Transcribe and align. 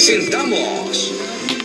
presentamos 0.00 1.12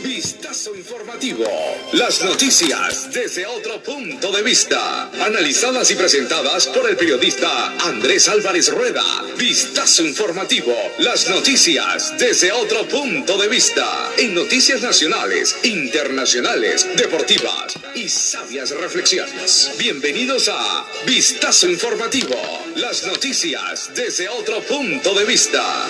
Vistazo 0.04 0.76
Informativo. 0.76 1.46
Las 1.94 2.22
noticias 2.22 3.10
desde 3.14 3.46
otro 3.46 3.82
punto 3.82 4.30
de 4.34 4.44
vista. 4.44 5.10
Analizadas 5.26 5.90
y 5.92 5.96
presentadas 5.96 6.68
por 6.68 6.90
el 6.90 6.98
periodista 6.98 7.74
Andrés 7.88 8.28
Álvarez 8.28 8.74
Rueda. 8.74 9.04
Vistazo 9.38 10.04
Informativo. 10.04 10.76
Las 10.98 11.30
noticias 11.30 12.14
desde 12.20 12.52
otro 12.52 12.86
punto 12.90 13.38
de 13.38 13.48
vista. 13.48 14.12
En 14.18 14.36
noticias 14.36 14.82
nacionales, 14.82 15.56
internacionales, 15.64 16.86
deportivas 16.98 17.80
y 17.96 18.10
sabias 18.10 18.72
reflexiones. 18.72 19.72
Bienvenidos 19.78 20.50
a 20.50 20.86
Vistazo 21.06 21.70
Informativo. 21.70 22.36
Las 22.76 23.08
noticias 23.08 23.92
desde 23.96 24.28
otro 24.28 24.60
punto 24.62 25.14
de 25.14 25.24
vista. 25.24 25.88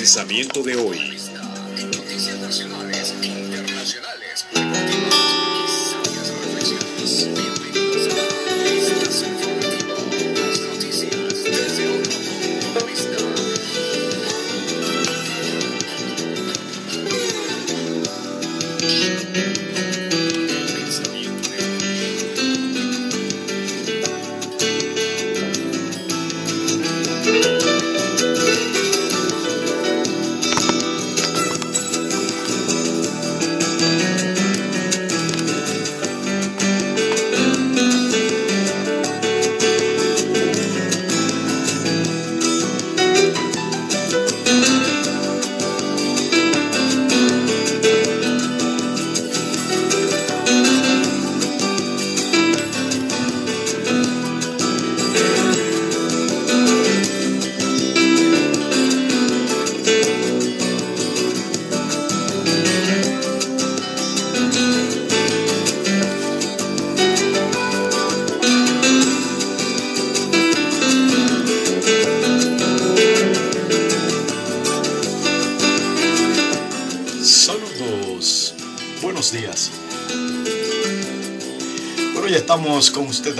Pensamiento 0.00 0.62
de 0.62 0.76
hoy. 0.76 1.19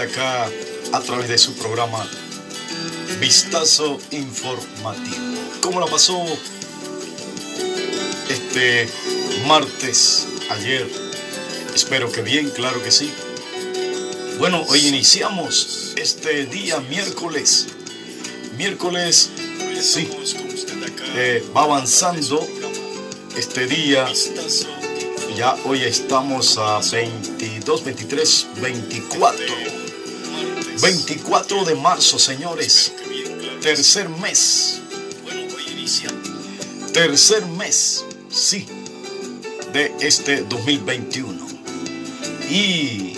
Acá 0.01 0.49
a 0.93 1.01
través 1.01 1.29
de 1.29 1.37
su 1.37 1.55
programa 1.55 2.09
Vistazo 3.21 3.99
Informativo. 4.11 5.17
¿Cómo 5.61 5.81
la 5.81 5.87
pasó 5.87 6.25
este 8.29 8.89
martes, 9.47 10.27
ayer? 10.51 10.91
Espero 11.75 12.11
que 12.11 12.23
bien, 12.23 12.51
claro 12.51 12.83
que 12.83 12.91
sí. 12.91 13.13
Bueno, 14.39 14.65
hoy 14.69 14.87
iniciamos 14.87 15.93
este 15.97 16.47
día 16.47 16.81
miércoles. 16.81 17.67
Miércoles, 18.57 19.31
sí, 19.81 20.09
eh, 21.15 21.45
va 21.55 21.65
avanzando 21.65 22.47
este 23.37 23.67
día. 23.67 24.07
Ya 25.37 25.55
hoy 25.65 25.83
estamos 25.83 26.57
a 26.59 26.81
22, 26.81 27.85
23, 27.85 28.47
24. 28.61 29.70
24 30.81 31.65
de 31.65 31.75
marzo, 31.75 32.19
señores. 32.19 32.93
Tercer 33.61 34.09
mes. 34.09 34.81
Tercer 36.93 37.47
mes, 37.47 38.05
sí, 38.31 38.67
de 39.73 39.93
este 40.01 40.43
2021. 40.43 41.47
Y 42.51 43.15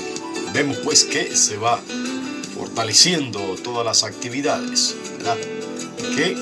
vemos 0.52 0.76
pues 0.78 1.04
que 1.04 1.34
se 1.36 1.56
va 1.56 1.80
fortaleciendo 2.54 3.40
todas 3.62 3.84
las 3.84 4.02
actividades, 4.02 4.96
¿verdad? 5.18 5.38
Que 6.16 6.36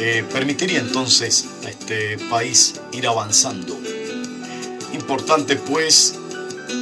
eh, 0.00 0.24
permitiría 0.32 0.80
entonces 0.80 1.46
a 1.64 1.70
este 1.70 2.18
país 2.28 2.74
ir 2.92 3.06
avanzando. 3.06 3.78
Importante 4.92 5.56
pues 5.56 6.14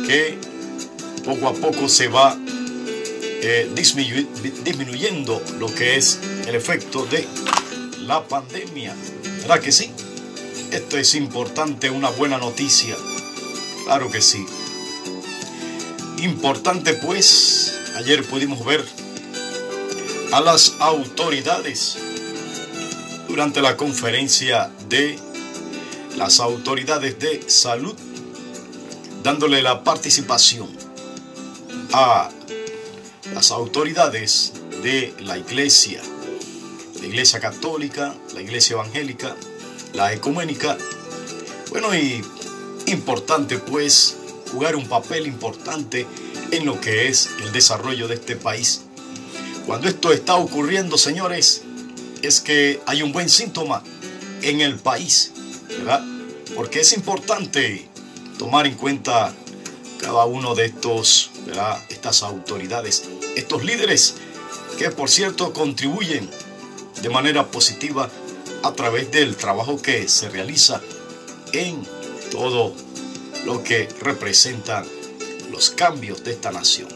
que 0.07 0.39
poco 1.25 1.49
a 1.49 1.55
poco 1.55 1.89
se 1.89 2.09
va 2.09 2.37
eh, 3.43 3.69
disminuy- 3.75 4.27
disminuyendo 4.65 5.43
lo 5.59 5.67
que 5.75 5.97
es 5.97 6.19
el 6.47 6.55
efecto 6.55 7.05
de 7.07 7.27
la 8.01 8.27
pandemia. 8.27 8.95
¿Verdad 9.41 9.61
que 9.61 9.73
sí? 9.73 9.91
Esto 10.71 10.97
es 10.97 11.15
importante, 11.15 11.91
una 11.91 12.09
buena 12.11 12.39
noticia. 12.39 12.97
Claro 13.85 14.11
que 14.11 14.23
sí. 14.23 14.47
Importante 16.19 16.95
pues, 16.95 17.75
ayer 17.97 18.25
pudimos 18.25 18.65
ver 18.65 18.85
a 20.33 20.41
las 20.41 20.75
autoridades 20.79 21.99
durante 23.29 23.61
la 23.61 23.77
conferencia 23.77 24.71
de 24.89 25.19
las 26.17 26.39
autoridades 26.41 27.19
de 27.19 27.43
salud, 27.49 27.95
dándole 29.23 29.63
la 29.63 29.83
participación 29.83 30.69
a 31.93 32.31
las 33.43 33.51
autoridades 33.51 34.53
de 34.85 35.13
la 35.19 35.37
iglesia, 35.37 36.01
la 37.01 37.07
iglesia 37.09 37.41
católica, 37.41 38.15
la 38.35 38.41
iglesia 38.41 38.75
evangélica, 38.75 39.35
la 39.95 40.13
ecuménica. 40.13 40.79
Bueno, 41.71 41.93
y 41.93 42.25
importante 42.87 43.59
pues 43.59 44.17
jugar 44.53 44.77
un 44.77 44.87
papel 44.87 45.27
importante 45.27 46.07
en 46.53 46.65
lo 46.65 46.81
que 46.81 47.09
es 47.09 47.31
el 47.43 47.51
desarrollo 47.51 48.07
de 48.07 48.15
este 48.15 48.37
país. 48.37 48.83
Cuando 49.67 49.89
esto 49.89 50.13
está 50.13 50.37
ocurriendo, 50.37 50.97
señores, 50.97 51.63
es 52.23 52.41
que 52.41 52.81
hay 52.87 53.03
un 53.03 53.11
buen 53.11 53.29
síntoma 53.29 53.83
en 54.43 54.61
el 54.61 54.79
país, 54.79 55.33
¿verdad? 55.67 56.01
Porque 56.55 56.83
es 56.83 56.93
importante 56.93 57.89
tomar 58.39 58.69
en 58.69 58.77
cuenta 58.77 59.35
cada 60.01 60.27
uno 60.27 60.55
de 60.55 60.67
estos, 60.67 61.33
¿verdad? 61.45 61.83
Estas 61.89 62.23
autoridades, 62.23 63.03
estos 63.37 63.65
líderes 63.65 64.15
que 64.79 64.91
por 64.91 65.11
cierto 65.11 65.53
contribuyen 65.53 66.29
de 67.03 67.09
manera 67.09 67.51
positiva 67.51 68.11
a 68.63 68.73
través 68.73 69.11
del 69.11 69.37
trabajo 69.37 69.81
que 69.81 70.09
se 70.09 70.29
realiza 70.29 70.81
en 71.53 71.87
todo 72.31 72.75
lo 73.45 73.63
que 73.63 73.89
representa 74.01 74.85
los 75.51 75.71
cambios 75.71 76.25
de 76.25 76.33
esta 76.33 76.53
nación. 76.53 76.89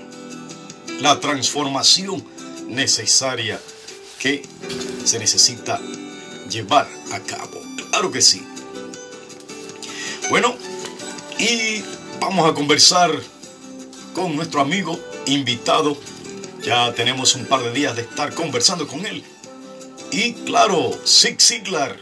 La 1.00 1.20
transformación 1.20 2.24
necesaria 2.68 3.60
que 4.18 4.42
se 5.04 5.18
necesita 5.18 5.80
llevar 6.50 6.88
a 7.12 7.20
cabo. 7.20 7.60
Claro 7.90 8.10
que 8.10 8.22
sí. 8.22 8.46
Bueno, 10.30 10.56
y 11.38 11.82
vamos 12.20 12.48
a 12.50 12.54
conversar 12.54 13.10
con 14.14 14.34
nuestro 14.34 14.60
amigo 14.60 14.98
invitado. 15.26 15.96
Ya 16.66 16.92
tenemos 16.94 17.36
un 17.36 17.46
par 17.46 17.62
de 17.62 17.70
días 17.70 17.94
de 17.94 18.02
estar 18.02 18.34
conversando 18.34 18.88
con 18.88 19.06
él. 19.06 19.22
Y 20.10 20.32
claro, 20.32 20.90
Zig 21.06 21.40
Ziglar, 21.40 21.96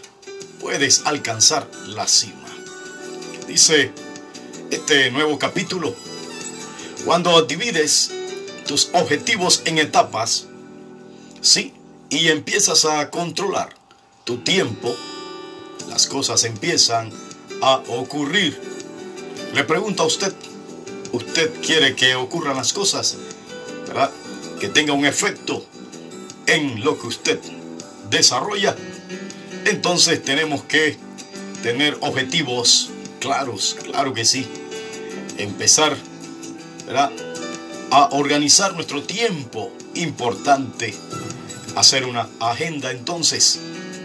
puedes 0.59 1.03
alcanzar 1.05 1.69
la 1.89 2.09
cima. 2.09 2.49
Dice 3.47 3.93
este 4.71 5.11
nuevo 5.11 5.39
capítulo, 5.39 5.95
cuando 7.05 7.43
divides 7.43 8.11
tus 8.67 8.89
objetivos 8.95 9.61
en 9.67 9.77
etapas, 9.77 10.47
sí, 11.43 11.75
y 12.09 12.29
empiezas 12.29 12.87
a 12.87 13.11
controlar 13.11 13.69
tu 14.25 14.39
tiempo, 14.39 14.97
las 15.91 16.07
cosas 16.07 16.43
empiezan 16.45 17.13
a 17.61 17.83
ocurrir. 17.89 18.59
Le 19.53 19.63
pregunto 19.65 20.05
a 20.05 20.07
usted, 20.07 20.33
¿usted 21.13 21.53
quiere 21.61 21.95
que 21.95 22.15
ocurran 22.15 22.57
las 22.57 22.73
cosas? 22.73 23.19
¿Verdad? 23.87 24.11
Tenga 24.69 24.93
un 24.93 25.07
efecto 25.07 25.67
en 26.47 26.85
lo 26.85 26.99
que 26.99 27.07
usted 27.07 27.41
desarrolla, 28.11 28.77
entonces 29.65 30.23
tenemos 30.23 30.65
que 30.65 30.97
tener 31.63 31.97
objetivos 32.01 32.91
claros, 33.21 33.77
claro 33.83 34.13
que 34.13 34.25
sí. 34.25 34.47
Empezar 35.39 35.97
a 37.91 38.09
organizar 38.13 38.75
nuestro 38.75 39.03
tiempo, 39.03 39.73
importante. 39.95 40.95
Hacer 41.75 42.05
una 42.05 42.29
agenda 42.39 42.93
entonces 42.93 43.61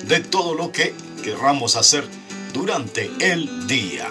de 0.07 0.21
todo 0.21 0.55
lo 0.55 0.71
que 0.71 0.93
querramos 1.23 1.75
hacer 1.75 2.07
durante 2.53 3.11
el 3.19 3.67
día. 3.67 4.07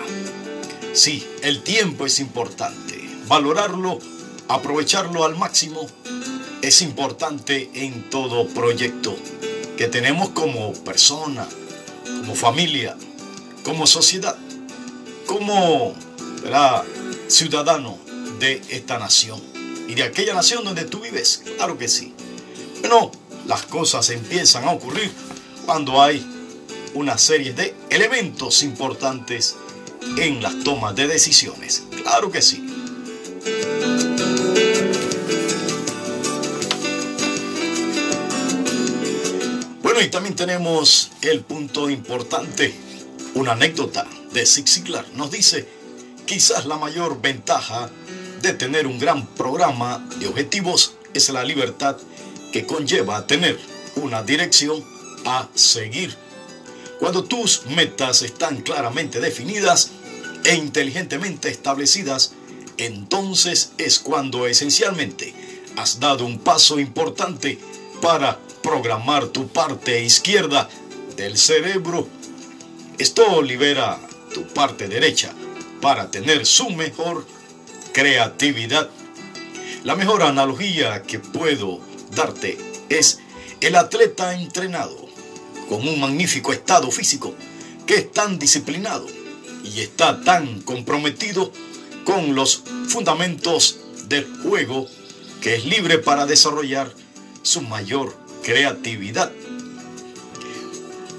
Sí, 0.92 1.26
el 1.42 1.62
tiempo 1.62 2.06
es 2.06 2.20
importante. 2.20 3.08
Valorarlo, 3.26 3.98
aprovecharlo 4.48 5.24
al 5.24 5.36
máximo 5.36 5.88
es 6.62 6.82
importante 6.82 7.70
en 7.74 8.08
todo 8.10 8.46
proyecto 8.48 9.16
que 9.76 9.86
tenemos 9.86 10.30
como 10.30 10.72
persona, 10.72 11.46
como 12.04 12.34
familia, 12.34 12.96
como 13.62 13.86
sociedad, 13.86 14.36
como 15.26 15.94
ciudadano 17.28 17.98
de 18.38 18.62
esta 18.70 18.98
nación 18.98 19.40
y 19.86 19.94
de 19.94 20.02
aquella 20.02 20.34
nación 20.34 20.64
donde 20.64 20.84
tú 20.84 21.00
vives. 21.00 21.42
Claro 21.56 21.78
que 21.78 21.88
sí. 21.88 22.14
Bueno, 22.80 23.10
las 23.46 23.62
cosas 23.62 24.10
empiezan 24.10 24.64
a 24.64 24.72
ocurrir 24.72 25.12
cuando 25.66 26.00
hay 26.00 26.26
una 26.94 27.18
serie 27.18 27.52
de 27.52 27.74
elementos 27.90 28.62
importantes 28.62 29.56
en 30.16 30.42
las 30.42 30.58
tomas 30.64 30.94
de 30.96 31.06
decisiones. 31.06 31.84
Claro 32.02 32.30
que 32.30 32.42
sí. 32.42 32.64
Y 40.00 40.10
también 40.10 40.36
tenemos 40.36 41.10
el 41.22 41.40
punto 41.40 41.90
importante, 41.90 42.72
una 43.34 43.52
anécdota 43.52 44.06
de 44.32 44.46
Zig 44.46 44.68
Ziglar. 44.68 45.04
Nos 45.14 45.32
dice, 45.32 45.66
quizás 46.24 46.66
la 46.66 46.76
mayor 46.76 47.20
ventaja 47.20 47.90
de 48.40 48.52
tener 48.52 48.86
un 48.86 49.00
gran 49.00 49.26
programa 49.26 50.08
de 50.20 50.28
objetivos 50.28 50.94
es 51.14 51.30
la 51.30 51.42
libertad 51.42 51.96
que 52.52 52.64
conlleva 52.64 53.26
tener 53.26 53.58
una 53.96 54.22
dirección 54.22 54.84
a 55.24 55.48
seguir. 55.54 56.14
Cuando 57.00 57.24
tus 57.24 57.66
metas 57.66 58.22
están 58.22 58.62
claramente 58.62 59.18
definidas 59.18 59.90
e 60.44 60.54
inteligentemente 60.54 61.48
establecidas, 61.48 62.34
entonces 62.76 63.72
es 63.78 63.98
cuando 63.98 64.46
esencialmente 64.46 65.34
has 65.76 65.98
dado 65.98 66.24
un 66.24 66.38
paso 66.38 66.78
importante 66.78 67.58
para 68.00 68.38
programar 68.62 69.28
tu 69.28 69.48
parte 69.48 70.02
izquierda 70.02 70.68
del 71.16 71.36
cerebro. 71.36 72.08
Esto 72.98 73.42
libera 73.42 73.98
tu 74.34 74.46
parte 74.46 74.88
derecha 74.88 75.32
para 75.80 76.10
tener 76.10 76.46
su 76.46 76.70
mejor 76.70 77.26
creatividad. 77.92 78.88
La 79.84 79.94
mejor 79.94 80.22
analogía 80.22 81.02
que 81.02 81.18
puedo 81.18 81.80
darte 82.14 82.58
es 82.88 83.20
el 83.60 83.76
atleta 83.76 84.34
entrenado 84.34 85.08
con 85.68 85.86
un 85.86 86.00
magnífico 86.00 86.52
estado 86.52 86.90
físico 86.90 87.34
que 87.86 87.94
es 87.96 88.12
tan 88.12 88.38
disciplinado 88.38 89.06
y 89.64 89.80
está 89.80 90.22
tan 90.22 90.62
comprometido 90.62 91.52
con 92.04 92.34
los 92.34 92.62
fundamentos 92.88 93.78
del 94.08 94.26
juego 94.42 94.88
que 95.40 95.56
es 95.56 95.64
libre 95.64 95.98
para 95.98 96.26
desarrollar 96.26 96.92
su 97.42 97.62
mayor 97.62 98.27
creatividad. 98.42 99.32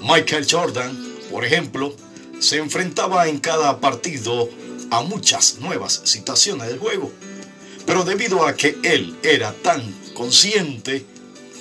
Michael 0.02 0.46
Jordan, 0.50 0.96
por 1.30 1.44
ejemplo, 1.44 1.94
se 2.40 2.56
enfrentaba 2.56 3.28
en 3.28 3.38
cada 3.38 3.80
partido 3.80 4.48
a 4.90 5.02
muchas 5.02 5.58
nuevas 5.58 6.00
situaciones 6.04 6.68
del 6.68 6.78
juego. 6.78 7.12
Pero 7.86 8.04
debido 8.04 8.46
a 8.46 8.54
que 8.54 8.78
él 8.82 9.16
era 9.22 9.52
tan 9.52 9.82
consciente, 10.14 11.04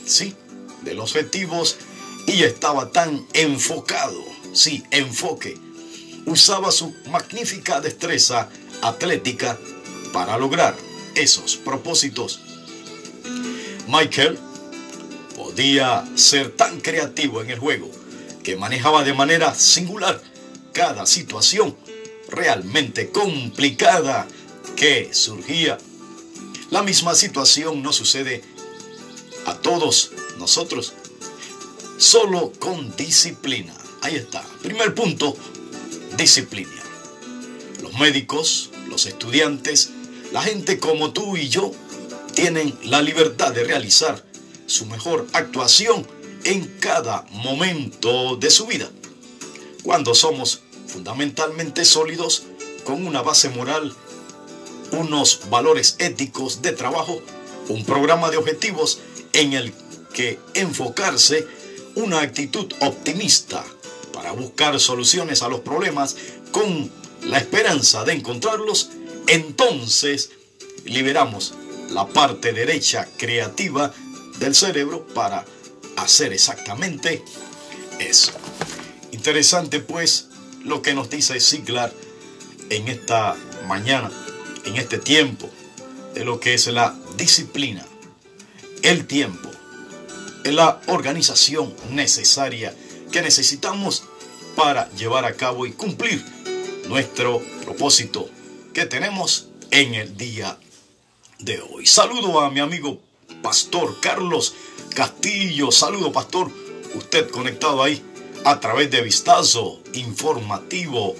sí, 0.05 0.35
de 0.83 0.93
los 0.93 1.11
objetivos 1.11 1.77
y 2.27 2.43
estaba 2.43 2.91
tan 2.91 3.25
enfocado, 3.33 4.23
sí, 4.53 4.83
enfoque, 4.91 5.57
usaba 6.25 6.71
su 6.71 6.95
magnífica 7.09 7.81
destreza 7.81 8.49
atlética 8.81 9.57
para 10.13 10.37
lograr 10.37 10.75
esos 11.15 11.55
propósitos. 11.57 12.41
Michael 13.87 14.39
ser 16.15 16.55
tan 16.55 16.79
creativo 16.79 17.41
en 17.41 17.49
el 17.49 17.59
juego 17.59 17.91
que 18.43 18.55
manejaba 18.55 19.03
de 19.03 19.13
manera 19.13 19.53
singular 19.53 20.21
cada 20.71 21.05
situación 21.05 21.75
realmente 22.29 23.09
complicada 23.09 24.25
que 24.77 25.13
surgía. 25.13 25.77
La 26.69 26.81
misma 26.81 27.13
situación 27.13 27.81
no 27.81 27.91
sucede 27.91 28.41
a 29.47 29.55
todos 29.55 30.11
nosotros, 30.37 30.93
solo 31.97 32.53
con 32.57 32.95
disciplina. 32.95 33.73
Ahí 34.01 34.15
está. 34.15 34.41
Primer 34.61 34.95
punto, 34.95 35.35
disciplina. 36.15 36.81
Los 37.81 37.99
médicos, 37.99 38.69
los 38.87 39.05
estudiantes, 39.07 39.89
la 40.31 40.41
gente 40.41 40.79
como 40.79 41.11
tú 41.11 41.35
y 41.35 41.49
yo 41.49 41.73
tienen 42.33 42.73
la 42.83 43.01
libertad 43.01 43.51
de 43.51 43.65
realizar 43.65 44.28
su 44.69 44.85
mejor 44.85 45.27
actuación 45.33 46.05
en 46.43 46.65
cada 46.79 47.25
momento 47.31 48.37
de 48.37 48.49
su 48.49 48.67
vida. 48.67 48.89
Cuando 49.83 50.13
somos 50.13 50.61
fundamentalmente 50.87 51.85
sólidos, 51.85 52.43
con 52.83 53.05
una 53.05 53.21
base 53.21 53.49
moral, 53.49 53.93
unos 54.91 55.41
valores 55.49 55.95
éticos 55.99 56.61
de 56.61 56.71
trabajo, 56.71 57.21
un 57.67 57.83
programa 57.83 58.29
de 58.29 58.37
objetivos 58.37 58.99
en 59.33 59.53
el 59.53 59.73
que 60.13 60.39
enfocarse, 60.53 61.47
una 61.95 62.21
actitud 62.21 62.71
optimista 62.79 63.63
para 64.13 64.31
buscar 64.31 64.79
soluciones 64.79 65.41
a 65.41 65.49
los 65.49 65.61
problemas 65.61 66.15
con 66.51 66.91
la 67.23 67.37
esperanza 67.37 68.03
de 68.05 68.13
encontrarlos, 68.13 68.89
entonces 69.27 70.31
liberamos 70.85 71.53
la 71.89 72.07
parte 72.07 72.53
derecha 72.53 73.07
creativa 73.17 73.93
del 74.39 74.55
cerebro 74.55 75.05
para 75.07 75.45
hacer 75.97 76.33
exactamente 76.33 77.23
eso. 77.99 78.31
Interesante 79.11 79.79
pues 79.79 80.29
lo 80.63 80.81
que 80.81 80.93
nos 80.93 81.09
dice 81.09 81.39
Ziglar 81.39 81.93
en 82.69 82.87
esta 82.87 83.35
mañana, 83.67 84.11
en 84.65 84.77
este 84.77 84.97
tiempo, 84.97 85.49
de 86.13 86.23
lo 86.25 86.39
que 86.39 86.53
es 86.53 86.67
la 86.67 86.97
disciplina, 87.17 87.85
el 88.81 89.05
tiempo, 89.05 89.49
la 90.43 90.81
organización 90.87 91.73
necesaria 91.91 92.73
que 93.11 93.21
necesitamos 93.21 94.03
para 94.55 94.89
llevar 94.93 95.25
a 95.25 95.33
cabo 95.33 95.65
y 95.65 95.71
cumplir 95.71 96.23
nuestro 96.87 97.41
propósito 97.63 98.29
que 98.73 98.85
tenemos 98.85 99.49
en 99.71 99.95
el 99.95 100.17
día 100.17 100.57
de 101.39 101.61
hoy. 101.61 101.85
Saludo 101.85 102.39
a 102.39 102.49
mi 102.49 102.59
amigo 102.59 102.99
Pastor 103.41 103.99
Carlos 104.01 104.55
Castillo. 104.95 105.71
Saludo, 105.71 106.11
Pastor. 106.11 106.51
Usted 106.95 107.29
conectado 107.29 107.83
ahí 107.83 108.03
a 108.45 108.59
través 108.59 108.89
de 108.91 109.01
Vistazo 109.01 109.79
Informativo. 109.93 111.15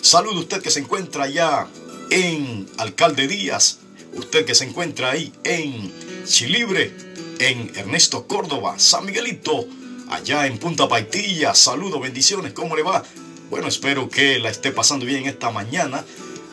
Saludo 0.00 0.40
usted 0.40 0.62
que 0.62 0.70
se 0.70 0.80
encuentra 0.80 1.24
allá 1.24 1.68
en 2.10 2.68
Alcalde 2.76 3.26
Díaz, 3.26 3.78
usted 4.14 4.44
que 4.44 4.54
se 4.54 4.64
encuentra 4.64 5.12
ahí 5.12 5.32
en 5.44 5.92
Chilibre, 6.26 6.94
en 7.38 7.72
Ernesto 7.76 8.26
Córdoba, 8.26 8.78
San 8.78 9.06
Miguelito, 9.06 9.66
allá 10.10 10.46
en 10.46 10.58
Punta 10.58 10.88
Paitilla. 10.88 11.54
Saludo, 11.54 12.00
bendiciones, 12.00 12.52
¿cómo 12.52 12.76
le 12.76 12.82
va? 12.82 13.02
Bueno, 13.48 13.68
espero 13.68 14.08
que 14.08 14.38
la 14.40 14.50
esté 14.50 14.72
pasando 14.72 15.06
bien 15.06 15.26
esta 15.26 15.50
mañana, 15.50 16.04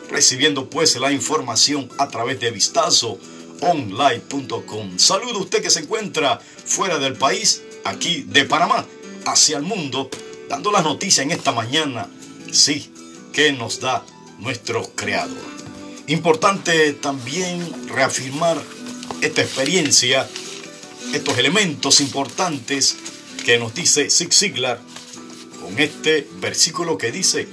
recibiendo 0.08 0.70
pues 0.70 0.96
la 0.96 1.12
información 1.12 1.88
a 1.98 2.08
través 2.08 2.40
de 2.40 2.50
Vistazo 2.50 3.18
online.com. 3.60 4.98
Saludo 4.98 5.40
usted 5.40 5.62
que 5.62 5.70
se 5.70 5.80
encuentra 5.80 6.38
fuera 6.38 6.98
del 6.98 7.14
país, 7.14 7.62
aquí 7.84 8.24
de 8.26 8.44
Panamá 8.44 8.86
hacia 9.26 9.56
el 9.56 9.62
mundo, 9.62 10.10
dando 10.48 10.70
las 10.70 10.84
noticias 10.84 11.24
en 11.24 11.32
esta 11.32 11.52
mañana, 11.52 12.08
sí, 12.50 12.92
que 13.32 13.52
nos 13.52 13.80
da 13.80 14.04
nuestro 14.38 14.90
Creador. 14.94 15.38
Importante 16.06 16.92
también 16.94 17.88
reafirmar 17.88 18.60
esta 19.20 19.42
experiencia, 19.42 20.28
estos 21.12 21.38
elementos 21.38 22.00
importantes 22.00 22.96
que 23.44 23.58
nos 23.58 23.74
dice 23.74 24.10
Zig 24.10 24.32
Ziglar 24.32 24.80
con 25.60 25.78
este 25.78 26.26
versículo 26.40 26.98
que 26.98 27.12
dice, 27.12 27.46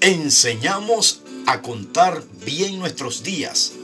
enseñamos 0.00 1.22
a 1.46 1.62
contar 1.62 2.22
bien 2.44 2.78
nuestros 2.78 3.22
días 3.22 3.74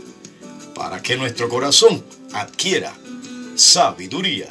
para 0.76 1.02
que 1.02 1.16
nuestro 1.16 1.48
corazón 1.48 2.04
adquiera 2.34 2.94
sabiduría. 3.54 4.48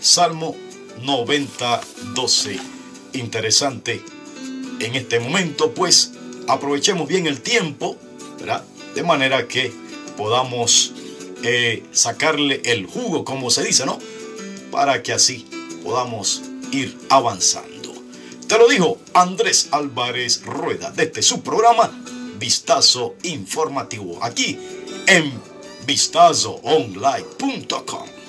Salmo 0.00 0.56
90, 1.02 1.80
12. 2.14 2.58
Interesante 3.12 4.02
en 4.80 4.94
este 4.94 5.20
momento, 5.20 5.72
pues 5.72 6.12
aprovechemos 6.48 7.06
bien 7.06 7.26
el 7.26 7.42
tiempo, 7.42 7.98
¿verdad? 8.38 8.64
De 8.94 9.02
manera 9.02 9.46
que 9.46 9.70
podamos 10.16 10.94
eh, 11.42 11.84
sacarle 11.92 12.62
el 12.64 12.86
jugo, 12.86 13.24
como 13.24 13.50
se 13.50 13.62
dice, 13.62 13.84
¿no? 13.84 13.98
Para 14.70 15.02
que 15.02 15.12
así 15.12 15.46
podamos 15.84 16.40
ir 16.72 16.96
avanzando. 17.10 17.92
Te 18.48 18.56
lo 18.56 18.66
dijo 18.66 18.98
Andrés 19.12 19.68
Álvarez 19.72 20.42
Rueda 20.42 20.90
desde 20.90 21.20
su 21.20 21.42
programa 21.42 21.90
Vistazo 22.38 23.16
Informativo, 23.22 24.24
aquí 24.24 24.58
en 25.06 25.49
vistazoonline.com. 25.86 28.19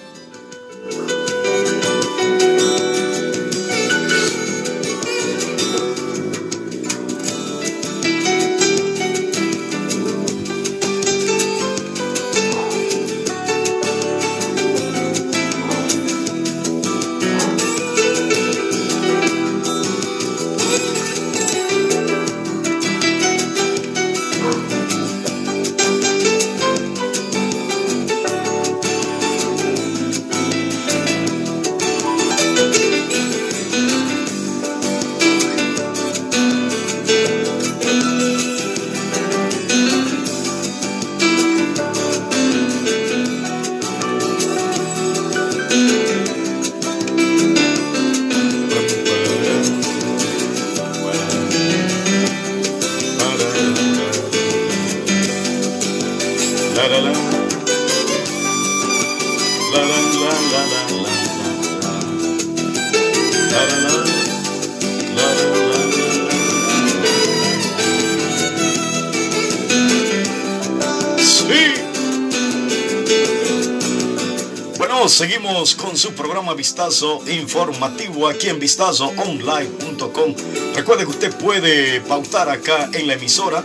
su 75.98 76.14
programa 76.14 76.54
Vistazo 76.54 77.22
Informativo 77.28 78.28
aquí 78.28 78.50
en 78.50 78.60
vistazoonline.com. 78.60 80.36
Recuerde 80.76 81.04
que 81.04 81.10
usted 81.10 81.36
puede 81.36 82.02
pautar 82.02 82.50
acá 82.50 82.90
en 82.94 83.08
la 83.08 83.14
emisora 83.14 83.64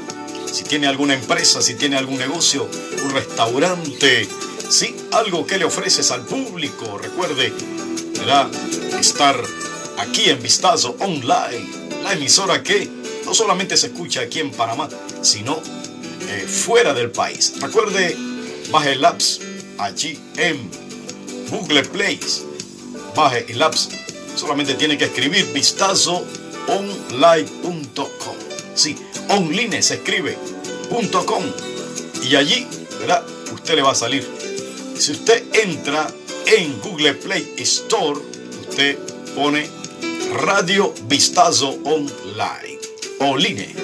si 0.52 0.64
tiene 0.64 0.86
alguna 0.86 1.14
empresa, 1.14 1.60
si 1.60 1.74
tiene 1.74 1.96
algún 1.96 2.18
negocio, 2.18 2.68
un 3.04 3.10
restaurante, 3.10 4.28
sí, 4.68 4.96
algo 5.12 5.46
que 5.46 5.58
le 5.58 5.64
ofreces 5.64 6.10
al 6.10 6.22
público. 6.22 6.98
Recuerde, 6.98 7.52
estar 8.98 9.40
aquí 9.98 10.30
en 10.30 10.42
Vistazo 10.42 10.96
Online, 11.00 11.68
la 12.02 12.12
emisora 12.14 12.62
que 12.62 12.90
no 13.24 13.34
solamente 13.34 13.76
se 13.76 13.88
escucha 13.88 14.22
aquí 14.22 14.40
en 14.40 14.50
Panamá, 14.50 14.88
sino 15.22 15.60
eh, 16.28 16.46
fuera 16.46 16.94
del 16.94 17.10
país. 17.10 17.54
Recuerde, 17.60 18.16
baje 18.70 18.92
el 18.92 19.04
apps 19.04 19.40
allí 19.78 20.18
en 20.36 20.75
Google 21.56 21.84
Play. 21.84 22.20
Baje 23.14 23.46
el 23.48 23.62
apps. 23.62 23.88
Solamente 24.34 24.74
tiene 24.74 24.98
que 24.98 25.04
escribir 25.06 25.50
vistazoonline.com. 25.54 28.36
Sí, 28.74 28.94
online 29.30 29.82
se 29.82 29.94
escribe 29.94 30.36
.com. 30.90 31.42
Y 32.22 32.36
allí, 32.36 32.66
¿verdad? 33.00 33.24
Usted 33.54 33.76
le 33.76 33.82
va 33.82 33.92
a 33.92 33.94
salir. 33.94 34.28
Si 34.98 35.12
usted 35.12 35.42
entra 35.54 36.06
en 36.46 36.78
Google 36.80 37.14
Play 37.14 37.54
Store, 37.58 38.20
usted 38.68 38.98
pone 39.34 39.70
Radio 40.34 40.92
Vistazo 41.08 41.78
Online. 41.84 42.78
Online. 43.20 43.74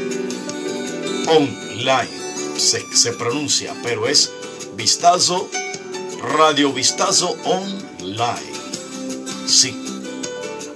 Online. 1.27 2.11
Se, 2.59 2.85
se 2.95 3.13
pronuncia, 3.13 3.75
pero 3.83 4.07
es 4.07 4.31
Vistazo 4.77 5.49
Radio 6.23 6.73
Vistazo 6.73 7.37
Online. 7.45 8.53
Sí. 9.47 9.77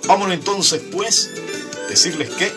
Vámonos 0.07 0.35
entonces, 0.35 0.83
pues, 0.91 1.31
decirles 1.89 2.31
que 2.31 2.53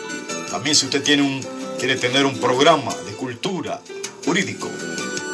también 0.50 0.74
si 0.74 0.86
usted 0.86 1.02
tiene 1.02 1.22
un, 1.22 1.40
quiere 1.78 1.96
tener 1.96 2.26
un 2.26 2.38
programa 2.38 2.94
de 3.06 3.12
cultura, 3.12 3.80
jurídico, 4.24 4.68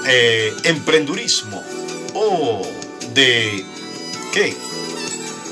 eh, 0.07 0.55
emprendurismo 0.65 1.63
o 2.15 2.63
de 3.15 3.65
qué 4.33 4.55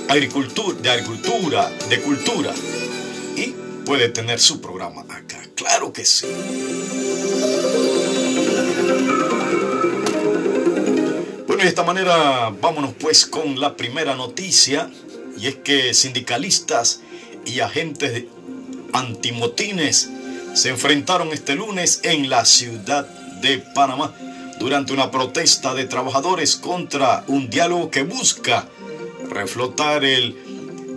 agricultura, 0.08 0.78
de 0.80 0.90
agricultura, 0.90 1.70
de 1.88 2.00
cultura 2.02 2.54
y 3.36 3.54
puede 3.86 4.10
tener 4.10 4.40
su 4.40 4.60
programa 4.60 5.02
acá. 5.02 5.40
Claro 5.54 5.92
que 5.92 6.04
sí. 6.04 6.26
De 11.64 11.70
esta 11.70 11.82
manera 11.82 12.54
vámonos 12.60 12.92
pues 13.00 13.24
con 13.24 13.58
la 13.58 13.74
primera 13.74 14.14
noticia 14.14 14.90
y 15.38 15.46
es 15.46 15.54
que 15.56 15.94
sindicalistas 15.94 17.00
y 17.46 17.60
agentes 17.60 18.24
antimotines 18.92 20.10
se 20.52 20.68
enfrentaron 20.68 21.28
este 21.32 21.54
lunes 21.54 22.00
en 22.02 22.28
la 22.28 22.44
ciudad 22.44 23.06
de 23.40 23.60
Panamá 23.74 24.14
durante 24.60 24.92
una 24.92 25.10
protesta 25.10 25.72
de 25.72 25.86
trabajadores 25.86 26.56
contra 26.56 27.24
un 27.28 27.48
diálogo 27.48 27.90
que 27.90 28.02
busca 28.02 28.68
reflotar 29.30 30.04
el 30.04 30.36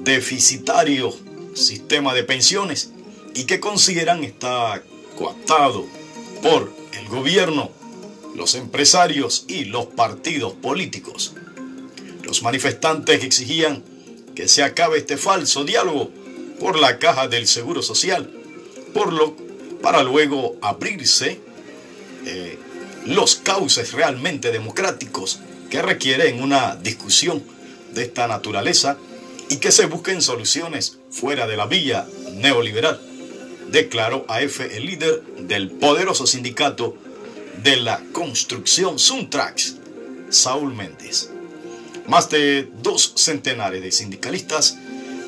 deficitario 0.04 1.16
sistema 1.54 2.14
de 2.14 2.26
pensiones 2.26 2.92
y 3.36 3.46
que 3.46 3.62
consideran 3.62 4.26
está 4.26 4.84
coaptado 5.18 5.86
por 6.42 6.74
el 6.92 7.08
gobierno 7.08 7.77
los 8.38 8.54
empresarios 8.54 9.46
y 9.48 9.66
los 9.66 9.88
partidos 9.88 10.54
políticos. 10.54 11.34
Los 12.24 12.44
manifestantes 12.44 13.24
exigían 13.24 13.84
que 14.36 14.48
se 14.48 14.64
acabe 14.64 15.00
este 15.00 15.18
falso 15.18 15.66
diálogo 15.66 16.12
por 16.60 16.80
la 16.80 17.00
caja 17.00 17.28
del 17.28 17.48
Seguro 17.48 17.82
Social, 17.82 18.30
por 18.94 19.12
lo, 19.12 19.36
para 19.82 20.04
luego 20.04 20.56
abrirse 20.62 21.40
eh, 22.26 22.60
los 23.06 23.38
cauces 23.38 23.94
realmente 23.94 24.52
democráticos 24.52 25.40
que 25.72 25.82
requieren 25.82 26.42
una 26.42 26.76
discusión 26.76 27.44
de 27.94 28.04
esta 28.04 28.28
naturaleza 28.28 28.98
y 29.50 29.58
que 29.58 29.72
se 29.72 29.88
busquen 29.88 30.22
soluciones 30.22 31.00
fuera 31.10 31.48
de 31.48 31.58
la 31.58 31.66
vía 31.66 32.08
neoliberal, 32.34 33.02
declaró 33.72 34.26
AF 34.28 34.60
el 34.60 34.86
líder 34.86 35.24
del 35.40 35.72
poderoso 35.72 36.28
sindicato 36.28 36.98
de 37.64 37.78
la 37.78 38.02
construcción 38.12 39.00
Suntrax, 39.00 39.76
Saúl 40.30 40.74
Méndez. 40.74 41.30
Más 42.08 42.30
de 42.30 42.70
dos 42.82 43.14
centenares 43.16 43.82
de 43.82 43.92
sindicalistas 43.92 44.78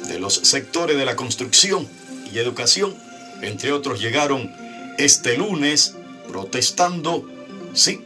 de 0.08 0.20
los 0.20 0.36
sectores 0.36 0.98
de 0.98 1.06
la 1.06 1.16
construcción 1.16 1.88
y 2.34 2.40
educación, 2.40 2.96
entre 3.42 3.72
otros, 3.72 4.00
llegaron 4.00 4.52
este 4.98 5.38
lunes 5.38 5.96
protestando, 6.28 7.28
sí, 7.74 8.02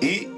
y 0.00 0.28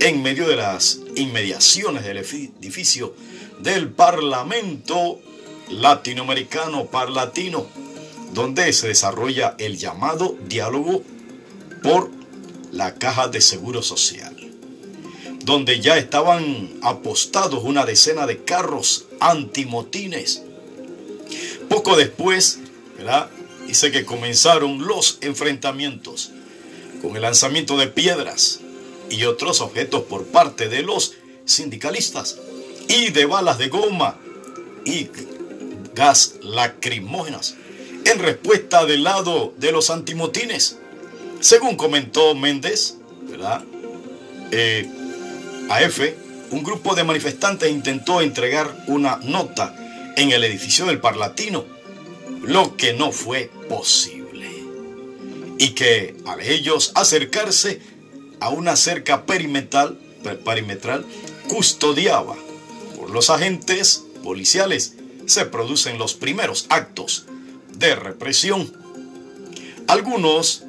en 0.00 0.22
medio 0.22 0.48
de 0.48 0.56
las 0.56 1.00
inmediaciones 1.16 2.04
del 2.04 2.18
edificio 2.18 3.14
del 3.60 3.90
Parlamento 3.90 5.20
Latinoamericano 5.70 6.86
Parlatino, 6.86 7.66
donde 8.32 8.72
se 8.72 8.88
desarrolla 8.88 9.54
el 9.58 9.78
llamado 9.78 10.36
diálogo 10.48 11.02
por 11.82 12.10
la 12.72 12.94
Caja 12.94 13.28
de 13.28 13.40
Seguro 13.40 13.82
Social, 13.82 14.36
donde 15.44 15.80
ya 15.80 15.98
estaban 15.98 16.70
apostados 16.82 17.64
una 17.64 17.84
decena 17.84 18.26
de 18.26 18.44
carros 18.44 19.06
antimotines. 19.20 20.42
Poco 21.68 21.96
después, 21.96 22.58
¿verdad? 22.96 23.30
Dice 23.66 23.90
que 23.90 24.04
comenzaron 24.04 24.86
los 24.86 25.18
enfrentamientos 25.20 26.30
con 27.00 27.16
el 27.16 27.22
lanzamiento 27.22 27.76
de 27.76 27.88
piedras 27.88 28.60
y 29.10 29.24
otros 29.24 29.60
objetos 29.60 30.02
por 30.04 30.26
parte 30.26 30.68
de 30.68 30.82
los 30.82 31.14
sindicalistas 31.44 32.38
y 32.88 33.10
de 33.10 33.26
balas 33.26 33.58
de 33.58 33.68
goma 33.68 34.18
y 34.84 35.08
gas 35.94 36.34
lacrimógenas 36.42 37.54
en 38.04 38.18
respuesta 38.18 38.84
del 38.84 39.04
lado 39.04 39.54
de 39.58 39.72
los 39.72 39.90
antimotines. 39.90 40.78
Según 41.42 41.74
comentó 41.74 42.36
Méndez, 42.36 42.98
¿verdad? 43.28 43.64
Eh, 44.52 44.88
AF, 45.68 46.00
un 46.52 46.62
grupo 46.62 46.94
de 46.94 47.02
manifestantes 47.02 47.68
intentó 47.68 48.20
entregar 48.20 48.84
una 48.86 49.16
nota 49.16 49.74
en 50.16 50.30
el 50.30 50.44
edificio 50.44 50.86
del 50.86 51.00
Parlatino, 51.00 51.64
lo 52.42 52.76
que 52.76 52.92
no 52.92 53.10
fue 53.10 53.50
posible. 53.68 54.48
Y 55.58 55.70
que 55.70 56.16
al 56.26 56.40
ellos 56.42 56.92
acercarse 56.94 57.80
a 58.38 58.50
una 58.50 58.76
cerca 58.76 59.26
perimetral, 59.26 59.98
perimetral 60.44 61.04
custodiaba 61.48 62.36
por 62.96 63.10
los 63.10 63.30
agentes 63.30 64.04
policiales, 64.22 64.94
se 65.26 65.44
producen 65.46 65.98
los 65.98 66.14
primeros 66.14 66.66
actos 66.68 67.26
de 67.76 67.96
represión. 67.96 68.72
Algunos 69.88 70.66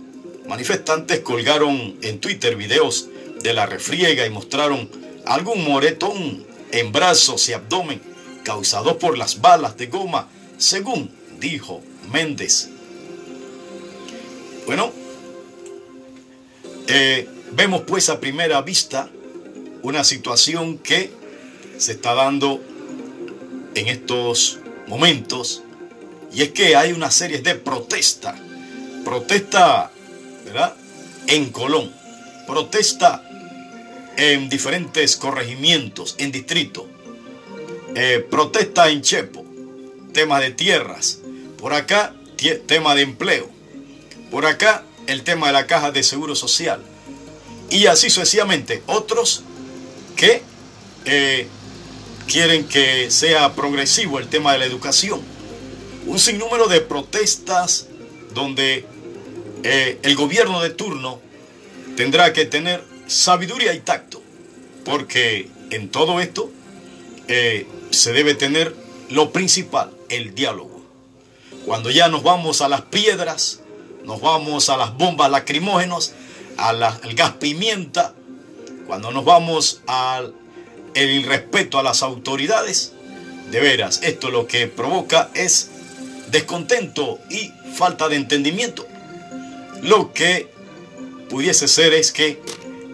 manifestantes 0.48 1.20
colgaron 1.20 1.98
en 2.02 2.20
Twitter 2.20 2.56
videos 2.56 3.10
de 3.42 3.54
la 3.54 3.66
refriega 3.66 4.26
y 4.26 4.30
mostraron 4.30 4.90
algún 5.26 5.64
moretón 5.64 6.46
en 6.72 6.92
brazos 6.92 7.48
y 7.50 7.54
abdomen 7.54 8.02
causado 8.44 9.00
por 9.00 9.18
las 9.18 9.42
balas 9.42 9.78
de 9.78 9.88
goma, 9.88 10.30
según 10.58 11.10
dijo 11.40 11.82
Méndez. 12.12 12.70
Bueno, 14.66 14.92
eh, 16.88 17.28
vemos 17.52 17.82
pues 17.82 18.10
a 18.10 18.20
primera 18.20 18.62
vista 18.62 19.10
una 19.82 20.04
situación 20.04 20.78
que 20.78 21.12
se 21.78 21.94
está 21.94 22.14
dando 22.14 22.62
en 23.76 23.88
estos 23.88 24.60
momentos 24.88 25.64
y 26.34 26.42
es 26.42 26.50
que 26.50 26.76
hay 26.76 26.94
una 26.94 27.12
serie 27.12 27.40
de 27.40 27.56
protesta, 27.56 28.36
protesta, 29.04 29.92
En 31.28 31.52
Colón, 31.52 31.92
protesta 32.46 33.24
en 34.18 34.50
diferentes 34.50 35.16
corregimientos, 35.16 36.16
en 36.18 36.32
distrito, 36.32 36.88
eh, 37.96 38.26
protesta 38.30 38.90
en 38.90 39.02
Chepo, 39.02 39.46
tema 40.14 40.40
de 40.40 40.52
tierras, 40.52 41.20
por 41.58 41.74
acá 41.74 42.14
tema 42.68 42.96
de 42.96 43.04
empleo, 43.04 43.50
por 44.30 44.46
acá 44.46 44.84
el 45.08 45.24
tema 45.24 45.48
de 45.48 45.54
la 45.54 45.68
caja 45.68 45.92
de 45.92 46.04
seguro 46.04 46.36
social. 46.36 46.82
Y 47.70 47.88
así 47.88 48.10
sucesivamente. 48.10 48.84
Otros 48.86 49.44
que 50.16 50.44
eh, 51.06 51.48
quieren 52.28 52.68
que 52.68 53.10
sea 53.10 53.54
progresivo 53.56 54.20
el 54.20 54.28
tema 54.28 54.54
de 54.54 54.60
la 54.60 54.66
educación. 54.66 55.22
Un 56.06 56.20
sinnúmero 56.20 56.68
de 56.68 56.82
protestas 56.82 57.88
donde 58.34 58.86
eh, 59.64 60.00
el 60.04 60.16
gobierno 60.16 60.62
de 60.62 60.70
turno 60.70 61.20
tendrá 61.96 62.34
que 62.34 62.46
tener 62.46 62.84
sabiduría 63.08 63.74
y 63.74 63.80
tacto, 63.80 64.22
porque 64.86 65.50
en 65.70 65.90
todo 65.90 66.20
esto 66.20 66.52
eh, 67.28 67.68
se 67.92 68.14
debe 68.14 68.36
tener 68.36 68.76
lo 69.10 69.32
principal, 69.32 69.92
el 70.10 70.36
diálogo. 70.36 70.84
Cuando 71.66 71.90
ya 71.92 72.08
nos 72.10 72.24
vamos 72.24 72.62
a 72.62 72.68
las 72.68 72.82
piedras, 72.82 73.62
nos 74.04 74.20
vamos 74.22 74.70
a 74.70 74.78
las 74.78 74.96
bombas 74.98 75.30
lacrimógenas, 75.32 76.14
al 76.58 76.80
gas 77.16 77.32
pimienta, 77.40 78.14
cuando 78.86 79.12
nos 79.12 79.26
vamos 79.26 79.82
al 79.88 80.34
el 80.94 81.24
respeto 81.24 81.80
a 81.80 81.84
las 81.84 82.04
autoridades, 82.04 82.94
de 83.50 83.60
veras, 83.60 84.00
esto 84.04 84.30
lo 84.32 84.48
que 84.48 84.68
provoca 84.68 85.30
es 85.34 85.70
descontento 86.32 87.20
y 87.30 87.52
falta 87.76 88.10
de 88.10 88.16
entendimiento. 88.16 88.88
Lo 89.84 90.14
que 90.14 90.50
pudiese 91.30 91.68
ser 91.68 91.94
es 91.94 92.12
que 92.12 92.42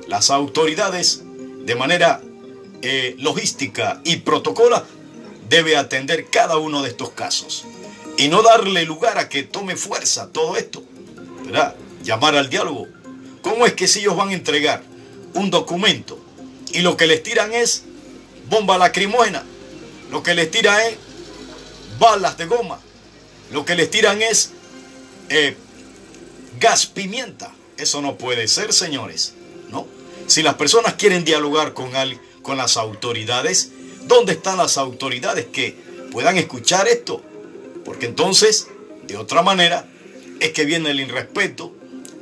las 0.07 0.29
autoridades, 0.29 1.23
de 1.65 1.75
manera 1.75 2.21
eh, 2.81 3.15
logística 3.19 4.01
y 4.03 4.17
protocola, 4.17 4.83
debe 5.47 5.77
atender 5.77 6.27
cada 6.29 6.57
uno 6.57 6.81
de 6.81 6.89
estos 6.89 7.11
casos 7.11 7.65
y 8.17 8.27
no 8.27 8.41
darle 8.43 8.83
lugar 8.83 9.17
a 9.17 9.29
que 9.29 9.43
tome 9.43 9.75
fuerza 9.75 10.29
todo 10.31 10.57
esto, 10.57 10.83
¿verdad? 11.45 11.75
Llamar 12.03 12.35
al 12.35 12.49
diálogo. 12.49 12.87
¿Cómo 13.41 13.65
es 13.65 13.73
que 13.73 13.87
si 13.87 13.99
ellos 13.99 14.17
van 14.17 14.29
a 14.29 14.33
entregar 14.33 14.83
un 15.33 15.49
documento 15.49 16.19
y 16.71 16.79
lo 16.79 16.97
que 16.97 17.07
les 17.07 17.23
tiran 17.23 17.53
es 17.53 17.83
bomba 18.49 18.77
lacrimógena. 18.77 19.43
Lo 20.11 20.23
que 20.23 20.33
les 20.33 20.49
tiran 20.51 20.79
es 20.81 20.95
balas 21.99 22.37
de 22.37 22.45
goma. 22.45 22.79
Lo 23.51 23.65
que 23.65 23.75
les 23.75 23.89
tiran 23.89 24.21
es 24.21 24.51
eh, 25.29 25.55
gas 26.59 26.85
pimienta. 26.85 27.53
Eso 27.77 28.01
no 28.01 28.17
puede 28.17 28.47
ser, 28.47 28.73
señores. 28.73 29.33
¿no? 29.69 29.87
Si 30.27 30.43
las 30.43 30.55
personas 30.55 30.93
quieren 30.95 31.23
dialogar 31.23 31.73
con, 31.73 31.91
con 32.41 32.57
las 32.57 32.77
autoridades, 32.77 33.71
¿dónde 34.07 34.33
están 34.33 34.57
las 34.57 34.77
autoridades 34.77 35.45
que 35.47 35.75
puedan 36.11 36.37
escuchar 36.37 36.87
esto? 36.87 37.21
Porque 37.85 38.05
entonces, 38.05 38.67
de 39.03 39.17
otra 39.17 39.41
manera, 39.41 39.87
es 40.39 40.51
que 40.51 40.65
viene 40.65 40.91
el 40.91 40.99
irrespeto, 40.99 41.73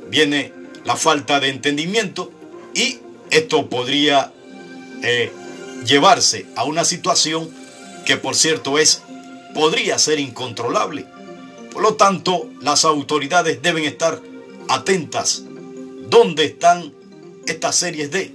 viene 0.08 0.52
la 0.84 0.96
falta 0.96 1.40
de 1.40 1.48
entendimiento 1.48 2.32
y 2.74 2.98
esto 3.30 3.68
podría 3.68 4.32
eh, 5.02 5.32
llevarse 5.84 6.46
a 6.56 6.64
una 6.64 6.84
situación 6.84 7.50
que 8.06 8.16
por 8.16 8.34
cierto 8.34 8.78
es 8.78 9.02
podría 9.54 9.98
ser 9.98 10.18
incontrolable. 10.18 11.06
Por 11.72 11.82
lo 11.82 11.94
tanto, 11.94 12.48
las 12.60 12.84
autoridades 12.84 13.60
deben 13.60 13.84
estar 13.84 14.20
atentas 14.68 15.42
dónde 16.08 16.44
están 16.44 16.92
estas 17.46 17.76
series 17.76 18.10
de 18.10 18.34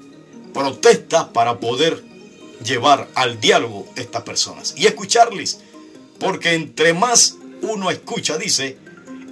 protestas 0.54 1.26
para 1.26 1.60
poder 1.60 2.04
llevar 2.64 3.10
al 3.16 3.40
diálogo 3.40 3.88
estas 3.96 4.24
personas 4.24 4.74
y 4.78 4.86
escucharles, 4.86 5.60
porque 6.20 6.54
entre 6.54 6.94
más 6.94 7.36
uno 7.62 7.90
escucha, 7.92 8.38
dice, 8.38 8.78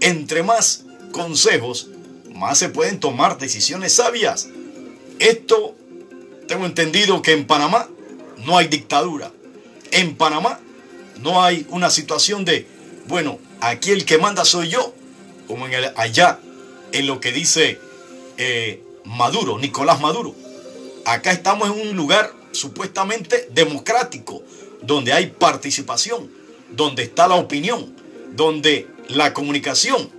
entre 0.01 0.43
más 0.43 0.85
consejos, 1.11 1.89
más 2.33 2.57
se 2.57 2.69
pueden 2.69 2.99
tomar 2.99 3.37
decisiones 3.37 3.93
sabias. 3.93 4.49
Esto 5.19 5.75
tengo 6.47 6.65
entendido 6.65 7.21
que 7.21 7.33
en 7.33 7.45
Panamá 7.45 7.87
no 8.45 8.57
hay 8.57 8.67
dictadura. 8.67 9.31
En 9.91 10.15
Panamá 10.15 10.59
no 11.21 11.43
hay 11.43 11.65
una 11.69 11.89
situación 11.89 12.45
de, 12.45 12.67
bueno, 13.07 13.39
aquí 13.59 13.91
el 13.91 14.05
que 14.05 14.17
manda 14.17 14.45
soy 14.45 14.69
yo, 14.69 14.93
como 15.47 15.67
en 15.67 15.73
el, 15.73 15.91
allá, 15.95 16.39
en 16.91 17.07
lo 17.07 17.19
que 17.19 17.31
dice 17.31 17.79
eh, 18.37 18.83
Maduro, 19.05 19.59
Nicolás 19.59 20.01
Maduro. 20.01 20.35
Acá 21.05 21.31
estamos 21.31 21.69
en 21.69 21.89
un 21.89 21.95
lugar 21.95 22.33
supuestamente 22.51 23.47
democrático, 23.51 24.43
donde 24.81 25.13
hay 25.13 25.27
participación, 25.27 26.29
donde 26.71 27.03
está 27.03 27.27
la 27.27 27.35
opinión, 27.35 27.93
donde 28.33 28.87
la 29.07 29.33
comunicación 29.33 30.09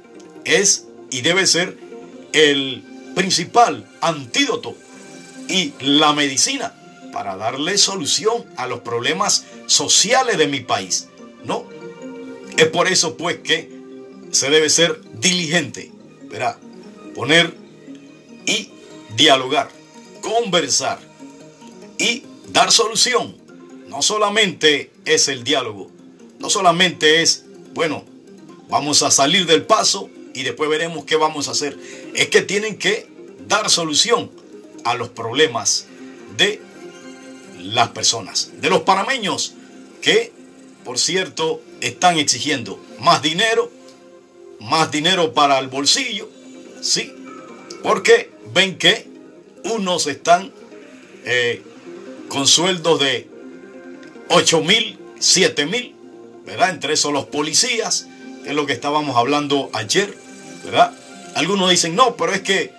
es 0.45 0.87
y 1.11 1.21
debe 1.21 1.47
ser 1.47 1.79
el 2.33 2.83
principal 3.15 3.89
antídoto 4.01 4.75
y 5.49 5.73
la 5.81 6.13
medicina 6.13 6.75
para 7.13 7.37
darle 7.37 7.77
solución 7.77 8.45
a 8.57 8.67
los 8.67 8.81
problemas 8.81 9.45
sociales 9.67 10.39
de 10.39 10.47
mi 10.49 10.61
país. 10.61 11.09
No. 11.45 11.67
Es 12.57 12.67
por 12.69 12.89
eso 12.89 13.17
pues 13.17 13.39
que 13.39 13.71
se 14.31 14.51
debe 14.51 14.71
ser 14.71 15.01
diligente, 15.15 15.91
¿verdad? 16.31 16.57
Poner 17.15 17.55
y 18.47 18.71
dialogar, 19.17 19.71
conversar 20.21 20.99
y 21.99 22.25
dar 22.49 22.73
solución. 22.73 23.37
No 23.89 24.03
solamente 24.03 24.91
es 25.05 25.29
el 25.29 25.45
diálogo, 25.45 25.91
no 26.39 26.49
solamente 26.49 27.23
es, 27.23 27.45
bueno, 27.75 28.05
vamos 28.69 29.03
a 29.03 29.11
salir 29.11 29.47
del 29.47 29.65
paso 29.65 30.09
y 30.35 30.43
después 30.43 30.71
veremos 30.71 31.05
qué 31.05 31.17
vamos 31.17 31.49
a 31.49 31.53
hacer. 31.53 31.79
Es 32.15 32.29
que 32.29 32.43
tienen 32.43 32.79
que 32.79 33.07
dar 33.47 33.69
solución 33.69 34.31
a 34.85 34.95
los 34.95 35.11
problemas 35.11 35.87
de 36.37 36.61
las 37.59 37.89
personas, 37.91 38.51
de 38.61 38.71
los 38.71 38.81
panameños 38.81 39.55
que, 40.01 40.33
por 40.85 40.99
cierto, 40.99 41.61
están 41.81 42.19
exigiendo 42.19 42.83
más 42.99 43.23
dinero, 43.23 43.71
más 44.59 44.91
dinero 44.91 45.33
para 45.33 45.59
el 45.59 45.69
bolsillo, 45.69 46.29
¿sí? 46.83 47.15
Porque 47.83 48.31
ven 48.53 48.77
que 48.77 49.07
unos 49.65 50.07
están 50.07 50.53
eh, 51.25 51.63
con 52.29 52.47
sueldos 52.47 53.01
de 53.01 53.29
8 54.29 54.61
mil, 54.63 54.99
7 55.19 55.67
mil, 55.67 55.95
¿verdad? 56.45 56.71
Entre 56.71 56.93
esos 56.95 57.13
los 57.13 57.27
policías, 57.27 58.09
que 58.43 58.51
es 58.51 58.55
lo 58.55 58.67
que 58.67 58.73
estábamos 58.73 59.17
hablando 59.17 59.71
ayer, 59.73 60.17
¿verdad? 60.65 60.93
Algunos 61.35 61.71
dicen, 61.71 61.95
no, 61.95 62.17
pero 62.17 62.35
es 62.35 62.43
que 62.43 62.73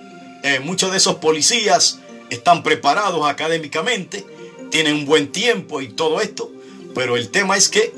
eh, 0.44 0.60
muchos 0.60 0.92
de 0.92 0.98
esos 0.98 1.16
policías 1.16 2.00
están 2.30 2.64
preparados 2.64 3.26
académicamente 3.28 4.26
tienen 4.74 4.96
un 4.96 5.06
buen 5.06 5.32
tiempo 5.32 5.82
y 5.82 5.90
todo 5.90 6.20
esto, 6.20 6.52
pero 6.96 7.16
el 7.16 7.30
tema 7.30 7.56
es 7.56 7.70
que 7.70 7.94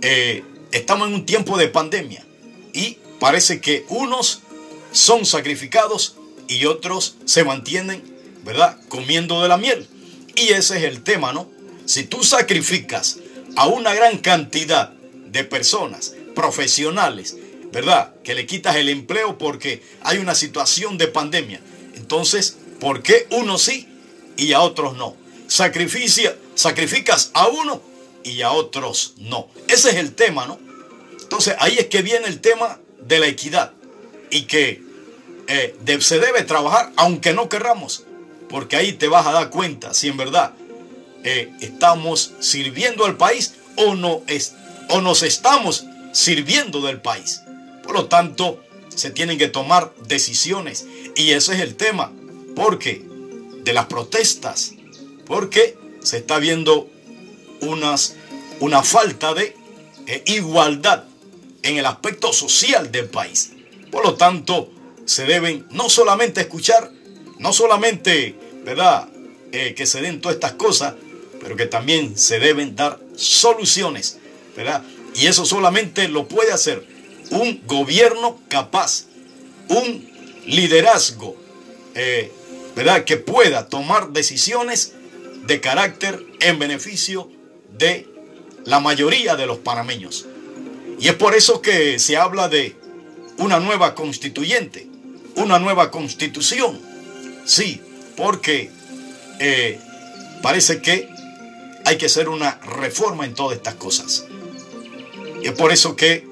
eh, 0.00 0.44
estamos 0.70 1.08
en 1.08 1.14
un 1.14 1.26
tiempo 1.26 1.58
de 1.58 1.66
pandemia 1.66 2.24
y 2.72 2.98
parece 3.18 3.60
que 3.60 3.84
unos 3.88 4.40
son 4.92 5.24
sacrificados 5.26 6.16
y 6.48 6.66
otros 6.66 7.16
se 7.24 7.44
mantienen, 7.44 8.02
¿verdad?, 8.44 8.78
comiendo 8.88 9.42
de 9.42 9.48
la 9.48 9.56
miel. 9.56 9.86
Y 10.34 10.48
ese 10.48 10.78
es 10.78 10.84
el 10.84 11.02
tema, 11.02 11.32
¿no? 11.32 11.50
Si 11.86 12.04
tú 12.04 12.24
sacrificas 12.24 13.18
a 13.56 13.66
una 13.66 13.94
gran 13.94 14.18
cantidad 14.18 14.90
de 14.90 15.44
personas 15.44 16.14
profesionales, 16.34 17.36
¿verdad? 17.72 18.14
Que 18.24 18.34
le 18.34 18.46
quitas 18.46 18.76
el 18.76 18.88
empleo 18.88 19.38
porque 19.38 19.82
hay 20.02 20.18
una 20.18 20.34
situación 20.34 20.98
de 20.98 21.08
pandemia. 21.08 21.60
Entonces, 21.94 22.56
¿por 22.80 23.02
qué 23.02 23.26
unos 23.30 23.62
sí 23.62 23.88
y 24.36 24.52
a 24.52 24.60
otros 24.60 24.96
no? 24.96 25.16
Sacrificia, 25.46 26.36
sacrificas 26.54 27.30
a 27.34 27.48
uno 27.48 27.82
y 28.24 28.42
a 28.42 28.52
otros 28.52 29.14
no. 29.18 29.48
Ese 29.68 29.90
es 29.90 29.96
el 29.96 30.14
tema, 30.14 30.46
¿no? 30.46 30.58
Entonces, 31.20 31.54
ahí 31.58 31.76
es 31.78 31.86
que 31.86 32.02
viene 32.02 32.26
el 32.26 32.40
tema 32.40 32.80
de 33.00 33.18
la 33.18 33.26
equidad 33.26 33.72
y 34.30 34.42
que 34.42 34.82
eh, 35.48 35.74
se 36.00 36.18
debe 36.18 36.42
trabajar 36.42 36.92
aunque 36.96 37.32
no 37.32 37.48
querramos, 37.48 38.04
porque 38.48 38.76
ahí 38.76 38.92
te 38.92 39.08
vas 39.08 39.26
a 39.26 39.32
dar 39.32 39.50
cuenta 39.50 39.94
si 39.94 40.08
en 40.08 40.16
verdad 40.16 40.52
eh, 41.24 41.52
estamos 41.60 42.32
sirviendo 42.40 43.04
al 43.04 43.16
país 43.16 43.54
o, 43.76 43.94
no 43.94 44.22
es, 44.26 44.54
o 44.88 45.00
nos 45.00 45.22
estamos 45.22 45.84
sirviendo 46.12 46.80
del 46.80 47.00
país. 47.00 47.42
Por 47.82 47.94
lo 47.94 48.06
tanto, 48.06 48.62
se 48.94 49.10
tienen 49.10 49.38
que 49.38 49.48
tomar 49.48 49.92
decisiones. 50.06 50.86
Y 51.16 51.30
ese 51.30 51.54
es 51.54 51.60
el 51.60 51.76
tema. 51.76 52.12
porque 52.54 53.02
De 53.64 53.72
las 53.72 53.86
protestas. 53.86 54.72
Porque 55.26 55.76
se 56.02 56.18
está 56.18 56.38
viendo 56.38 56.88
unas, 57.60 58.16
una 58.60 58.82
falta 58.82 59.34
de 59.34 59.54
eh, 60.06 60.22
igualdad 60.26 61.04
en 61.62 61.76
el 61.76 61.86
aspecto 61.86 62.32
social 62.32 62.90
del 62.90 63.06
país. 63.06 63.52
Por 63.90 64.04
lo 64.04 64.14
tanto, 64.14 64.70
se 65.04 65.24
deben 65.24 65.66
no 65.70 65.88
solamente 65.88 66.40
escuchar, 66.40 66.90
no 67.38 67.52
solamente, 67.52 68.36
¿verdad?, 68.64 69.08
eh, 69.52 69.74
que 69.74 69.86
se 69.86 70.00
den 70.00 70.20
todas 70.20 70.36
estas 70.36 70.52
cosas, 70.52 70.94
pero 71.40 71.56
que 71.56 71.66
también 71.66 72.16
se 72.16 72.38
deben 72.38 72.76
dar 72.76 73.00
soluciones, 73.16 74.18
¿verdad? 74.56 74.84
Y 75.14 75.26
eso 75.26 75.44
solamente 75.44 76.08
lo 76.08 76.28
puede 76.28 76.52
hacer 76.52 76.86
un 77.30 77.62
gobierno 77.66 78.40
capaz, 78.48 79.06
un 79.68 80.08
liderazgo, 80.46 81.36
eh, 81.94 82.30
¿verdad? 82.76 83.04
Que 83.04 83.16
pueda 83.16 83.68
tomar 83.68 84.10
decisiones 84.10 84.92
de 85.46 85.60
carácter 85.60 86.24
en 86.40 86.58
beneficio 86.58 87.28
de 87.76 88.06
la 88.64 88.78
mayoría 88.78 89.36
de 89.36 89.46
los 89.46 89.58
panameños. 89.58 90.26
Y 91.00 91.08
es 91.08 91.14
por 91.14 91.34
eso 91.34 91.62
que 91.62 91.98
se 91.98 92.16
habla 92.16 92.48
de 92.48 92.76
una 93.40 93.58
nueva 93.58 93.94
constituyente, 93.94 94.86
una 95.34 95.58
nueva 95.58 95.90
constitución. 95.90 96.78
Sí, 97.46 97.80
porque 98.16 98.70
eh, 99.38 99.80
parece 100.42 100.82
que 100.82 101.08
hay 101.86 101.96
que 101.96 102.06
hacer 102.06 102.28
una 102.28 102.60
reforma 102.60 103.24
en 103.24 103.34
todas 103.34 103.56
estas 103.56 103.74
cosas. 103.74 104.26
Y 105.42 105.46
es 105.46 105.52
por 105.52 105.72
eso 105.72 105.96
que 105.96 106.28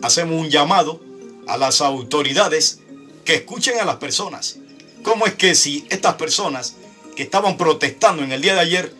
hacemos 0.00 0.40
un 0.40 0.48
llamado 0.48 1.00
a 1.48 1.56
las 1.56 1.80
autoridades 1.80 2.78
que 3.24 3.34
escuchen 3.34 3.80
a 3.80 3.84
las 3.84 3.96
personas. 3.96 4.58
¿Cómo 5.02 5.26
es 5.26 5.34
que 5.34 5.56
si 5.56 5.84
estas 5.90 6.14
personas 6.14 6.76
que 7.16 7.24
estaban 7.24 7.56
protestando 7.56 8.22
en 8.22 8.30
el 8.30 8.40
día 8.40 8.54
de 8.54 8.60
ayer 8.60 8.94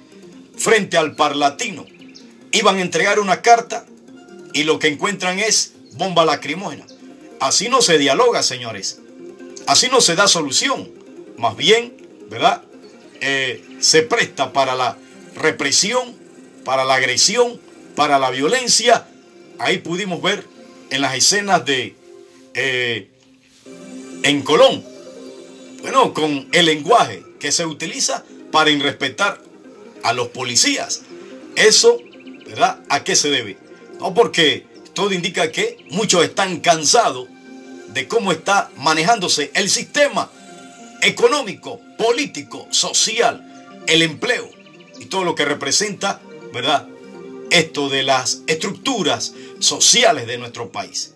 frente 0.57 0.97
al 0.97 1.15
Parlatino 1.15 1.87
iban 2.51 2.79
a 2.79 2.83
entregar 2.83 3.21
una 3.21 3.43
carta 3.43 3.87
y 4.53 4.65
lo 4.65 4.81
que 4.81 4.89
encuentran 4.89 5.39
es 5.39 5.73
bomba 5.93 6.25
lacrimógena? 6.25 6.87
Así 7.45 7.69
no 7.69 7.83
se 7.83 7.99
dialoga, 7.99 8.43
señores. 8.43 9.01
Así 9.67 9.89
no 9.89 10.01
se 10.01 10.17
da 10.17 10.29
solución. 10.29 10.91
Más 11.37 11.55
bien, 11.55 11.95
¿verdad? 12.31 12.63
Eh, 13.21 13.63
se 13.81 14.01
presta 14.01 14.55
para 14.55 14.75
la 14.75 14.97
represión, 15.35 16.17
para 16.65 16.87
la 16.87 16.95
agresión, 16.95 17.61
para 17.95 18.19
la 18.19 18.31
violencia. 18.31 19.07
Ahí 19.59 19.77
pudimos 19.77 20.23
ver 20.23 20.43
en 20.89 21.03
las 21.03 21.17
escenas 21.17 21.67
de 21.67 21.95
eh, 22.55 23.11
en 24.23 24.41
Colón, 24.41 24.83
bueno, 25.83 26.15
con 26.15 26.49
el 26.51 26.65
lenguaje 26.65 27.25
que 27.39 27.53
se 27.53 27.67
utiliza 27.67 28.25
para 28.53 28.71
irrespetar 28.71 29.39
a 30.03 30.15
los 30.15 30.29
policías. 30.29 31.03
Eso, 31.57 31.99
¿verdad? 32.47 32.81
¿A 32.89 33.05
qué 33.05 33.15
se 33.15 33.29
debe? 33.29 33.59
No 34.01 34.15
porque 34.15 34.65
todo 34.95 35.13
indica 35.13 35.53
que 35.53 35.85
muchos 35.91 36.25
están 36.25 36.61
cansados 36.61 37.29
de 37.95 38.09
cómo 38.09 38.33
está 38.33 38.71
manejándose 38.77 39.53
el 39.55 39.71
sistema 39.71 40.31
económico, 41.01 41.81
político, 41.97 42.67
social, 42.71 43.73
el 43.87 44.03
empleo 44.03 44.51
y 44.99 45.07
todo 45.07 45.25
lo 45.25 45.35
que 45.35 45.45
representa, 45.45 46.21
¿verdad? 46.53 46.89
Esto 47.51 47.89
de 47.89 48.03
las 48.03 48.43
estructuras 48.49 49.35
sociales 49.61 50.27
de 50.27 50.39
nuestro 50.39 50.73
país. 50.73 51.15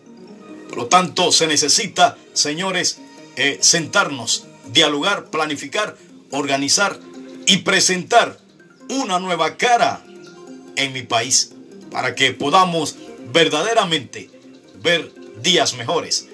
Por 0.69 0.79
lo 0.79 0.87
tanto, 0.87 1.33
se 1.33 1.49
necesita, 1.49 2.17
señores, 2.33 2.99
eh, 3.37 3.59
sentarnos, 3.61 4.45
dialogar, 4.73 5.31
planificar, 5.31 5.97
organizar 6.31 6.99
y 7.47 7.59
presentar 7.59 8.39
una 8.89 9.19
nueva 9.19 9.57
cara 9.57 10.05
en 10.77 10.93
mi 10.93 11.03
país 11.03 11.53
para 11.91 12.15
que 12.15 12.33
podamos 12.33 12.97
verdaderamente 13.33 14.31
ver 14.81 15.13
días 15.43 15.75
mejores 15.75 16.29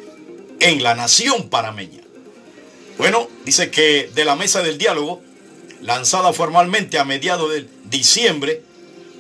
en 0.65 0.83
la 0.83 0.95
nación 0.95 1.51
parameña. 1.51 2.01
Bueno, 2.97 3.29
dice 3.45 3.71
que 3.71 4.11
de 4.15 4.25
la 4.25 4.35
mesa 4.35 4.63
del 4.63 4.79
diálogo 4.79 5.23
lanzada 5.83 6.33
formalmente 6.33 6.99
a 6.99 7.05
mediados 7.05 7.53
de 7.53 7.69
diciembre, 7.85 8.63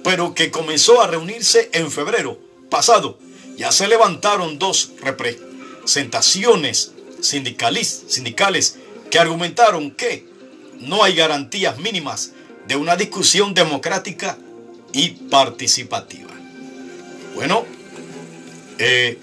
pero 0.02 0.34
que 0.34 0.50
comenzó 0.50 1.02
a 1.02 1.06
reunirse 1.06 1.68
en 1.74 1.90
febrero 1.90 2.38
pasado. 2.70 3.18
Ya 3.58 3.72
se 3.72 3.88
levantaron 3.88 4.58
dos 4.58 4.92
representaciones 5.02 6.92
sindicales 7.20 8.78
que 9.10 9.18
argumentaron 9.18 9.90
que 9.90 10.26
no 10.80 11.04
hay 11.04 11.14
garantías 11.14 11.78
mínimas 11.78 12.32
de 12.66 12.76
una 12.76 12.96
discusión 12.96 13.52
democrática 13.52 14.38
y 14.94 15.10
participativa. 15.10 16.32
Bueno, 17.34 17.66
eh, 18.78 19.18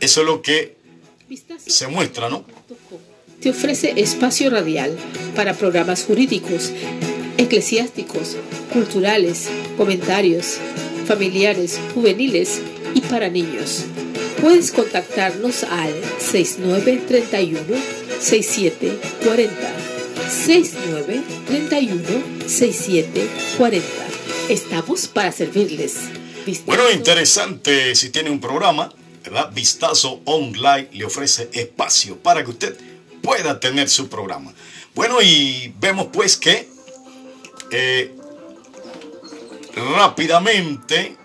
eso 0.00 0.20
es 0.22 0.26
lo 0.26 0.40
que 0.40 0.75
se 1.66 1.86
muestra, 1.88 2.28
¿no? 2.28 2.44
te 3.40 3.50
ofrece 3.50 3.94
espacio 3.96 4.50
radial 4.50 4.96
para 5.34 5.54
programas 5.54 6.04
jurídicos, 6.04 6.72
eclesiásticos, 7.36 8.36
culturales, 8.72 9.48
comentarios, 9.76 10.58
familiares, 11.06 11.78
juveniles 11.94 12.60
y 12.94 13.00
para 13.02 13.28
niños. 13.28 13.84
Puedes 14.40 14.72
contactarnos 14.72 15.64
al 15.64 15.92
6931 16.18 17.60
6740. 18.20 19.52
6931 20.28 22.02
6740. 22.48 23.86
Estamos 24.48 25.08
para 25.08 25.32
servirles. 25.32 25.96
Bueno, 26.64 26.90
interesante 26.92 27.94
si 27.96 28.10
tiene 28.10 28.30
un 28.30 28.40
programa, 28.40 28.92
Vistazo 29.52 30.20
Online 30.24 30.88
le 30.92 31.04
ofrece 31.04 31.48
espacio 31.52 32.16
para 32.18 32.44
que 32.44 32.50
usted 32.50 32.76
pueda 33.22 33.58
tener 33.58 33.88
su 33.88 34.08
programa. 34.08 34.52
Bueno, 34.94 35.20
y 35.20 35.72
vemos 35.78 36.08
pues 36.12 36.36
que 36.36 36.68
eh, 37.70 38.14
rápidamente 39.74 41.16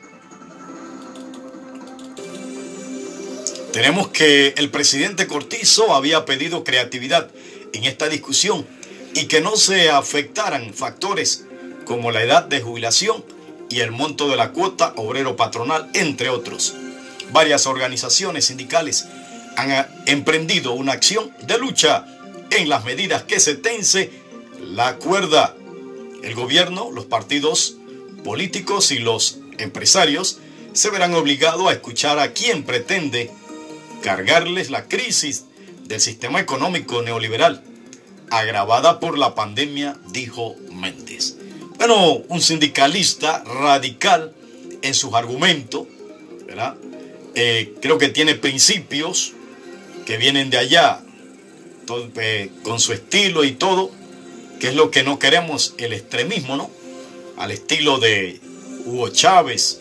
tenemos 3.71 4.09
que 4.09 4.53
el 4.57 4.69
presidente 4.69 5.27
Cortizo 5.27 5.93
había 5.95 6.25
pedido 6.25 6.63
creatividad 6.63 7.31
en 7.71 7.85
esta 7.85 8.09
discusión 8.09 8.65
y 9.13 9.25
que 9.25 9.41
no 9.41 9.55
se 9.55 9.89
afectaran 9.89 10.73
factores 10.73 11.45
como 11.85 12.11
la 12.11 12.23
edad 12.23 12.43
de 12.43 12.61
jubilación 12.61 13.23
y 13.69 13.79
el 13.79 13.91
monto 13.91 14.27
de 14.27 14.35
la 14.35 14.51
cuota 14.51 14.93
obrero 14.97 15.35
patronal, 15.35 15.89
entre 15.93 16.29
otros. 16.29 16.75
Varias 17.31 17.65
organizaciones 17.65 18.45
sindicales 18.45 19.07
han 19.57 19.87
emprendido 20.05 20.73
una 20.73 20.93
acción 20.93 21.31
de 21.41 21.57
lucha 21.57 22.05
en 22.51 22.69
las 22.69 22.83
medidas 22.83 23.23
que 23.23 23.39
se 23.39 23.55
tense 23.55 24.11
la 24.59 24.97
cuerda. 24.97 25.55
El 26.23 26.35
gobierno, 26.35 26.91
los 26.91 27.05
partidos 27.05 27.75
políticos 28.23 28.91
y 28.91 28.99
los 28.99 29.39
empresarios 29.57 30.39
se 30.73 30.89
verán 30.89 31.13
obligados 31.13 31.67
a 31.67 31.73
escuchar 31.73 32.19
a 32.19 32.33
quien 32.33 32.63
pretende 32.63 33.31
cargarles 34.01 34.69
la 34.69 34.85
crisis 34.85 35.45
del 35.83 35.99
sistema 35.99 36.39
económico 36.39 37.01
neoliberal, 37.01 37.63
agravada 38.29 38.99
por 38.99 39.17
la 39.17 39.35
pandemia, 39.35 39.97
dijo 40.11 40.55
Méndez. 40.71 41.35
bueno, 41.77 42.21
un 42.29 42.41
sindicalista 42.41 43.43
radical 43.43 44.33
en 44.81 44.93
sus 44.93 45.13
argumentos, 45.13 45.87
¿verdad? 46.45 46.77
Eh, 47.35 47.75
creo 47.81 47.97
que 47.97 48.09
tiene 48.09 48.35
principios 48.35 49.33
que 50.05 50.17
vienen 50.17 50.49
de 50.49 50.57
allá, 50.57 51.01
eh, 52.15 52.49
con 52.63 52.79
su 52.79 52.93
estilo 52.93 53.43
y 53.43 53.51
todo, 53.51 53.91
que 54.59 54.69
es 54.69 54.75
lo 54.75 54.91
que 54.91 55.03
no 55.03 55.19
queremos, 55.19 55.73
el 55.77 55.93
extremismo, 55.93 56.55
¿no? 56.55 56.69
Al 57.37 57.51
estilo 57.51 57.99
de 57.99 58.39
Hugo 58.85 59.09
Chávez, 59.09 59.79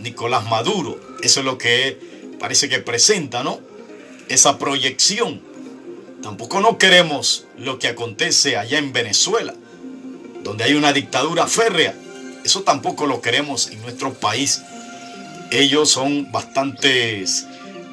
Nicolás 0.00 0.44
Maduro, 0.48 1.00
eso 1.22 1.40
es 1.40 1.46
lo 1.46 1.58
que 1.58 1.98
parece 2.38 2.68
que 2.68 2.78
presenta, 2.78 3.42
¿no? 3.42 3.60
Esa 4.28 4.58
proyección. 4.58 5.40
Tampoco 6.22 6.60
no 6.60 6.78
queremos 6.78 7.46
lo 7.58 7.78
que 7.78 7.88
acontece 7.88 8.56
allá 8.56 8.78
en 8.78 8.92
Venezuela, 8.92 9.54
donde 10.42 10.64
hay 10.64 10.74
una 10.74 10.92
dictadura 10.92 11.46
férrea. 11.46 11.94
Eso 12.44 12.62
tampoco 12.62 13.06
lo 13.06 13.20
queremos 13.20 13.68
en 13.68 13.80
nuestro 13.82 14.14
país. 14.14 14.62
Ellos 15.52 15.90
son 15.90 16.32
bastante 16.32 17.24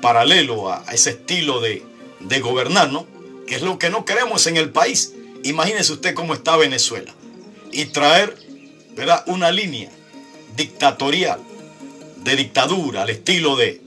paralelos 0.01 0.71
a 0.71 0.93
ese 0.93 1.11
estilo 1.11 1.59
de, 1.59 1.83
de 2.21 2.39
gobernar, 2.39 2.91
¿no? 2.91 3.05
Que 3.45 3.55
es 3.55 3.61
lo 3.61 3.77
que 3.77 3.89
no 3.89 4.05
queremos 4.05 4.47
en 4.47 4.57
el 4.57 4.69
país. 4.69 5.13
Imagínese 5.43 5.93
usted 5.93 6.13
cómo 6.13 6.33
está 6.33 6.55
Venezuela. 6.55 7.13
Y 7.71 7.85
traer, 7.85 8.35
¿verdad? 8.95 9.23
Una 9.27 9.51
línea 9.51 9.91
dictatorial, 10.55 11.41
de 12.23 12.35
dictadura, 12.35 13.03
al 13.03 13.09
estilo 13.09 13.55
de, 13.55 13.81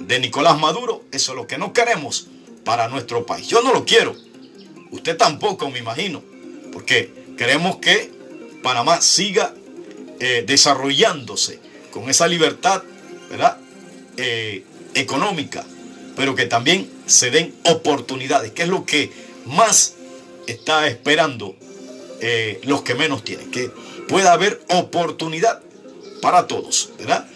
de 0.00 0.20
Nicolás 0.20 0.58
Maduro. 0.58 1.04
Eso 1.10 1.32
es 1.32 1.36
lo 1.36 1.46
que 1.46 1.58
no 1.58 1.72
queremos 1.72 2.28
para 2.64 2.88
nuestro 2.88 3.26
país. 3.26 3.48
Yo 3.48 3.60
no 3.62 3.72
lo 3.72 3.84
quiero. 3.84 4.14
Usted 4.92 5.16
tampoco, 5.16 5.68
me 5.70 5.80
imagino. 5.80 6.22
Porque 6.72 7.12
queremos 7.36 7.76
que 7.76 8.12
Panamá 8.62 9.00
siga 9.00 9.52
eh, 10.20 10.44
desarrollándose 10.46 11.60
con 11.90 12.08
esa 12.08 12.28
libertad, 12.28 12.82
¿verdad? 13.30 13.58
Eh, 14.16 14.64
económica, 14.94 15.64
pero 16.16 16.34
que 16.34 16.46
también 16.46 16.90
se 17.06 17.30
den 17.30 17.54
oportunidades, 17.64 18.52
que 18.52 18.62
es 18.62 18.68
lo 18.68 18.86
que 18.86 19.12
más 19.44 19.94
está 20.46 20.86
esperando 20.86 21.56
eh, 22.20 22.60
los 22.64 22.82
que 22.82 22.94
menos 22.94 23.22
tienen, 23.24 23.50
que 23.50 23.70
pueda 24.08 24.32
haber 24.32 24.62
oportunidad 24.68 25.60
para 26.22 26.46
todos, 26.46 26.90
¿verdad? 26.98 27.26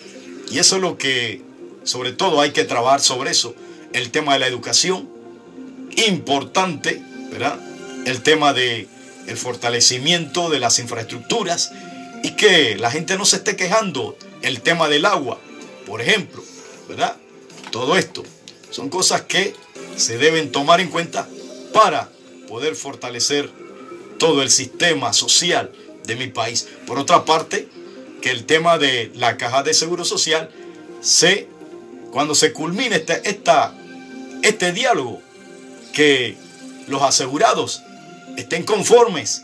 Y 0.51 0.59
eso 0.59 0.77
es 0.77 0.83
lo 0.83 0.97
que, 0.97 1.43
sobre 1.85 2.13
todo, 2.13 2.41
hay 2.41 2.53
que 2.53 2.65
trabajar 2.65 3.01
sobre 3.01 3.31
eso, 3.31 3.55
el 3.93 4.11
tema 4.11 4.35
de 4.35 4.41
la 4.41 4.47
educación, 4.47 5.09
importante, 6.07 7.03
¿verdad? 7.31 7.59
El 8.07 8.23
tema 8.23 8.53
de 8.53 8.89
el 9.27 9.37
fortalecimiento 9.37 10.49
de 10.49 10.59
las 10.59 10.79
infraestructuras 10.79 11.73
y 12.23 12.33
que 12.33 12.77
la 12.77 12.91
gente 12.91 13.17
no 13.17 13.25
se 13.25 13.37
esté 13.37 13.55
quejando, 13.55 14.17
el 14.43 14.61
tema 14.61 14.89
del 14.89 15.05
agua, 15.05 15.39
por 15.91 16.01
ejemplo, 16.01 16.41
¿verdad? 16.89 17.17
Todo 17.73 17.99
esto 17.99 18.23
son 18.71 18.91
cosas 18.91 19.23
que 19.23 19.55
se 19.97 20.19
deben 20.19 20.53
tomar 20.53 20.81
en 20.81 20.89
cuenta 20.89 21.29
para 21.75 22.09
poder 22.47 22.77
fortalecer 22.77 23.51
todo 24.17 24.43
el 24.43 24.51
sistema 24.51 25.13
social 25.13 25.73
de 26.07 26.15
mi 26.15 26.29
país. 26.29 26.69
Por 26.87 27.01
otra 27.01 27.25
parte, 27.25 27.69
que 28.23 28.31
el 28.31 28.47
tema 28.47 28.79
de 28.79 29.11
la 29.17 29.37
caja 29.37 29.65
de 29.65 29.75
seguro 29.75 30.05
social 30.05 30.49
se, 31.01 31.49
cuando 32.13 32.37
se 32.37 32.53
culmine 32.53 32.95
este, 32.95 33.29
esta, 33.29 33.75
este 34.45 34.71
diálogo, 34.71 35.21
que 35.93 36.37
los 36.87 37.03
asegurados 37.03 37.83
estén 38.37 38.63
conformes, 38.63 39.43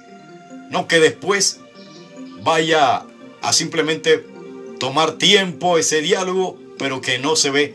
no 0.70 0.87
que 0.87 1.00
después 1.00 1.59
vaya 2.44 3.04
a 3.42 3.52
simplemente 3.52 4.36
tomar 4.78 5.12
tiempo 5.12 5.78
ese 5.78 6.00
diálogo, 6.00 6.58
pero 6.78 7.00
que 7.00 7.18
no 7.18 7.36
se 7.36 7.50
ve 7.50 7.74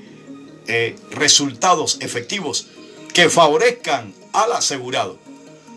eh, 0.68 0.96
resultados 1.12 1.98
efectivos 2.02 2.68
que 3.14 3.30
favorezcan 3.30 4.14
al 4.34 4.52
asegurado. 4.54 5.18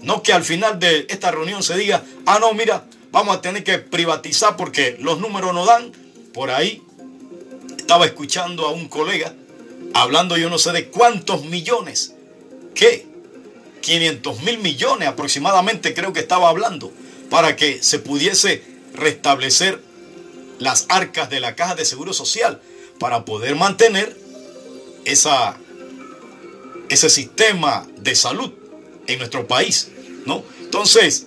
No 0.02 0.22
que 0.22 0.32
al 0.32 0.44
final 0.44 0.78
de 0.78 1.06
esta 1.08 1.30
reunión 1.30 1.62
se 1.62 1.76
diga, 1.76 2.04
ah, 2.26 2.38
no, 2.38 2.52
mira, 2.52 2.84
vamos 3.10 3.36
a 3.36 3.40
tener 3.40 3.64
que 3.64 3.78
privatizar 3.78 4.56
porque 4.56 4.96
los 5.00 5.18
números 5.18 5.54
no 5.54 5.64
dan. 5.64 5.92
Por 6.32 6.50
ahí 6.50 6.82
estaba 7.78 8.04
escuchando 8.04 8.66
a 8.66 8.72
un 8.72 8.88
colega 8.88 9.34
hablando 9.94 10.36
yo 10.36 10.50
no 10.50 10.58
sé 10.58 10.72
de 10.72 10.88
cuántos 10.88 11.44
millones, 11.44 12.14
¿qué? 12.74 13.06
500 13.80 14.42
mil 14.42 14.58
millones 14.58 15.08
aproximadamente 15.08 15.94
creo 15.94 16.12
que 16.12 16.20
estaba 16.20 16.48
hablando, 16.48 16.92
para 17.30 17.56
que 17.56 17.82
se 17.82 17.98
pudiese 18.00 18.62
restablecer 18.92 19.80
las 20.58 20.86
arcas 20.88 21.30
de 21.30 21.40
la 21.40 21.54
caja 21.56 21.74
de 21.74 21.84
seguro 21.84 22.12
social, 22.12 22.60
para 22.98 23.24
poder 23.24 23.56
mantener 23.56 24.16
esa, 25.04 25.56
ese 26.88 27.10
sistema 27.10 27.86
de 27.98 28.14
salud 28.14 28.52
en 29.06 29.18
nuestro 29.18 29.46
país, 29.46 29.90
¿no? 30.26 30.44
Entonces, 30.60 31.26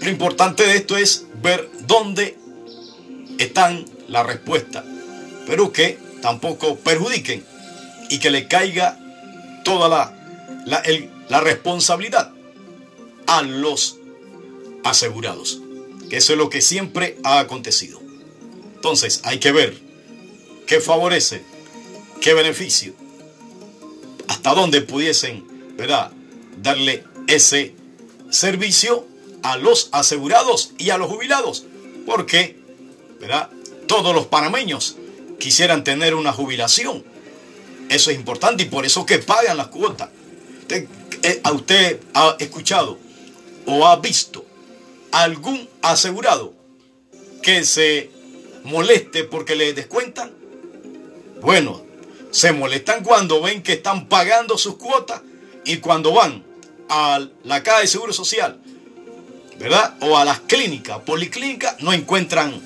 lo 0.00 0.10
importante 0.10 0.66
de 0.66 0.76
esto 0.76 0.96
es 0.96 1.26
ver 1.42 1.70
dónde 1.86 2.36
están 3.38 3.84
la 4.08 4.22
respuesta, 4.22 4.84
pero 5.46 5.72
que 5.72 5.98
tampoco 6.22 6.76
perjudiquen 6.76 7.44
y 8.10 8.18
que 8.18 8.30
le 8.30 8.48
caiga 8.48 8.98
toda 9.64 9.88
la, 9.88 10.82
la 11.28 11.40
responsabilidad 11.40 12.32
a 13.26 13.42
los 13.42 13.98
asegurados, 14.84 15.60
que 16.10 16.18
eso 16.18 16.32
es 16.32 16.38
lo 16.38 16.50
que 16.50 16.60
siempre 16.60 17.18
ha 17.24 17.38
acontecido. 17.38 18.03
Entonces, 18.84 19.22
hay 19.24 19.38
que 19.38 19.50
ver 19.50 19.78
qué 20.66 20.78
favorece 20.78 21.42
qué 22.20 22.34
beneficio, 22.34 22.92
hasta 24.28 24.52
dónde 24.52 24.82
pudiesen, 24.82 25.42
¿verdad?, 25.74 26.12
darle 26.58 27.02
ese 27.26 27.74
servicio 28.28 29.06
a 29.42 29.56
los 29.56 29.88
asegurados 29.92 30.72
y 30.76 30.90
a 30.90 30.98
los 30.98 31.10
jubilados, 31.10 31.64
porque, 32.04 32.58
¿verdad?, 33.20 33.48
todos 33.86 34.14
los 34.14 34.26
panameños 34.26 34.96
quisieran 35.40 35.82
tener 35.82 36.14
una 36.14 36.34
jubilación. 36.34 37.02
Eso 37.88 38.10
es 38.10 38.16
importante 38.18 38.64
y 38.64 38.66
por 38.66 38.84
eso 38.84 39.06
que 39.06 39.18
pagan 39.18 39.56
las 39.56 39.68
cuotas. 39.68 40.10
Eh, 40.68 41.40
¿A 41.42 41.52
usted 41.52 42.00
ha 42.12 42.36
escuchado 42.38 42.98
o 43.64 43.86
ha 43.86 43.96
visto 43.96 44.44
algún 45.10 45.70
asegurado 45.80 46.52
que 47.42 47.64
se 47.64 48.13
moleste 48.64 49.24
porque 49.24 49.54
le 49.54 49.72
descuentan? 49.72 50.32
Bueno, 51.40 51.82
se 52.30 52.52
molestan 52.52 53.04
cuando 53.04 53.40
ven 53.40 53.62
que 53.62 53.74
están 53.74 54.08
pagando 54.08 54.58
sus 54.58 54.76
cuotas 54.76 55.22
y 55.64 55.76
cuando 55.76 56.12
van 56.12 56.44
a 56.88 57.26
la 57.44 57.62
caja 57.62 57.80
de 57.80 57.86
seguro 57.86 58.12
social, 58.12 58.60
¿verdad? 59.58 59.94
O 60.00 60.18
a 60.18 60.24
las 60.24 60.40
clínicas, 60.40 60.98
policlínicas, 61.00 61.80
no 61.80 61.92
encuentran 61.92 62.60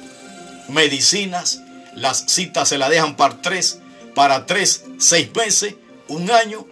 medicinas, 0.68 1.60
las 1.94 2.24
citas 2.28 2.68
se 2.68 2.78
las 2.78 2.90
dejan 2.90 3.16
para 3.16 3.42
tres, 3.42 3.80
para 4.14 4.46
tres, 4.46 4.84
seis 4.98 5.28
meses, 5.34 5.74
un 6.08 6.30
año. 6.30 6.66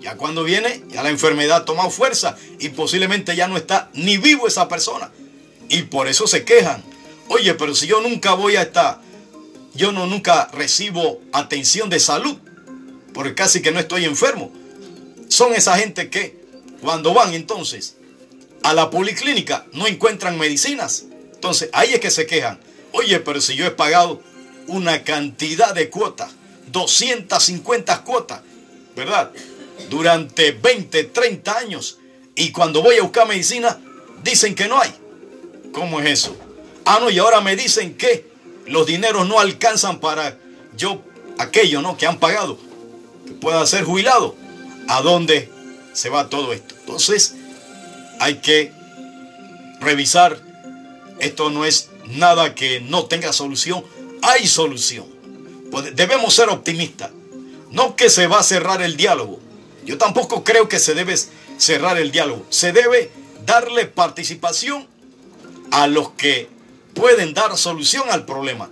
Ya 0.00 0.16
cuando 0.16 0.44
viene, 0.44 0.82
ya 0.88 1.02
la 1.02 1.10
enfermedad 1.10 1.58
ha 1.58 1.64
tomado 1.64 1.90
fuerza 1.90 2.36
y 2.58 2.70
posiblemente 2.70 3.36
ya 3.36 3.48
no 3.48 3.56
está 3.56 3.90
ni 3.92 4.16
vivo 4.16 4.48
esa 4.48 4.68
persona. 4.68 5.10
Y 5.68 5.82
por 5.82 6.08
eso 6.08 6.26
se 6.26 6.44
quejan. 6.44 6.82
Oye, 7.32 7.54
pero 7.54 7.74
si 7.74 7.86
yo 7.86 8.00
nunca 8.00 8.34
voy 8.34 8.56
a 8.56 8.62
estar 8.62 9.00
yo 9.74 9.92
no 9.92 10.06
nunca 10.06 10.50
recibo 10.52 11.20
atención 11.32 11.88
de 11.90 12.00
salud, 12.00 12.36
porque 13.14 13.34
casi 13.34 13.62
que 13.62 13.70
no 13.70 13.78
estoy 13.78 14.04
enfermo. 14.04 14.52
Son 15.28 15.54
esa 15.54 15.78
gente 15.78 16.10
que 16.10 16.40
cuando 16.80 17.14
van 17.14 17.34
entonces 17.34 17.96
a 18.62 18.74
la 18.74 18.90
policlínica 18.90 19.66
no 19.72 19.86
encuentran 19.86 20.38
medicinas. 20.38 21.04
Entonces 21.34 21.70
ahí 21.72 21.94
es 21.94 22.00
que 22.00 22.10
se 22.10 22.26
quejan. 22.26 22.58
Oye, 22.92 23.20
pero 23.20 23.40
si 23.40 23.54
yo 23.54 23.64
he 23.64 23.70
pagado 23.70 24.20
una 24.66 25.04
cantidad 25.04 25.72
de 25.72 25.88
cuotas, 25.88 26.32
250 26.72 28.02
cuotas, 28.02 28.40
¿verdad? 28.96 29.30
Durante 29.88 30.52
20, 30.52 31.04
30 31.04 31.58
años. 31.58 31.98
Y 32.34 32.50
cuando 32.50 32.82
voy 32.82 32.96
a 32.96 33.02
buscar 33.02 33.28
medicina, 33.28 33.78
dicen 34.24 34.54
que 34.54 34.68
no 34.68 34.80
hay. 34.80 34.92
¿Cómo 35.72 36.00
es 36.00 36.10
eso? 36.10 36.49
Ah, 36.92 36.98
no, 37.00 37.08
y 37.08 37.20
ahora 37.20 37.40
me 37.40 37.54
dicen 37.54 37.96
que 37.96 38.26
los 38.66 38.84
dineros 38.84 39.28
no 39.28 39.38
alcanzan 39.38 40.00
para 40.00 40.36
yo, 40.76 41.00
aquello, 41.38 41.82
¿no? 41.82 41.96
Que 41.96 42.08
han 42.08 42.18
pagado, 42.18 42.58
que 43.24 43.32
pueda 43.34 43.64
ser 43.64 43.84
jubilado. 43.84 44.34
¿A 44.88 45.00
dónde 45.00 45.48
se 45.92 46.08
va 46.08 46.28
todo 46.28 46.52
esto? 46.52 46.74
Entonces, 46.80 47.36
hay 48.18 48.38
que 48.38 48.72
revisar. 49.78 50.42
Esto 51.20 51.48
no 51.50 51.64
es 51.64 51.90
nada 52.06 52.56
que 52.56 52.80
no 52.80 53.04
tenga 53.04 53.32
solución. 53.32 53.84
Hay 54.22 54.48
solución. 54.48 55.06
Pues, 55.70 55.94
debemos 55.94 56.34
ser 56.34 56.48
optimistas. 56.48 57.12
No 57.70 57.94
que 57.94 58.10
se 58.10 58.26
va 58.26 58.40
a 58.40 58.42
cerrar 58.42 58.82
el 58.82 58.96
diálogo. 58.96 59.38
Yo 59.84 59.96
tampoco 59.96 60.42
creo 60.42 60.68
que 60.68 60.80
se 60.80 60.94
debe 60.94 61.14
cerrar 61.56 61.98
el 61.98 62.10
diálogo. 62.10 62.44
Se 62.50 62.72
debe 62.72 63.12
darle 63.46 63.86
participación 63.86 64.88
a 65.70 65.86
los 65.86 66.10
que 66.14 66.58
pueden 67.00 67.32
dar 67.32 67.56
solución 67.56 68.04
al 68.10 68.26
problema, 68.26 68.68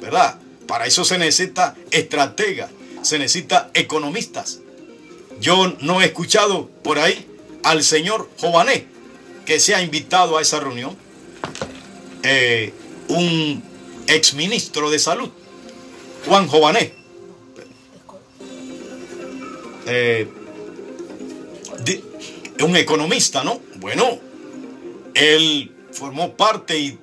¿verdad? 0.00 0.38
Para 0.66 0.84
eso 0.84 1.02
se 1.02 1.16
necesita 1.16 1.74
estratega, 1.90 2.68
se 3.00 3.18
necesita 3.18 3.70
economistas. 3.72 4.60
Yo 5.40 5.74
no 5.80 6.02
he 6.02 6.04
escuchado 6.04 6.68
por 6.82 6.98
ahí 6.98 7.26
al 7.62 7.82
señor 7.82 8.28
Jované 8.38 8.86
que 9.46 9.58
se 9.58 9.74
ha 9.74 9.82
invitado 9.82 10.36
a 10.36 10.42
esa 10.42 10.60
reunión, 10.60 10.94
eh, 12.22 12.74
un 13.08 13.62
exministro 14.06 14.90
de 14.90 14.98
salud, 14.98 15.30
Juan 16.26 16.48
Jované. 16.48 16.92
Eh, 19.86 20.28
un 22.62 22.76
economista, 22.76 23.42
¿no? 23.42 23.58
Bueno, 23.76 24.18
él 25.14 25.72
formó 25.92 26.36
parte 26.36 26.78
y 26.78 26.98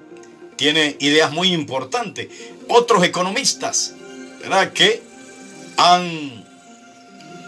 tiene 0.58 0.98
ideas 1.00 1.32
muy 1.32 1.54
importantes. 1.54 2.28
Otros 2.67 3.04
economistas, 3.04 3.93
¿verdad? 4.41 4.74
Que 4.74 5.02
han 5.78 6.46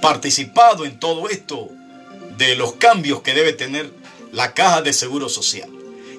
participado 0.01 0.85
en 0.85 0.99
todo 0.99 1.27
esto 1.27 1.69
de 2.37 2.55
los 2.55 2.73
cambios 2.73 3.21
que 3.21 3.33
debe 3.33 3.51
tener 3.51 3.91
la 4.31 4.53
caja 4.53 4.81
de 4.81 4.93
seguro 4.93 5.27
social. 5.27 5.69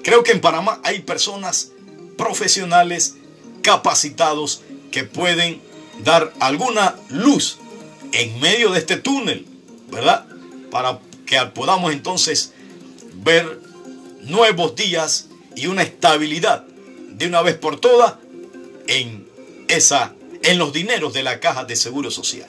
Creo 0.03 0.23
que 0.23 0.33
en 0.33 0.41
Panamá 0.41 0.79
hay 0.83 0.99
personas 0.99 1.71
profesionales 2.17 3.15
capacitados 3.63 4.61
que 4.91 5.03
pueden 5.03 5.61
dar 6.03 6.33
alguna 6.39 6.95
luz 7.09 7.57
en 8.11 8.39
medio 8.39 8.71
de 8.71 8.79
este 8.79 8.97
túnel, 8.97 9.47
¿verdad? 9.89 10.25
Para 10.69 10.99
que 11.25 11.39
podamos 11.53 11.93
entonces 11.93 12.53
ver 13.15 13.59
nuevos 14.23 14.75
días 14.75 15.27
y 15.55 15.67
una 15.67 15.83
estabilidad 15.83 16.65
de 17.21 17.27
una 17.27 17.43
vez 17.43 17.55
por 17.55 17.79
todas 17.79 18.15
en 18.87 19.27
esa 19.67 20.15
en 20.41 20.57
los 20.57 20.73
dineros 20.73 21.13
de 21.13 21.21
la 21.21 21.39
caja 21.39 21.65
de 21.65 21.75
seguro 21.75 22.09
social. 22.09 22.47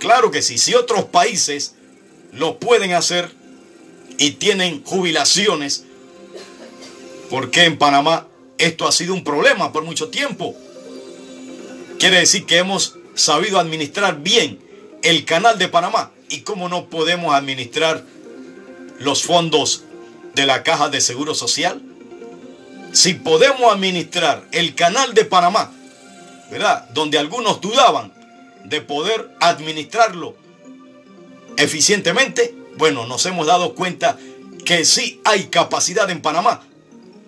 Claro 0.00 0.32
que 0.32 0.42
sí, 0.42 0.58
si 0.58 0.74
otros 0.74 1.04
países 1.04 1.76
lo 2.32 2.58
pueden 2.58 2.92
hacer 2.92 3.30
y 4.18 4.32
tienen 4.32 4.82
jubilaciones, 4.82 5.84
¿por 7.30 7.52
qué 7.52 7.66
en 7.66 7.78
Panamá 7.78 8.26
esto 8.58 8.88
ha 8.88 8.90
sido 8.90 9.14
un 9.14 9.22
problema 9.22 9.72
por 9.72 9.84
mucho 9.84 10.08
tiempo? 10.08 10.56
Quiere 12.00 12.18
decir 12.18 12.46
que 12.46 12.58
hemos 12.58 12.96
sabido 13.14 13.60
administrar 13.60 14.22
bien 14.22 14.58
el 15.04 15.24
canal 15.24 15.56
de 15.56 15.68
Panamá 15.68 16.10
y 16.28 16.40
cómo 16.40 16.68
no 16.68 16.86
podemos 16.86 17.32
administrar 17.32 18.04
los 18.98 19.22
fondos 19.22 19.84
de 20.34 20.46
la 20.46 20.64
caja 20.64 20.88
de 20.88 21.00
seguro 21.00 21.32
social. 21.32 21.80
Si 22.92 23.14
podemos 23.14 23.72
administrar 23.72 24.44
el 24.52 24.74
canal 24.74 25.14
de 25.14 25.24
Panamá, 25.24 25.72
¿verdad? 26.50 26.88
Donde 26.90 27.18
algunos 27.18 27.60
dudaban 27.60 28.12
de 28.64 28.80
poder 28.80 29.30
administrarlo 29.40 30.36
eficientemente, 31.56 32.54
bueno, 32.76 33.06
nos 33.06 33.24
hemos 33.26 33.46
dado 33.46 33.74
cuenta 33.74 34.18
que 34.64 34.84
sí 34.84 35.20
hay 35.24 35.44
capacidad 35.44 36.10
en 36.10 36.20
Panamá 36.20 36.62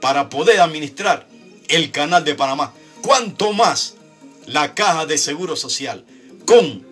para 0.01 0.29
poder 0.29 0.61
administrar 0.61 1.27
el 1.68 1.92
canal 1.92 2.25
de 2.25 2.35
Panamá. 2.35 2.72
Cuanto 3.03 3.53
más 3.53 3.94
la 4.46 4.75
caja 4.75 5.07
de 5.07 5.18
seguro 5.18 5.57
social 5.57 6.05
con 6.44 6.85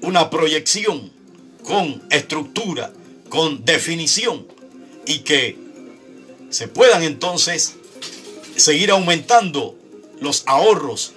una 0.00 0.30
proyección, 0.30 1.12
con 1.64 2.02
estructura, 2.10 2.92
con 3.28 3.64
definición 3.64 4.46
y 5.06 5.18
que 5.18 5.58
se 6.48 6.66
puedan 6.66 7.02
entonces 7.02 7.76
seguir 8.60 8.90
aumentando 8.90 9.76
los 10.20 10.44
ahorros, 10.46 11.12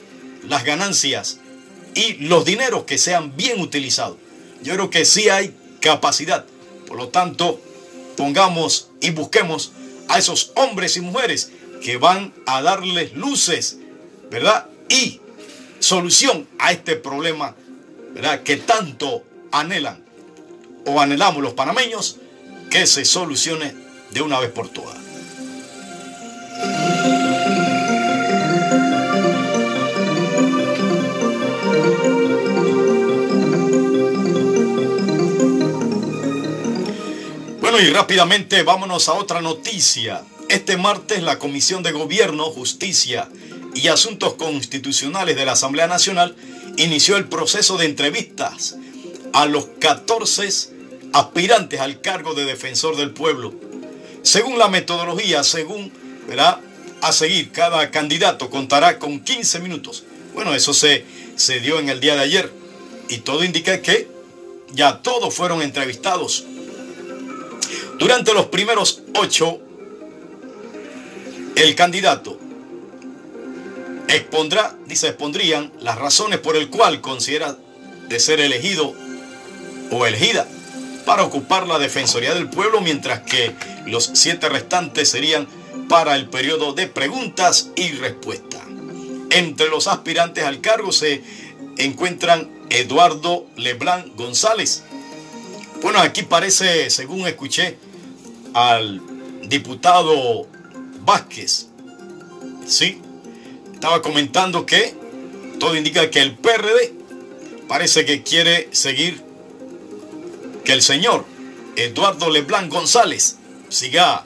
las 0.47 0.63
ganancias 0.63 1.39
y 1.93 2.13
los 2.25 2.45
dineros 2.45 2.83
que 2.83 2.97
sean 2.97 3.35
bien 3.35 3.61
utilizados. 3.61 4.17
Yo 4.63 4.73
creo 4.73 4.89
que 4.89 5.05
sí 5.05 5.29
hay 5.29 5.55
capacidad. 5.79 6.45
Por 6.87 6.97
lo 6.97 7.09
tanto, 7.09 7.61
pongamos 8.17 8.89
y 9.01 9.11
busquemos 9.11 9.73
a 10.07 10.17
esos 10.17 10.51
hombres 10.55 10.97
y 10.97 11.01
mujeres 11.01 11.51
que 11.81 11.97
van 11.97 12.33
a 12.45 12.61
darles 12.61 13.13
luces, 13.13 13.77
¿verdad? 14.31 14.67
Y 14.89 15.19
solución 15.79 16.47
a 16.59 16.71
este 16.71 16.95
problema, 16.95 17.55
¿verdad? 18.13 18.43
Que 18.43 18.57
tanto 18.57 19.23
anhelan 19.51 20.03
o 20.85 20.99
anhelamos 20.99 21.43
los 21.43 21.53
panameños 21.53 22.17
que 22.69 22.87
se 22.87 23.05
solucione 23.05 23.75
de 24.11 24.21
una 24.21 24.39
vez 24.39 24.51
por 24.51 24.69
todas. 24.69 25.02
Bueno, 37.73 37.89
y 37.89 37.91
rápidamente 37.91 38.61
vámonos 38.61 39.09
a 39.09 39.13
otra 39.13 39.41
noticia. 39.41 40.23
Este 40.47 40.77
martes 40.77 41.23
la 41.23 41.39
Comisión 41.39 41.81
de 41.81 41.91
Gobierno, 41.91 42.51
Justicia 42.51 43.27
y 43.73 43.87
Asuntos 43.87 44.35
Constitucionales 44.35 45.35
de 45.35 45.43
la 45.43 45.53
Asamblea 45.53 45.87
Nacional 45.87 46.35
inició 46.77 47.17
el 47.17 47.27
proceso 47.27 47.77
de 47.77 47.87
entrevistas 47.87 48.75
a 49.33 49.47
los 49.47 49.65
14 49.79 50.49
aspirantes 51.13 51.79
al 51.79 51.99
cargo 51.99 52.35
de 52.35 52.45
defensor 52.45 52.95
del 52.95 53.09
pueblo. 53.09 53.55
Según 54.21 54.59
la 54.59 54.67
metodología, 54.67 55.43
según, 55.43 55.91
verá, 56.27 56.61
a 57.01 57.11
seguir, 57.11 57.51
cada 57.51 57.89
candidato 57.89 58.51
contará 58.51 58.99
con 58.99 59.23
15 59.23 59.61
minutos. 59.61 60.03
Bueno, 60.35 60.53
eso 60.53 60.75
se, 60.75 61.05
se 61.37 61.59
dio 61.59 61.79
en 61.79 61.89
el 61.89 61.99
día 61.99 62.13
de 62.13 62.21
ayer 62.21 62.53
y 63.09 63.17
todo 63.17 63.43
indica 63.43 63.81
que 63.81 64.07
ya 64.73 65.01
todos 65.01 65.33
fueron 65.33 65.63
entrevistados. 65.63 66.45
Durante 67.97 68.33
los 68.33 68.47
primeros 68.47 69.03
ocho, 69.15 69.59
el 71.55 71.75
candidato 71.75 72.39
expondrá, 74.07 74.75
dice, 74.85 75.07
expondrían 75.07 75.71
las 75.79 75.97
razones 75.97 76.39
por 76.39 76.55
el 76.55 76.69
cual 76.69 77.01
considera 77.01 77.57
de 78.09 78.19
ser 78.19 78.39
elegido 78.39 78.93
o 79.91 80.05
elegida 80.05 80.47
para 81.05 81.23
ocupar 81.23 81.67
la 81.67 81.79
Defensoría 81.79 82.33
del 82.33 82.49
Pueblo, 82.49 82.81
mientras 82.81 83.21
que 83.21 83.53
los 83.85 84.11
siete 84.13 84.49
restantes 84.49 85.09
serían 85.09 85.47
para 85.89 86.15
el 86.15 86.29
periodo 86.29 86.73
de 86.73 86.87
preguntas 86.87 87.71
y 87.75 87.91
respuestas. 87.91 88.61
Entre 89.29 89.69
los 89.69 89.87
aspirantes 89.87 90.43
al 90.43 90.61
cargo 90.61 90.91
se 90.91 91.23
encuentran 91.77 92.49
Eduardo 92.69 93.45
Leblanc 93.55 94.15
González. 94.15 94.83
Bueno, 95.83 95.99
aquí 95.99 96.23
parece, 96.23 96.89
según 96.89 97.27
escuché 97.27 97.77
al 98.53 99.01
diputado 99.49 100.47
Vázquez, 101.01 101.67
sí, 102.65 103.01
estaba 103.73 104.01
comentando 104.01 104.65
que 104.65 104.95
todo 105.59 105.75
indica 105.75 106.09
que 106.09 106.21
el 106.21 106.37
PRD 106.37 106.93
parece 107.67 108.05
que 108.05 108.23
quiere 108.23 108.69
seguir 108.71 109.21
que 110.63 110.71
el 110.71 110.81
señor 110.81 111.25
Eduardo 111.75 112.29
Leblanc 112.29 112.71
González 112.71 113.35
siga 113.67 114.25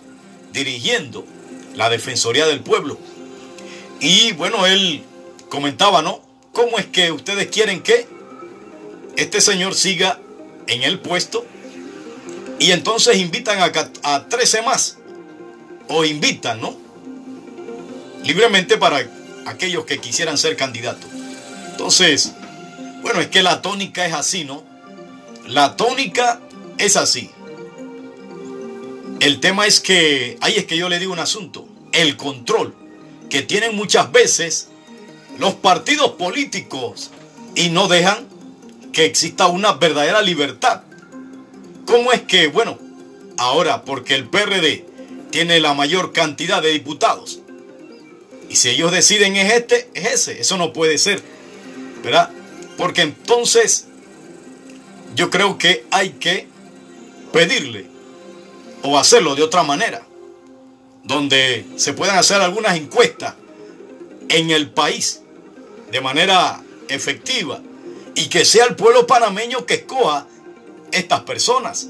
dirigiendo 0.54 1.26
la 1.74 1.90
Defensoría 1.90 2.46
del 2.46 2.60
Pueblo. 2.60 3.00
Y 4.00 4.34
bueno, 4.34 4.68
él 4.68 5.04
comentaba, 5.50 6.04
¿no? 6.04 6.22
¿Cómo 6.54 6.78
es 6.78 6.86
que 6.86 7.12
ustedes 7.12 7.48
quieren 7.48 7.82
que 7.82 8.08
este 9.16 9.42
señor 9.42 9.74
siga 9.74 10.20
en 10.68 10.84
el 10.84 11.00
puesto? 11.00 11.46
Y 12.60 12.72
entonces 12.72 13.18
invitan 13.18 13.60
a, 13.60 13.72
a 14.04 14.28
13 14.28 14.62
más. 14.64 14.98
O 15.88 16.04
invitan, 16.04 16.60
¿no? 16.60 16.76
Libremente 18.24 18.78
para 18.78 19.08
aquellos 19.46 19.86
que 19.86 20.00
quisieran 20.00 20.38
ser 20.38 20.58
candidatos. 20.58 21.10
Entonces, 21.72 22.34
bueno, 23.02 23.22
es 23.22 23.28
que 23.28 23.44
la 23.44 23.62
tónica 23.62 24.06
es 24.06 24.14
así, 24.14 24.44
¿no? 24.44 24.64
La 25.46 25.78
tónica 25.78 26.42
es 26.78 26.98
así. 26.98 27.32
El 29.20 29.40
tema 29.40 29.66
es 29.66 29.80
que, 29.80 30.38
ahí 30.42 30.56
es 30.56 30.66
que 30.66 30.78
yo 30.78 30.90
le 30.90 31.00
digo 31.00 31.14
un 31.14 31.20
asunto, 31.20 31.68
el 31.92 32.18
control 32.18 32.76
que 33.30 33.42
tienen 33.42 33.76
muchas 33.76 34.12
veces 34.12 34.70
los 35.40 35.56
partidos 35.56 36.12
políticos 36.12 37.12
y 37.56 37.70
no 37.70 37.88
dejan 37.88 38.28
que 38.98 39.06
exista 39.06 39.46
una 39.46 39.74
verdadera 39.74 40.24
libertad. 40.24 40.82
¿Cómo 41.86 42.12
es 42.14 42.24
que, 42.24 42.48
bueno, 42.48 42.80
ahora 43.38 43.84
porque 43.84 44.16
el 44.16 44.28
PRD 44.28 44.86
tiene 45.30 45.60
la 45.60 45.76
mayor 45.76 46.14
cantidad 46.14 46.64
de 46.64 46.72
diputados, 46.72 47.42
y 48.50 48.56
si 48.56 48.70
ellos 48.70 48.92
deciden 48.92 49.36
es 49.36 49.54
este, 49.54 49.92
es 49.94 50.14
ese. 50.14 50.42
Eso 50.42 50.58
no 50.58 50.74
puede 50.74 50.98
ser. 50.98 51.22
¿Verdad? 52.04 52.32
Porque 52.76 53.04
entonces 53.04 53.86
yo 55.14 55.30
creo 55.30 55.60
que 55.60 55.86
hay 55.92 56.14
que 56.14 56.48
pedirle 57.32 57.86
o 58.82 58.98
hacerlo 58.98 59.36
de 59.36 59.44
otra 59.44 59.62
manera. 59.62 60.08
Donde 61.04 61.68
se 61.76 61.94
puedan 61.94 62.18
hacer 62.18 62.42
algunas 62.42 62.76
encuestas 62.76 63.36
en 64.30 64.50
el 64.50 64.72
país 64.72 65.22
de 65.92 66.02
manera 66.02 66.64
efectiva 66.90 67.62
y 68.18 68.30
que 68.30 68.46
sea 68.46 68.66
el 68.66 68.76
pueblo 68.76 69.06
panameño 69.06 69.68
que 69.68 69.76
escoja 69.76 70.26
estas 70.92 71.22
personas. 71.22 71.90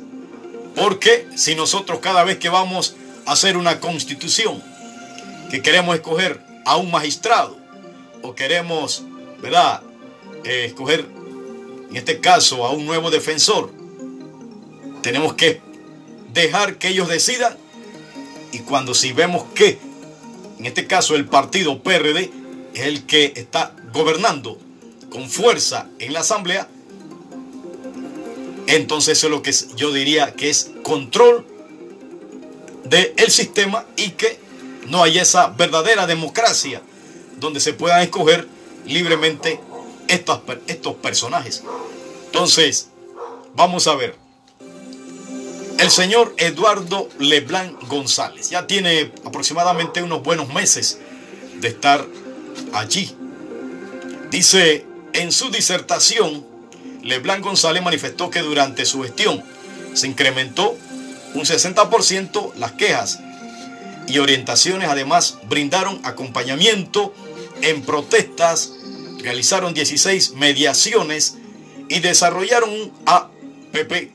Porque 0.76 1.26
si 1.38 1.56
nosotros 1.56 2.00
cada 2.02 2.26
vez 2.26 2.38
que 2.38 2.50
vamos 2.50 2.98
a 3.26 3.32
hacer 3.32 3.56
una 3.56 3.80
constitución, 3.80 4.62
que 5.50 5.62
queremos 5.62 5.96
escoger 5.96 6.42
a 6.66 6.76
un 6.76 6.92
magistrado 6.92 7.58
o 8.22 8.36
queremos, 8.36 9.04
¿verdad?, 9.42 9.82
eh, 10.44 10.66
escoger, 10.66 11.06
en 11.90 11.96
este 11.96 12.20
caso, 12.20 12.66
a 12.66 12.72
un 12.72 12.86
nuevo 12.86 13.10
defensor, 13.10 13.72
tenemos 15.02 15.34
que 15.36 15.62
dejar 16.34 16.76
que 16.76 16.90
ellos 16.90 17.08
decidan 17.08 17.58
y 18.52 18.60
cuando 18.60 18.94
si 18.94 19.14
vemos 19.14 19.46
que, 19.56 19.80
en 20.60 20.66
este 20.66 20.88
caso, 20.88 21.16
el 21.16 21.26
partido 21.26 21.82
PRD 21.82 22.30
es 22.74 22.82
el 22.82 23.06
que 23.06 23.32
está 23.38 23.74
gobernando 23.94 24.60
con 25.10 25.30
fuerza 25.30 25.90
en 26.00 26.14
la 26.14 26.20
Asamblea, 26.22 26.68
entonces 28.68 29.18
eso 29.18 29.28
es 29.28 29.32
lo 29.32 29.42
que 29.42 29.54
yo 29.76 29.94
diría 29.94 30.34
que 30.34 30.50
es 30.50 30.72
control 30.84 31.46
del 32.84 33.32
sistema 33.32 33.86
y 33.96 34.12
que 34.12 34.40
no 34.88 35.04
hay 35.04 35.20
esa 35.20 35.48
verdadera 35.48 36.08
democracia 36.08 36.82
donde 37.38 37.60
se 37.60 37.74
puedan 37.74 38.02
escoger 38.02 38.48
libremente 38.86 39.60
estos, 40.08 40.42
estos 40.68 40.96
personajes. 40.96 41.64
Entonces, 42.26 42.90
vamos 43.56 43.88
a 43.88 43.96
ver. 43.96 44.16
El 45.78 45.92
señor 45.92 46.34
Eduardo 46.38 47.08
Leblanc 47.20 47.88
González 47.88 48.50
ya 48.50 48.66
tiene 48.66 49.12
aproximadamente 49.24 50.02
unos 50.02 50.24
buenos 50.24 50.52
meses 50.52 51.00
de 51.60 51.68
estar 51.68 52.06
allí. 52.74 53.16
Dice 54.32 54.87
en 55.18 55.32
su 55.32 55.50
disertación, 55.50 56.46
Leblanc 57.02 57.44
González 57.44 57.82
manifestó 57.82 58.30
que 58.30 58.42
durante 58.42 58.86
su 58.86 59.02
gestión 59.02 59.44
se 59.94 60.06
incrementó 60.06 60.78
un 61.34 61.42
60% 61.42 62.54
las 62.56 62.74
quejas 62.74 63.20
y 64.08 64.20
orientaciones. 64.20 64.90
Además, 64.90 65.40
brindaron 65.50 66.00
acompañamiento 66.04 67.16
en 67.64 67.82
protestas, 67.82 68.74
realizaron 69.20 69.74
16 69.74 70.34
mediaciones 70.34 71.38
y 71.90 72.00
desarrollaron 72.00 72.70
un 72.70 72.94
APP 73.08 74.12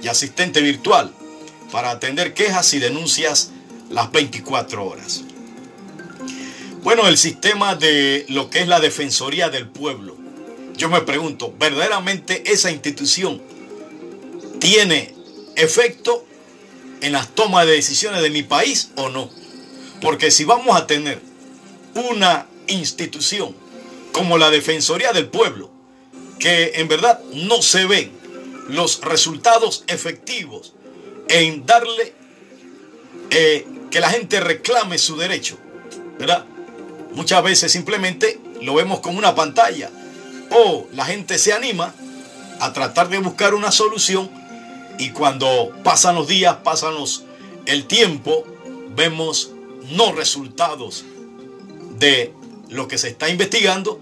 y 0.00 0.08
asistente 0.08 0.60
virtual 0.60 1.12
para 1.72 1.90
atender 1.90 2.34
quejas 2.34 2.72
y 2.72 2.78
denuncias 2.78 3.50
las 3.90 4.12
24 4.12 4.86
horas. 4.86 5.24
Bueno, 6.84 7.08
el 7.08 7.18
sistema 7.18 7.74
de 7.74 8.26
lo 8.28 8.48
que 8.48 8.60
es 8.60 8.68
la 8.68 8.78
Defensoría 8.78 9.48
del 9.50 9.66
Pueblo. 9.66 10.15
Yo 10.76 10.90
me 10.90 11.00
pregunto, 11.00 11.54
¿verdaderamente 11.58 12.42
esa 12.46 12.70
institución 12.70 13.40
tiene 14.58 15.14
efecto 15.56 16.26
en 17.00 17.12
las 17.12 17.34
tomas 17.34 17.66
de 17.66 17.72
decisiones 17.72 18.22
de 18.22 18.30
mi 18.30 18.42
país 18.42 18.90
o 18.96 19.08
no? 19.08 19.30
Porque 20.02 20.30
si 20.30 20.44
vamos 20.44 20.76
a 20.76 20.86
tener 20.86 21.20
una 21.94 22.46
institución 22.66 23.56
como 24.12 24.36
la 24.36 24.50
Defensoría 24.50 25.12
del 25.12 25.28
Pueblo, 25.28 25.70
que 26.38 26.72
en 26.74 26.88
verdad 26.88 27.20
no 27.32 27.62
se 27.62 27.86
ven 27.86 28.10
los 28.68 29.00
resultados 29.00 29.84
efectivos 29.86 30.74
en 31.28 31.64
darle 31.64 32.12
eh, 33.30 33.66
que 33.90 34.00
la 34.00 34.10
gente 34.10 34.40
reclame 34.40 34.98
su 34.98 35.16
derecho, 35.16 35.56
¿verdad? 36.18 36.44
Muchas 37.12 37.42
veces 37.42 37.72
simplemente 37.72 38.38
lo 38.60 38.74
vemos 38.74 39.00
como 39.00 39.18
una 39.18 39.34
pantalla 39.34 39.90
o 40.50 40.86
la 40.92 41.04
gente 41.04 41.38
se 41.38 41.52
anima 41.52 41.94
a 42.60 42.72
tratar 42.72 43.08
de 43.08 43.18
buscar 43.18 43.54
una 43.54 43.72
solución 43.72 44.30
y 44.98 45.10
cuando 45.10 45.72
pasan 45.82 46.14
los 46.14 46.26
días, 46.26 46.56
pasan 46.64 46.94
los, 46.94 47.24
el 47.66 47.86
tiempo, 47.86 48.46
vemos 48.94 49.50
no 49.90 50.12
resultados 50.12 51.04
de 51.98 52.32
lo 52.68 52.88
que 52.88 52.98
se 52.98 53.08
está 53.08 53.28
investigando 53.28 54.00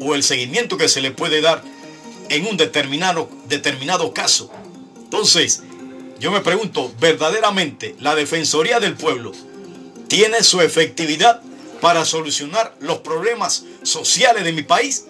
o 0.00 0.14
el 0.14 0.22
seguimiento 0.22 0.76
que 0.76 0.88
se 0.88 1.00
le 1.00 1.10
puede 1.10 1.40
dar 1.40 1.62
en 2.28 2.46
un 2.46 2.56
determinado, 2.56 3.28
determinado 3.48 4.12
caso. 4.12 4.50
Entonces, 5.04 5.62
yo 6.18 6.30
me 6.30 6.40
pregunto, 6.40 6.92
¿verdaderamente 7.00 7.94
la 8.00 8.14
Defensoría 8.14 8.80
del 8.80 8.94
Pueblo 8.94 9.32
tiene 10.08 10.42
su 10.42 10.60
efectividad 10.60 11.42
para 11.80 12.04
solucionar 12.04 12.74
los 12.80 12.98
problemas 12.98 13.64
sociales 13.82 14.44
de 14.44 14.52
mi 14.52 14.62
país? 14.62 15.06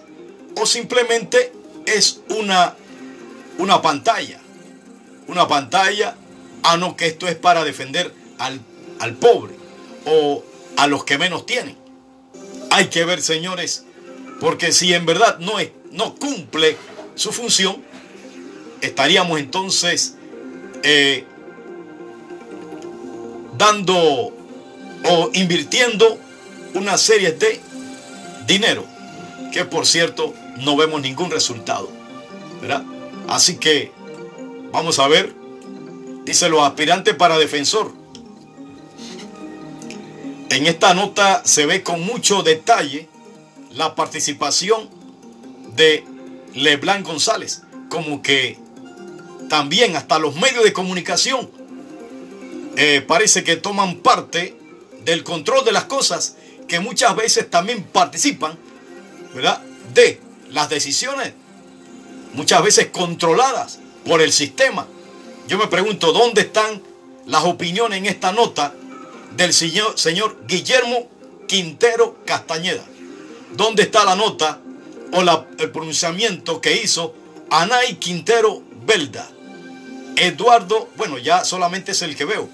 ¿O 0.55 0.65
simplemente 0.65 1.51
es 1.85 2.21
una, 2.29 2.75
una 3.57 3.81
pantalla? 3.81 4.39
Una 5.27 5.47
pantalla, 5.47 6.15
ah, 6.63 6.77
no, 6.77 6.95
que 6.95 7.07
esto 7.07 7.27
es 7.27 7.35
para 7.35 7.63
defender 7.63 8.13
al, 8.37 8.59
al 8.99 9.15
pobre 9.15 9.55
o 10.05 10.43
a 10.77 10.87
los 10.87 11.03
que 11.03 11.17
menos 11.17 11.45
tienen. 11.45 11.77
Hay 12.71 12.87
que 12.87 13.05
ver, 13.05 13.21
señores, 13.21 13.85
porque 14.39 14.71
si 14.71 14.93
en 14.93 15.05
verdad 15.05 15.39
no, 15.39 15.59
es, 15.59 15.71
no 15.91 16.15
cumple 16.15 16.77
su 17.15 17.31
función, 17.31 17.83
estaríamos 18.81 19.39
entonces 19.39 20.15
eh, 20.83 21.25
dando 23.57 24.33
o 25.05 25.29
invirtiendo 25.33 26.19
una 26.73 26.97
serie 26.97 27.31
de 27.31 27.61
dinero 28.47 28.85
que 29.51 29.65
por 29.65 29.85
cierto 29.85 30.33
no 30.57 30.75
vemos 30.75 31.01
ningún 31.01 31.31
resultado. 31.31 31.89
¿verdad? 32.63 32.83
Así 33.27 33.57
que 33.57 33.91
vamos 34.71 34.97
a 34.99 35.07
ver, 35.09 35.35
dice 36.23 36.47
los 36.47 36.61
aspirantes 36.61 37.13
para 37.13 37.37
defensor. 37.37 37.91
En 40.49 40.65
esta 40.65 40.93
nota 40.93 41.41
se 41.43 41.65
ve 41.65 41.83
con 41.83 42.01
mucho 42.01 42.41
detalle 42.41 43.09
la 43.71 43.95
participación 43.95 44.89
de 45.75 46.05
Leblanc 46.53 47.05
González, 47.05 47.63
como 47.89 48.21
que 48.21 48.57
también 49.49 49.97
hasta 49.97 50.19
los 50.19 50.35
medios 50.35 50.63
de 50.63 50.71
comunicación 50.71 51.49
eh, 52.77 53.03
parece 53.05 53.43
que 53.43 53.57
toman 53.57 53.97
parte 53.97 54.57
del 55.03 55.23
control 55.23 55.65
de 55.65 55.73
las 55.73 55.85
cosas 55.85 56.37
que 56.67 56.79
muchas 56.79 57.15
veces 57.15 57.49
también 57.49 57.83
participan, 57.83 58.57
¿verdad? 59.33 59.61
De 59.93 60.21
las 60.53 60.69
decisiones, 60.69 61.33
muchas 62.33 62.63
veces 62.63 62.87
controladas 62.87 63.79
por 64.05 64.21
el 64.21 64.31
sistema. 64.31 64.87
Yo 65.47 65.57
me 65.57 65.67
pregunto, 65.67 66.13
¿dónde 66.13 66.41
están 66.41 66.81
las 67.25 67.43
opiniones 67.43 67.99
en 67.99 68.05
esta 68.05 68.31
nota 68.31 68.73
del 69.35 69.53
señor, 69.53 69.99
señor 69.99 70.37
Guillermo 70.47 71.09
Quintero 71.47 72.17
Castañeda? 72.25 72.83
¿Dónde 73.55 73.83
está 73.83 74.05
la 74.05 74.15
nota 74.15 74.61
o 75.11 75.21
el 75.21 75.71
pronunciamiento 75.71 76.61
que 76.61 76.81
hizo 76.81 77.13
Anay 77.49 77.95
Quintero 77.95 78.63
Belda, 78.85 79.29
Eduardo, 80.15 80.89
bueno, 80.97 81.17
ya 81.17 81.43
solamente 81.45 81.91
es 81.91 82.01
el 82.01 82.15
que 82.15 82.25
veo, 82.25 82.49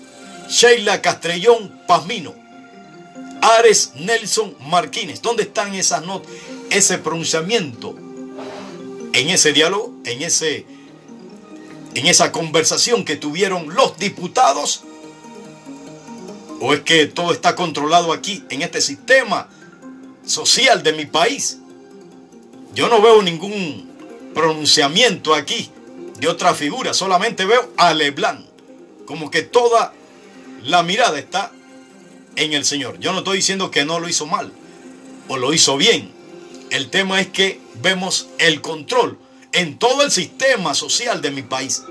Sheila 0.49 1.01
Castrellón 1.01 1.81
Pazmino, 1.87 2.35
Ares 3.41 3.91
Nelson 3.95 4.55
Martínez. 4.67 5.21
¿Dónde 5.21 5.43
están 5.43 5.73
esas 5.75 6.05
notas, 6.05 6.31
ese 6.69 6.97
pronunciamiento 6.97 7.95
en 9.13 9.29
ese 9.29 9.53
diálogo, 9.53 9.93
en 10.05 10.21
ese 10.21 10.65
en 11.95 12.05
esa 12.05 12.31
conversación 12.31 13.03
que 13.03 13.15
tuvieron 13.15 13.73
los 13.73 13.97
diputados? 13.97 14.83
¿O 16.61 16.73
es 16.73 16.81
que 16.81 17.05
todo 17.05 17.31
está 17.31 17.55
controlado 17.55 18.11
aquí 18.11 18.43
en 18.49 18.61
este 18.61 18.81
sistema 18.81 19.49
social 20.25 20.83
de 20.83 20.93
mi 20.93 21.05
país? 21.05 21.57
Yo 22.73 22.89
no 22.89 23.01
veo 23.01 23.21
ningún 23.21 23.89
pronunciamiento 24.33 25.33
aquí 25.33 25.71
de 26.19 26.27
otra 26.27 26.53
figura, 26.53 26.93
solamente 26.93 27.45
veo 27.45 27.71
a 27.77 27.93
Leblanc, 27.93 28.45
como 29.05 29.31
que 29.31 29.41
toda 29.41 29.93
la 30.63 30.83
mirada 30.83 31.17
está 31.17 31.51
en 32.39 32.53
el 32.53 32.65
Señor. 32.65 32.99
Yo 32.99 33.11
no 33.11 33.19
estoy 33.19 33.37
diciendo 33.37 33.69
que 33.69 33.85
no 33.85 33.99
lo 33.99 34.07
hizo 34.07 34.25
mal 34.25 34.51
o 35.27 35.37
lo 35.37 35.53
hizo 35.53 35.77
bien. 35.77 36.11
El 36.71 36.89
tema 36.89 37.19
es 37.19 37.27
que 37.27 37.59
vemos 37.81 38.29
el 38.37 38.61
control 38.61 39.17
en 39.51 39.77
todo 39.77 40.03
el 40.03 40.11
sistema 40.11 40.73
social 40.73 41.21
de 41.21 41.31
mi 41.31 41.41
país. 41.41 41.83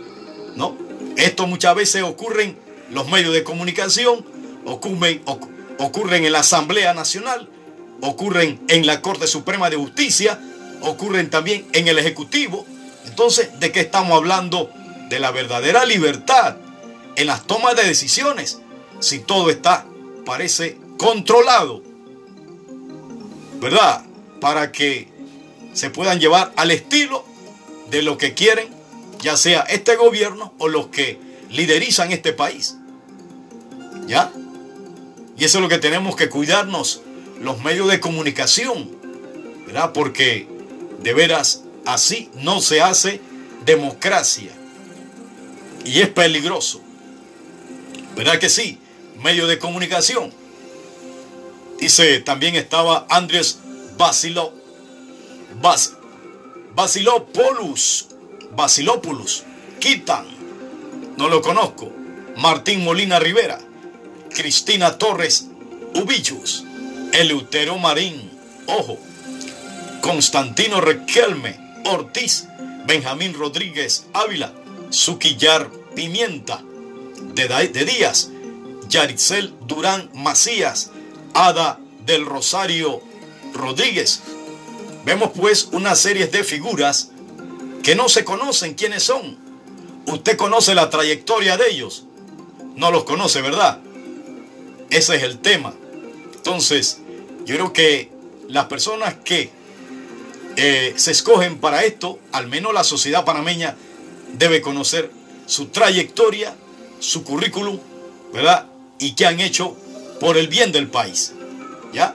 ¿No? 0.57 0.77
Esto 1.17 1.47
muchas 1.47 1.75
veces 1.75 2.03
ocurre 2.03 2.45
en 2.45 2.59
los 2.91 3.07
medios 3.09 3.35
de 3.35 3.45
comunicación, 3.45 4.25
ocurren, 4.65 5.23
ocurren 5.79 6.25
en 6.25 6.33
la 6.33 6.41
Asamblea 6.41 6.95
Nacional, 6.95 7.49
ocurren 8.01 8.59
en 8.69 8.87
la 8.87 9.03
Corte 9.03 9.27
Suprema 9.27 9.69
de 9.69 9.77
Justicia, 9.77 10.41
ocurren 10.81 11.29
también 11.29 11.67
en 11.73 11.89
el 11.89 11.99
Ejecutivo. 11.99 12.65
Entonces, 13.05 13.61
¿de 13.61 13.71
qué 13.71 13.81
estamos 13.81 14.17
hablando? 14.17 14.71
De 15.11 15.21
la 15.21 15.31
verdadera 15.31 15.85
libertad 15.85 16.57
en 17.17 17.27
las 17.27 17.47
tomas 17.47 17.77
de 17.77 17.85
decisiones. 17.85 18.61
Si 19.01 19.19
todo 19.19 19.51
está, 19.51 19.87
parece, 20.29 20.77
controlado 20.99 21.83
¿verdad? 23.61 24.05
Para 24.41 24.73
que 24.73 25.09
se 25.73 25.91
puedan 25.91 26.21
llevar 26.21 26.53
al 26.57 26.71
estilo 26.71 27.25
de 27.91 28.03
lo 28.03 28.19
que 28.19 28.35
quieren, 28.35 28.69
ya 29.21 29.37
sea 29.37 29.63
este 29.63 29.97
gobierno 29.97 30.53
o 30.59 30.69
los 30.69 30.89
que 30.89 31.19
liderizan 31.51 32.13
este 32.13 32.33
país. 32.33 32.77
¿Ya? 34.07 34.33
Y 35.37 35.45
eso 35.45 35.59
es 35.59 35.63
lo 35.63 35.69
que 35.69 35.79
tenemos 35.79 36.17
que 36.17 36.29
cuidarnos, 36.29 37.03
los 37.41 37.63
medios 37.63 37.89
de 37.89 38.01
comunicación, 38.01 38.91
¿verdad? 39.67 39.93
Porque 39.93 40.49
de 41.03 41.15
veras 41.15 41.63
así 41.85 42.31
no 42.35 42.61
se 42.61 42.81
hace 42.81 43.21
democracia. 43.65 44.51
Y 45.85 46.01
es 46.01 46.09
peligroso. 46.09 46.81
¿Verdad 48.17 48.39
que 48.39 48.49
sí? 48.49 48.79
Medio 49.23 49.47
de 49.47 49.59
comunicación. 49.59 50.33
Dice, 51.79 52.21
también 52.21 52.57
estaba 52.57 53.07
Andrés 53.09 53.59
Basilo, 53.97 54.53
Bas, 55.61 55.95
Basilopoulos, 56.75 58.09
Quitan, 59.81 60.27
no 61.17 61.29
lo 61.29 61.43
conozco, 61.43 61.93
Martín 62.37 62.85
Molina 62.85 63.19
Rivera, 63.19 63.59
Cristina 64.31 64.99
Torres 64.99 65.49
Ubillus, 65.95 66.65
Eleutero 67.13 67.79
Marín, 67.79 68.31
ojo, 68.67 68.99
Constantino 70.01 70.81
Requelme 70.81 71.57
Ortiz, 71.87 72.47
Benjamín 72.87 73.35
Rodríguez 73.35 74.07
Ávila, 74.13 74.53
Suquillar 74.91 75.71
Pimienta, 75.95 76.63
de, 77.35 77.49
de 77.49 77.85
Díaz, 77.85 78.31
Yaricel 78.89 79.55
Durán 79.67 80.11
Macías, 80.15 80.91
Ada 81.35 81.79
del 82.05 82.27
Rosario 82.27 83.03
Rodríguez. 83.55 84.23
Vemos 85.05 85.31
pues 85.35 85.69
una 85.73 85.95
serie 85.95 86.27
de 86.27 86.45
figuras 86.45 87.11
que 87.83 87.95
no 87.95 88.09
se 88.09 88.25
conocen 88.25 88.75
quiénes 88.75 89.03
son. 89.03 89.39
Usted 90.07 90.37
conoce 90.37 90.75
la 90.75 90.91
trayectoria 90.91 91.57
de 91.57 91.71
ellos. 91.71 92.05
No 92.77 92.91
los 92.91 93.05
conoce, 93.05 93.43
¿verdad? 93.43 93.81
Ese 94.91 95.17
es 95.17 95.23
el 95.23 95.39
tema. 95.39 95.75
Entonces, 96.35 97.01
yo 97.45 97.55
creo 97.55 97.73
que 97.73 98.11
las 98.49 98.67
personas 98.67 99.17
que 99.25 99.51
eh, 100.57 100.95
se 100.97 101.11
escogen 101.11 101.59
para 101.59 101.85
esto, 101.85 102.19
al 102.33 102.49
menos 102.49 102.73
la 102.73 102.85
sociedad 102.85 103.25
panameña 103.25 103.77
debe 104.33 104.61
conocer 104.61 105.11
su 105.47 105.67
trayectoria, 105.67 106.55
su 107.01 107.23
currículum, 107.25 107.79
¿verdad? 108.33 108.67
Y 108.99 109.13
qué 109.13 109.27
han 109.27 109.41
hecho 109.41 109.77
por 110.21 110.37
el 110.37 110.49
bien 110.49 110.73
del 110.73 110.89
país. 110.89 111.33
¿Ya? 111.93 112.15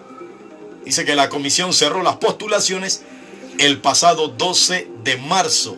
Dice 0.86 1.06
que 1.06 1.16
la 1.16 1.30
comisión 1.30 1.74
cerró 1.74 2.04
las 2.04 2.18
postulaciones 2.18 3.04
el 3.58 3.80
pasado 3.80 4.28
12 4.28 4.88
de 5.04 5.18
marzo. 5.18 5.78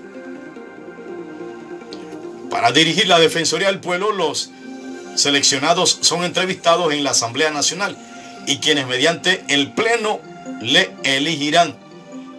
Para 2.50 2.72
dirigir 2.72 3.08
la 3.08 3.20
Defensoría 3.20 3.68
del 3.68 3.80
Pueblo, 3.80 4.12
los 4.12 4.50
seleccionados 5.16 5.98
son 6.02 6.24
entrevistados 6.24 6.94
en 6.94 7.04
la 7.04 7.12
Asamblea 7.12 7.52
Nacional 7.52 7.98
y 8.48 8.58
quienes 8.58 8.88
mediante 8.88 9.44
el 9.50 9.74
Pleno 9.74 10.20
le 10.62 10.92
elegirán. 11.04 11.76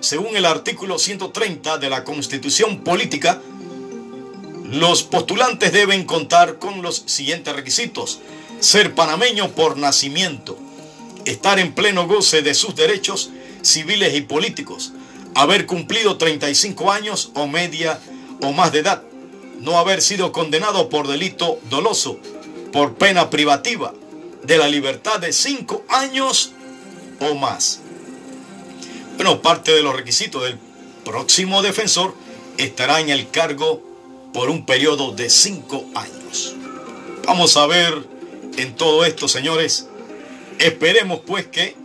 Según 0.00 0.36
el 0.36 0.44
artículo 0.44 0.98
130 0.98 1.78
de 1.78 1.90
la 1.90 2.04
Constitución 2.04 2.84
Política, 2.84 3.40
los 4.70 5.02
postulantes 5.02 5.72
deben 5.72 6.04
contar 6.04 6.58
con 6.58 6.82
los 6.82 7.04
siguientes 7.06 7.54
requisitos. 7.54 8.20
Ser 8.60 8.94
panameño 8.94 9.50
por 9.50 9.76
nacimiento, 9.76 10.58
estar 11.24 11.58
en 11.58 11.74
pleno 11.74 12.06
goce 12.06 12.42
de 12.42 12.54
sus 12.54 12.74
derechos 12.74 13.30
civiles 13.62 14.14
y 14.14 14.22
políticos, 14.22 14.92
haber 15.34 15.66
cumplido 15.66 16.16
35 16.16 16.90
años 16.90 17.30
o 17.34 17.46
media 17.46 18.00
o 18.40 18.52
más 18.52 18.72
de 18.72 18.80
edad, 18.80 19.02
no 19.60 19.78
haber 19.78 20.00
sido 20.00 20.32
condenado 20.32 20.88
por 20.88 21.06
delito 21.06 21.58
doloso, 21.68 22.18
por 22.72 22.94
pena 22.94 23.30
privativa 23.30 23.92
de 24.42 24.58
la 24.58 24.68
libertad 24.68 25.20
de 25.20 25.32
5 25.32 25.84
años 25.88 26.52
o 27.20 27.34
más. 27.34 27.80
Bueno, 29.16 29.42
parte 29.42 29.72
de 29.72 29.82
los 29.82 29.94
requisitos 29.94 30.42
del 30.44 30.58
próximo 31.04 31.62
defensor 31.62 32.14
estará 32.58 33.00
en 33.00 33.10
el 33.10 33.30
cargo 33.30 33.82
por 34.32 34.50
un 34.50 34.66
periodo 34.66 35.12
de 35.12 35.30
5 35.30 35.86
años. 35.94 36.54
Vamos 37.26 37.56
a 37.56 37.66
ver 37.66 38.15
en 38.56 38.74
todo 38.74 39.04
esto, 39.04 39.28
señores. 39.28 39.88
Esperemos 40.58 41.20
pues 41.26 41.46
que 41.46 41.76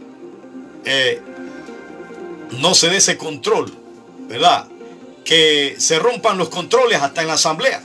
eh, 0.86 1.22
no 2.59 2.74
se 2.74 2.89
dé 2.89 2.97
ese 2.97 3.17
control, 3.17 3.74
¿verdad? 4.28 4.67
Que 5.26 5.76
se 5.78 5.99
rompan 5.99 6.38
los 6.38 6.49
controles 6.49 7.01
hasta 7.01 7.22
en 7.22 7.28
la 7.28 7.34
asamblea. 7.34 7.84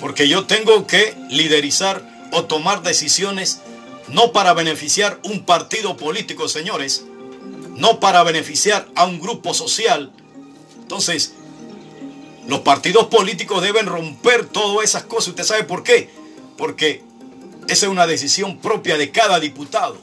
Porque 0.00 0.28
yo 0.28 0.44
tengo 0.46 0.86
que 0.86 1.14
liderizar 1.30 2.28
o 2.32 2.44
tomar 2.44 2.82
decisiones 2.82 3.60
no 4.08 4.32
para 4.32 4.52
beneficiar 4.52 5.18
un 5.24 5.44
partido 5.44 5.96
político, 5.96 6.48
señores, 6.48 7.04
no 7.76 7.98
para 7.98 8.22
beneficiar 8.22 8.86
a 8.94 9.04
un 9.04 9.20
grupo 9.20 9.54
social. 9.54 10.12
Entonces, 10.80 11.32
los 12.46 12.60
partidos 12.60 13.06
políticos 13.06 13.62
deben 13.62 13.86
romper 13.86 14.46
todas 14.46 14.84
esas 14.84 15.04
cosas. 15.04 15.28
¿Usted 15.28 15.44
sabe 15.44 15.64
por 15.64 15.82
qué? 15.82 16.10
Porque 16.56 17.02
esa 17.68 17.86
es 17.86 17.92
una 17.92 18.06
decisión 18.06 18.58
propia 18.58 18.96
de 18.96 19.10
cada 19.10 19.40
diputado. 19.40 19.98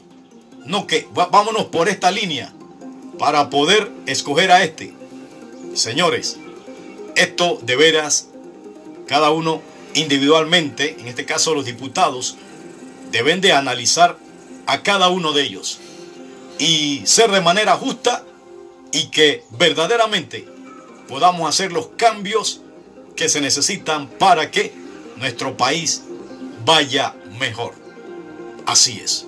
No 0.64 0.86
que 0.86 1.06
vámonos 1.12 1.66
por 1.66 1.88
esta 1.88 2.10
línea 2.10 2.52
para 3.18 3.50
poder 3.50 3.90
escoger 4.06 4.50
a 4.50 4.64
este. 4.64 4.94
Señores, 5.74 6.38
esto 7.16 7.58
de 7.62 7.76
veras, 7.76 8.28
cada 9.06 9.30
uno 9.30 9.62
individualmente, 9.94 10.96
en 10.98 11.08
este 11.08 11.24
caso 11.24 11.54
los 11.54 11.64
diputados, 11.64 12.36
deben 13.10 13.40
de 13.40 13.52
analizar 13.52 14.18
a 14.66 14.82
cada 14.82 15.08
uno 15.08 15.32
de 15.32 15.42
ellos 15.42 15.78
y 16.58 17.02
ser 17.04 17.30
de 17.30 17.40
manera 17.40 17.76
justa 17.76 18.24
y 18.92 19.06
que 19.06 19.44
verdaderamente 19.50 20.46
podamos 21.08 21.48
hacer 21.48 21.72
los 21.72 21.88
cambios 21.96 22.62
que 23.16 23.28
se 23.28 23.40
necesitan 23.40 24.08
para 24.08 24.50
que 24.50 24.72
nuestro 25.16 25.56
país 25.56 26.02
vaya 26.64 27.14
mejor. 27.38 27.74
Así 28.66 29.00
es. 29.00 29.26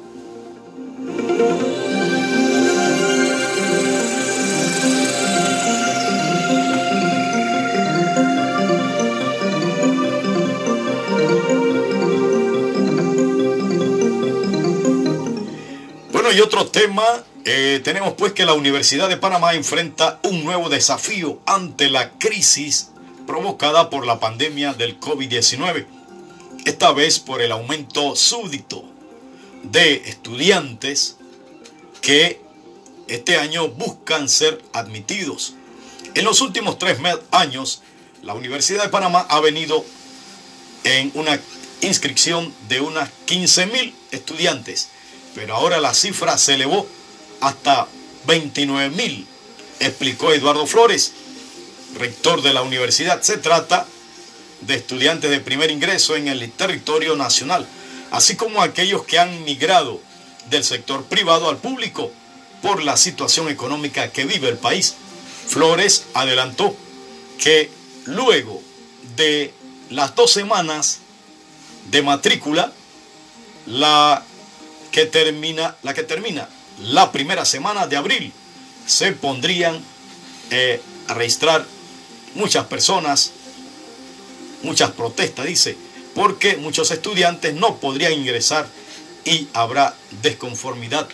Bueno, 16.13 16.33
y 16.33 16.41
otro 16.41 16.67
tema, 16.67 17.05
eh, 17.45 17.81
tenemos 17.85 18.15
pues 18.15 18.33
que 18.33 18.45
la 18.45 18.55
Universidad 18.55 19.09
de 19.09 19.17
Panamá 19.17 19.55
enfrenta 19.55 20.19
un 20.23 20.45
nuevo 20.45 20.69
desafío 20.69 21.41
ante 21.47 21.91
la 21.91 22.11
crisis 22.13 22.91
provocada 23.27 23.91
por 23.91 24.07
la 24.07 24.19
pandemia 24.19 24.73
del 24.73 24.99
COVID-19 24.99 25.96
esta 26.67 26.93
vez 26.93 27.21
por 27.21 27.41
el 27.41 27.53
aumento 27.53 28.17
súbdito 28.17 28.85
de 29.63 30.03
estudiantes 30.07 31.17
que 32.01 32.41
este 33.07 33.39
año 33.39 33.69
buscan 33.69 34.29
ser 34.29 34.61
admitidos. 34.73 35.55
En 36.15 36.25
los 36.25 36.41
últimos 36.41 36.77
tres 36.77 36.99
años, 37.31 37.83
la 38.23 38.35
Universidad 38.35 38.83
de 38.83 38.89
Panamá 38.89 39.27
ha 39.29 39.39
venido 39.39 39.85
en 40.83 41.13
una 41.15 41.41
inscripción 41.83 42.53
de 42.69 42.81
unas 42.81 43.11
15 43.27 43.67
mil 43.67 43.95
estudiantes, 44.11 44.89
pero 45.37 45.55
ahora 45.55 45.79
la 45.79 45.95
cifra 45.95 46.37
se 46.37 46.55
elevó 46.55 46.89
hasta 47.41 47.87
29 48.27 48.91
mil, 48.91 49.25
explicó 49.79 50.33
Eduardo 50.33 50.67
Flores, 50.67 51.13
rector 51.97 52.43
de 52.43 52.53
la 52.53 52.63
universidad. 52.63 53.23
Se 53.23 53.37
trata 53.37 53.87
de 54.61 54.75
estudiantes 54.75 55.31
de 55.31 55.41
primer 55.41 55.71
ingreso 55.71 56.17
en 56.17 56.29
el 56.29 56.51
territorio 56.51 57.17
nacional, 57.17 57.67
así 58.11 58.37
como 58.37 58.63
aquellos 58.63 59.05
que 59.05 59.19
han 59.19 59.45
migrado 59.45 60.01
del 60.51 60.65
sector 60.65 61.05
privado 61.05 61.49
al 61.49 61.59
público 61.59 62.11
por 62.63 62.83
la 62.83 62.97
situación 62.97 63.49
económica 63.49 64.11
que 64.11 64.25
vive 64.25 64.49
el 64.49 64.59
país. 64.59 64.95
Flores 65.47 66.05
adelantó 66.15 66.77
que 67.39 67.71
luego 68.07 68.63
de 69.17 69.53
las 69.91 70.15
dos 70.15 70.33
semanas 70.33 70.99
de 71.91 72.03
matrícula, 72.03 72.73
la 73.67 74.25
que 74.91 75.07
termina, 75.07 75.77
la 75.83 75.95
que 75.95 76.03
termina 76.03 76.49
la 76.81 77.13
primera 77.13 77.45
semana 77.45 77.87
de 77.87 77.97
abril, 77.97 78.33
se 78.87 79.13
pondrían 79.13 79.81
eh, 80.51 80.81
a 81.09 81.15
registrar 81.15 81.67
muchas 82.35 82.67
personas 82.67 83.33
muchas 84.63 84.91
protestas, 84.93 85.47
dice, 85.47 85.77
porque 86.15 86.57
muchos 86.57 86.91
estudiantes 86.91 87.55
no 87.55 87.77
podrían 87.77 88.13
ingresar 88.13 88.67
y 89.25 89.49
habrá 89.53 89.95
desconformidad. 90.23 91.09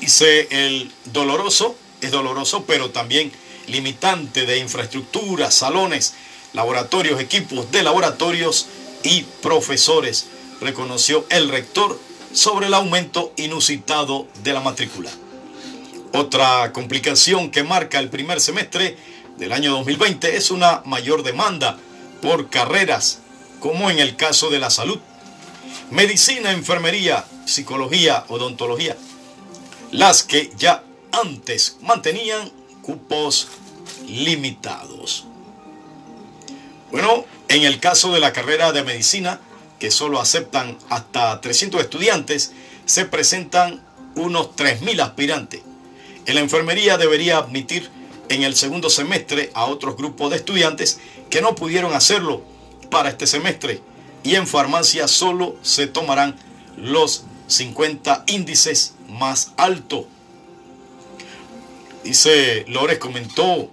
Dice 0.00 0.48
el 0.50 0.92
doloroso, 1.06 1.76
es 2.00 2.10
doloroso, 2.10 2.64
pero 2.66 2.90
también 2.90 3.32
limitante 3.66 4.44
de 4.46 4.58
infraestructura, 4.58 5.50
salones, 5.50 6.14
laboratorios, 6.52 7.20
equipos 7.20 7.70
de 7.72 7.82
laboratorios 7.82 8.66
y 9.02 9.22
profesores, 9.42 10.26
reconoció 10.60 11.26
el 11.30 11.48
rector 11.48 11.98
sobre 12.32 12.66
el 12.66 12.74
aumento 12.74 13.32
inusitado 13.36 14.26
de 14.42 14.52
la 14.52 14.60
matrícula. 14.60 15.10
Otra 16.12 16.72
complicación 16.72 17.50
que 17.50 17.64
marca 17.64 17.98
el 17.98 18.08
primer 18.08 18.40
semestre 18.40 18.96
del 19.38 19.52
año 19.52 19.72
2020 19.72 20.36
es 20.36 20.50
una 20.50 20.82
mayor 20.84 21.22
demanda 21.22 21.78
por 22.22 22.50
carreras, 22.50 23.20
como 23.60 23.90
en 23.90 23.98
el 23.98 24.16
caso 24.16 24.50
de 24.50 24.58
la 24.58 24.70
salud. 24.70 24.98
Medicina, 25.90 26.52
enfermería, 26.52 27.24
psicología, 27.44 28.24
odontología, 28.28 28.96
las 29.90 30.22
que 30.22 30.50
ya 30.56 30.82
antes 31.12 31.76
mantenían 31.82 32.50
cupos 32.82 33.48
limitados. 34.06 35.24
Bueno, 36.90 37.24
en 37.48 37.64
el 37.64 37.80
caso 37.80 38.12
de 38.12 38.20
la 38.20 38.32
carrera 38.32 38.72
de 38.72 38.84
medicina, 38.84 39.40
que 39.78 39.90
solo 39.90 40.20
aceptan 40.20 40.78
hasta 40.88 41.40
300 41.40 41.80
estudiantes, 41.80 42.52
se 42.86 43.04
presentan 43.04 43.82
unos 44.14 44.50
3.000 44.56 45.00
aspirantes. 45.00 45.62
En 46.26 46.36
la 46.36 46.40
enfermería 46.40 46.96
debería 46.96 47.38
admitir 47.38 47.90
en 48.28 48.42
el 48.42 48.56
segundo 48.56 48.90
semestre 48.90 49.50
a 49.54 49.66
otros 49.66 49.96
grupos 49.96 50.30
de 50.30 50.36
estudiantes 50.36 50.98
que 51.30 51.40
no 51.40 51.54
pudieron 51.54 51.94
hacerlo 51.94 52.42
para 52.90 53.10
este 53.10 53.26
semestre. 53.26 53.80
Y 54.22 54.36
en 54.36 54.46
farmacia 54.46 55.08
solo 55.08 55.56
se 55.62 55.86
tomarán 55.86 56.36
los 56.76 57.24
50 57.46 58.24
índices 58.28 58.94
más 59.08 59.52
altos. 59.56 60.04
Dice 62.02 62.64
Lores 62.68 62.98
comentó 62.98 63.70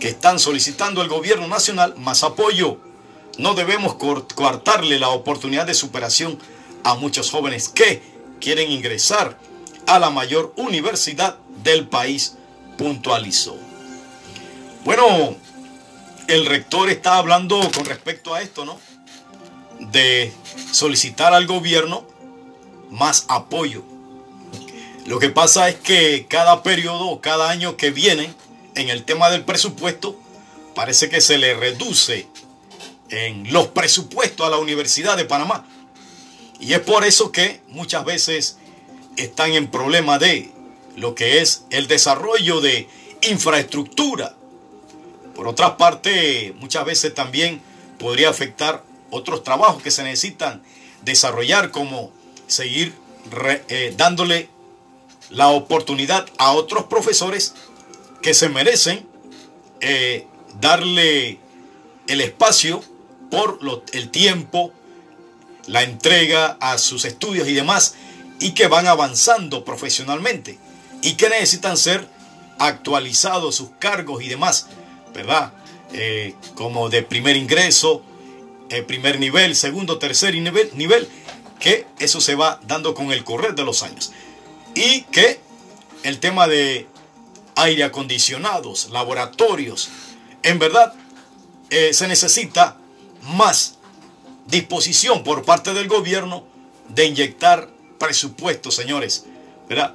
que 0.00 0.08
están 0.08 0.38
solicitando 0.38 1.00
al 1.00 1.08
gobierno 1.08 1.46
nacional 1.48 1.94
más 1.96 2.22
apoyo. 2.24 2.78
No 3.38 3.54
debemos 3.54 3.94
coartarle 3.94 4.98
la 4.98 5.08
oportunidad 5.10 5.66
de 5.66 5.74
superación 5.74 6.38
a 6.84 6.94
muchos 6.94 7.30
jóvenes 7.30 7.68
que 7.68 8.02
quieren 8.40 8.70
ingresar 8.70 9.38
a 9.86 9.98
la 9.98 10.10
mayor 10.10 10.52
universidad 10.56 11.38
del 11.62 11.88
país, 11.88 12.36
puntualizó. 12.76 13.56
Bueno, 14.84 15.36
el 16.26 16.44
rector 16.46 16.90
está 16.90 17.16
hablando 17.18 17.60
con 17.72 17.84
respecto 17.84 18.34
a 18.34 18.42
esto, 18.42 18.64
¿no? 18.64 18.80
De 19.78 20.32
solicitar 20.72 21.32
al 21.34 21.46
gobierno 21.46 22.04
más 22.90 23.24
apoyo. 23.28 23.84
Lo 25.06 25.20
que 25.20 25.28
pasa 25.28 25.68
es 25.68 25.76
que 25.76 26.26
cada 26.28 26.64
periodo, 26.64 27.20
cada 27.20 27.48
año 27.48 27.76
que 27.76 27.92
viene, 27.92 28.34
en 28.74 28.88
el 28.88 29.04
tema 29.04 29.30
del 29.30 29.44
presupuesto, 29.44 30.18
parece 30.74 31.08
que 31.08 31.20
se 31.20 31.38
le 31.38 31.54
reduce 31.54 32.26
en 33.08 33.52
los 33.52 33.68
presupuestos 33.68 34.44
a 34.44 34.50
la 34.50 34.58
Universidad 34.58 35.16
de 35.16 35.26
Panamá. 35.26 35.64
Y 36.58 36.72
es 36.72 36.80
por 36.80 37.04
eso 37.04 37.30
que 37.30 37.60
muchas 37.68 38.04
veces 38.04 38.58
están 39.16 39.52
en 39.52 39.70
problema 39.70 40.18
de 40.18 40.50
lo 40.96 41.14
que 41.14 41.40
es 41.40 41.66
el 41.70 41.86
desarrollo 41.86 42.60
de 42.60 42.88
infraestructura 43.20 44.34
por 45.42 45.48
otra 45.48 45.76
parte, 45.76 46.54
muchas 46.60 46.84
veces 46.84 47.14
también 47.14 47.60
podría 47.98 48.28
afectar 48.28 48.84
otros 49.10 49.42
trabajos 49.42 49.82
que 49.82 49.90
se 49.90 50.04
necesitan 50.04 50.62
desarrollar, 51.04 51.72
como 51.72 52.12
seguir 52.46 52.94
eh, 53.68 53.92
dándole 53.96 54.48
la 55.30 55.48
oportunidad 55.48 56.28
a 56.38 56.52
otros 56.52 56.84
profesores 56.84 57.54
que 58.22 58.34
se 58.34 58.50
merecen 58.50 59.04
eh, 59.80 60.28
darle 60.60 61.40
el 62.06 62.20
espacio 62.20 62.80
por 63.28 63.58
el 63.92 64.10
tiempo, 64.10 64.72
la 65.66 65.82
entrega 65.82 66.56
a 66.60 66.78
sus 66.78 67.04
estudios 67.04 67.48
y 67.48 67.54
demás, 67.54 67.96
y 68.38 68.52
que 68.52 68.68
van 68.68 68.86
avanzando 68.86 69.64
profesionalmente 69.64 70.60
y 71.02 71.14
que 71.14 71.28
necesitan 71.28 71.76
ser 71.76 72.06
actualizados 72.60 73.56
sus 73.56 73.70
cargos 73.80 74.22
y 74.22 74.28
demás 74.28 74.68
¿verdad? 75.12 75.52
Eh, 75.92 76.34
como 76.54 76.88
de 76.88 77.02
primer 77.02 77.36
ingreso, 77.36 78.02
eh, 78.70 78.82
primer 78.82 79.20
nivel, 79.20 79.54
segundo, 79.54 79.98
tercer 79.98 80.34
nivel, 80.34 80.70
nivel, 80.74 81.08
que 81.60 81.86
eso 81.98 82.20
se 82.20 82.34
va 82.34 82.60
dando 82.66 82.94
con 82.94 83.12
el 83.12 83.24
correr 83.24 83.54
de 83.54 83.64
los 83.64 83.82
años. 83.82 84.12
Y 84.74 85.02
que 85.02 85.40
el 86.02 86.18
tema 86.18 86.48
de 86.48 86.86
aire 87.56 87.84
acondicionados, 87.84 88.90
laboratorios, 88.90 89.90
en 90.42 90.58
verdad 90.58 90.94
eh, 91.70 91.92
se 91.92 92.08
necesita 92.08 92.76
más 93.34 93.78
disposición 94.46 95.22
por 95.22 95.44
parte 95.44 95.74
del 95.74 95.88
gobierno 95.88 96.44
de 96.88 97.06
inyectar 97.06 97.68
presupuestos, 97.98 98.74
señores. 98.74 99.26
¿verdad? 99.68 99.94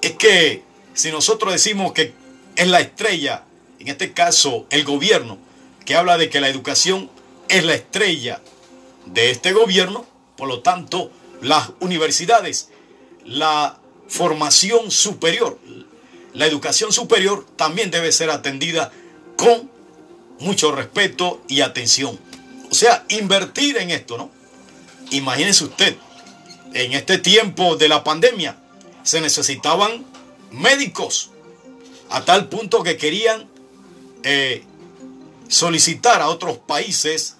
Es 0.00 0.12
que 0.12 0.62
si 0.94 1.10
nosotros 1.10 1.52
decimos 1.52 1.92
que 1.92 2.14
es 2.56 2.66
la 2.68 2.80
estrella 2.80 3.44
en 3.86 3.92
este 3.92 4.12
caso 4.12 4.66
el 4.70 4.82
gobierno, 4.82 5.38
que 5.84 5.94
habla 5.94 6.18
de 6.18 6.28
que 6.28 6.40
la 6.40 6.48
educación 6.48 7.08
es 7.48 7.64
la 7.64 7.74
estrella 7.74 8.42
de 9.04 9.30
este 9.30 9.52
gobierno, 9.52 10.04
por 10.36 10.48
lo 10.48 10.60
tanto, 10.60 11.12
las 11.40 11.70
universidades, 11.78 12.70
la 13.24 13.78
formación 14.08 14.90
superior, 14.90 15.60
la 16.34 16.46
educación 16.46 16.92
superior 16.92 17.46
también 17.54 17.92
debe 17.92 18.10
ser 18.10 18.30
atendida 18.30 18.90
con 19.36 19.70
mucho 20.40 20.72
respeto 20.72 21.40
y 21.46 21.60
atención. 21.60 22.18
O 22.68 22.74
sea, 22.74 23.04
invertir 23.08 23.76
en 23.76 23.92
esto, 23.92 24.18
¿no? 24.18 24.32
Imagínense 25.12 25.62
usted, 25.62 25.96
en 26.74 26.92
este 26.92 27.18
tiempo 27.18 27.76
de 27.76 27.88
la 27.88 28.02
pandemia 28.02 28.58
se 29.04 29.20
necesitaban 29.20 30.04
médicos 30.50 31.30
a 32.10 32.24
tal 32.24 32.48
punto 32.48 32.82
que 32.82 32.96
querían 32.96 33.54
eh, 34.28 34.64
solicitar 35.46 36.20
a 36.20 36.28
otros 36.28 36.58
países 36.58 37.36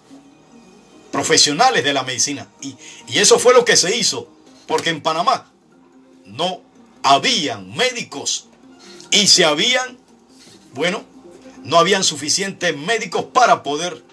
profesionales 1.10 1.82
de 1.82 1.92
la 1.92 2.04
medicina. 2.04 2.46
Y, 2.60 2.76
y 3.08 3.18
eso 3.18 3.40
fue 3.40 3.54
lo 3.54 3.64
que 3.64 3.76
se 3.76 3.96
hizo, 3.96 4.28
porque 4.68 4.90
en 4.90 5.00
Panamá 5.00 5.50
no 6.24 6.60
habían 7.02 7.74
médicos. 7.74 8.46
Y 9.10 9.26
si 9.26 9.42
habían, 9.42 9.98
bueno, 10.74 11.04
no 11.64 11.76
habían 11.76 12.04
suficientes 12.04 12.76
médicos 12.76 13.24
para 13.32 13.64
poder 13.64 14.04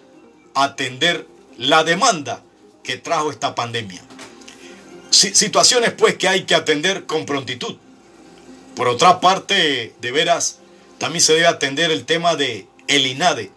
atender 0.55 1.27
la 1.57 1.83
demanda 1.83 2.43
que 2.83 2.97
trajo 2.97 3.29
esta 3.29 3.53
pandemia. 3.53 4.01
Situaciones 5.11 5.91
pues 5.91 6.15
que 6.15 6.27
hay 6.27 6.45
que 6.45 6.55
atender 6.55 7.05
con 7.05 7.27
prontitud. 7.27 7.77
Por 8.75 8.87
otra 8.87 9.19
parte, 9.19 9.93
de 10.01 10.11
veras, 10.11 10.57
también 10.97 11.21
se 11.21 11.33
debe 11.33 11.47
atender 11.47 11.91
el 11.91 12.05
tema 12.05 12.35
de 12.35 12.67
el 12.87 13.05
INADE, 13.05 13.51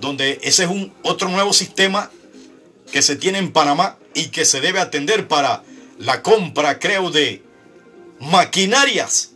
donde 0.00 0.40
ese 0.42 0.64
es 0.64 0.70
un 0.70 0.92
otro 1.02 1.28
nuevo 1.28 1.52
sistema 1.52 2.10
que 2.92 3.02
se 3.02 3.16
tiene 3.16 3.38
en 3.38 3.52
Panamá 3.52 3.98
y 4.14 4.28
que 4.28 4.44
se 4.44 4.60
debe 4.60 4.80
atender 4.80 5.28
para 5.28 5.62
la 5.98 6.22
compra, 6.22 6.78
creo, 6.78 7.10
de 7.10 7.42
maquinarias. 8.20 9.32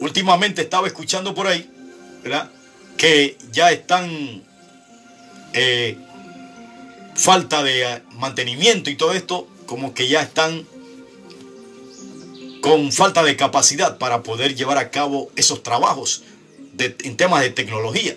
Últimamente 0.00 0.62
estaba 0.62 0.86
escuchando 0.86 1.34
por 1.34 1.46
ahí, 1.46 1.70
¿verdad? 2.22 2.50
Que 2.96 3.36
ya 3.52 3.70
están 3.70 4.42
eh, 5.52 5.96
falta 7.14 7.62
de 7.62 8.02
mantenimiento 8.12 8.90
y 8.90 8.96
todo 8.96 9.12
esto, 9.12 9.48
como 9.66 9.94
que 9.94 10.08
ya 10.08 10.22
están 10.22 10.66
con 12.60 12.92
falta 12.92 13.22
de 13.22 13.36
capacidad 13.36 13.98
para 13.98 14.22
poder 14.22 14.54
llevar 14.54 14.78
a 14.78 14.90
cabo 14.90 15.30
esos 15.36 15.62
trabajos 15.62 16.22
en 16.78 17.16
temas 17.16 17.42
de 17.42 17.50
tecnología. 17.50 18.16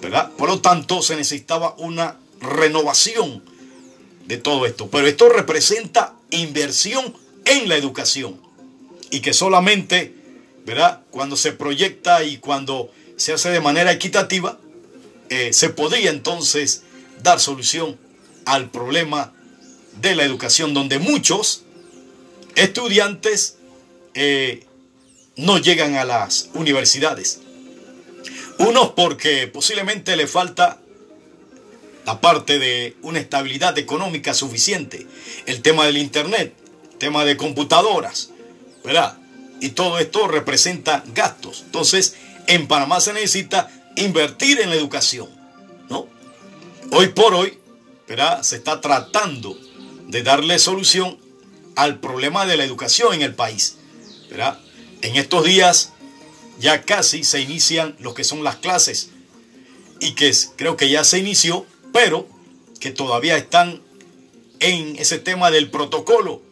¿verdad? 0.00 0.30
Por 0.36 0.48
lo 0.48 0.60
tanto, 0.60 1.02
se 1.02 1.16
necesitaba 1.16 1.74
una 1.78 2.16
renovación 2.40 3.42
de 4.26 4.38
todo 4.38 4.66
esto. 4.66 4.88
Pero 4.90 5.06
esto 5.06 5.28
representa 5.28 6.14
inversión 6.30 7.14
en 7.44 7.68
la 7.68 7.76
educación. 7.76 8.40
Y 9.10 9.20
que 9.20 9.32
solamente, 9.32 10.14
¿verdad? 10.64 11.02
Cuando 11.10 11.36
se 11.36 11.52
proyecta 11.52 12.24
y 12.24 12.38
cuando 12.38 12.90
se 13.16 13.32
hace 13.32 13.50
de 13.50 13.60
manera 13.60 13.92
equitativa, 13.92 14.58
eh, 15.28 15.52
se 15.52 15.70
podría 15.70 16.10
entonces 16.10 16.82
dar 17.22 17.40
solución 17.40 17.96
al 18.44 18.70
problema 18.70 19.32
de 20.00 20.14
la 20.14 20.24
educación, 20.24 20.74
donde 20.74 20.98
muchos 20.98 21.62
estudiantes 22.54 23.56
eh, 24.14 24.66
no 25.36 25.58
llegan 25.58 25.96
a 25.96 26.04
las 26.04 26.50
universidades. 26.54 27.40
Unos 28.58 28.90
porque 28.90 29.46
posiblemente 29.48 30.16
le 30.16 30.26
falta 30.26 30.80
la 32.04 32.20
parte 32.20 32.58
de 32.58 32.96
una 33.02 33.18
estabilidad 33.18 33.76
económica 33.78 34.32
suficiente. 34.34 35.06
El 35.46 35.62
tema 35.62 35.86
del 35.86 35.98
Internet, 35.98 36.54
el 36.92 36.98
tema 36.98 37.24
de 37.24 37.36
computadoras, 37.36 38.30
¿verdad? 38.84 39.18
y 39.60 39.70
todo 39.70 39.98
esto 39.98 40.28
representa 40.28 41.02
gastos. 41.14 41.62
Entonces, 41.66 42.16
en 42.46 42.66
Panamá 42.66 43.00
se 43.00 43.12
necesita 43.12 43.70
invertir 43.96 44.60
en 44.60 44.70
la 44.70 44.76
educación, 44.76 45.28
¿no? 45.88 46.06
Hoy 46.92 47.08
por 47.08 47.34
hoy, 47.34 47.58
¿verdad? 48.06 48.42
Se 48.42 48.56
está 48.56 48.80
tratando 48.80 49.58
de 50.06 50.22
darle 50.22 50.58
solución 50.58 51.18
al 51.74 51.98
problema 51.98 52.46
de 52.46 52.56
la 52.56 52.64
educación 52.64 53.14
en 53.14 53.22
el 53.22 53.34
país, 53.34 53.76
¿verdad? 54.30 54.58
En 55.02 55.16
estos 55.16 55.44
días 55.44 55.92
ya 56.58 56.82
casi 56.82 57.24
se 57.24 57.40
inician 57.40 57.96
lo 58.00 58.14
que 58.14 58.24
son 58.24 58.44
las 58.44 58.56
clases. 58.56 59.10
Y 60.00 60.12
que 60.12 60.34
creo 60.56 60.76
que 60.76 60.90
ya 60.90 61.04
se 61.04 61.18
inició, 61.18 61.66
pero 61.92 62.28
que 62.80 62.90
todavía 62.90 63.36
están 63.36 63.82
en 64.60 64.96
ese 64.96 65.18
tema 65.18 65.50
del 65.50 65.70
protocolo, 65.70 66.42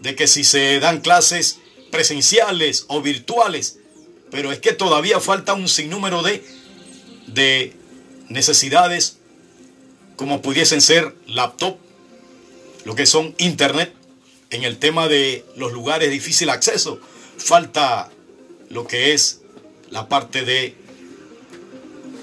de 0.00 0.14
que 0.14 0.26
si 0.26 0.44
se 0.44 0.80
dan 0.80 1.00
clases 1.00 1.58
presenciales 1.90 2.84
o 2.88 3.02
virtuales, 3.02 3.78
pero 4.30 4.52
es 4.52 4.60
que 4.60 4.72
todavía 4.72 5.20
falta 5.20 5.54
un 5.54 5.68
sinnúmero 5.68 6.22
de, 6.22 6.44
de 7.26 7.74
necesidades 8.28 9.18
como 10.16 10.42
pudiesen 10.42 10.80
ser 10.80 11.14
laptop, 11.26 11.76
lo 12.84 12.94
que 12.94 13.06
son 13.06 13.34
internet, 13.38 13.94
en 14.50 14.64
el 14.64 14.78
tema 14.78 15.08
de 15.08 15.44
los 15.56 15.72
lugares 15.72 16.08
de 16.08 16.14
difícil 16.14 16.50
acceso, 16.50 17.00
falta 17.38 18.10
lo 18.70 18.86
que 18.86 19.12
es 19.12 19.40
la 19.90 20.08
parte 20.08 20.44
de 20.44 20.74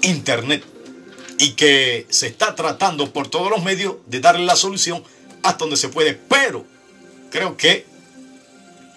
internet 0.02 0.64
y 1.38 1.52
que 1.52 2.06
se 2.08 2.26
está 2.26 2.56
tratando 2.56 3.12
por 3.12 3.28
todos 3.28 3.50
los 3.50 3.62
medios 3.62 3.96
de 4.06 4.20
darle 4.20 4.44
la 4.44 4.56
solución 4.56 5.04
hasta 5.42 5.58
donde 5.58 5.76
se 5.76 5.88
puede, 5.88 6.14
pero 6.14 6.64
creo 7.30 7.56
que 7.56 7.86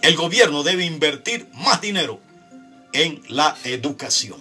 el 0.01 0.15
gobierno 0.15 0.63
debe 0.63 0.85
invertir 0.85 1.47
más 1.53 1.81
dinero 1.81 2.19
en 2.93 3.21
la 3.27 3.55
educación. 3.65 4.39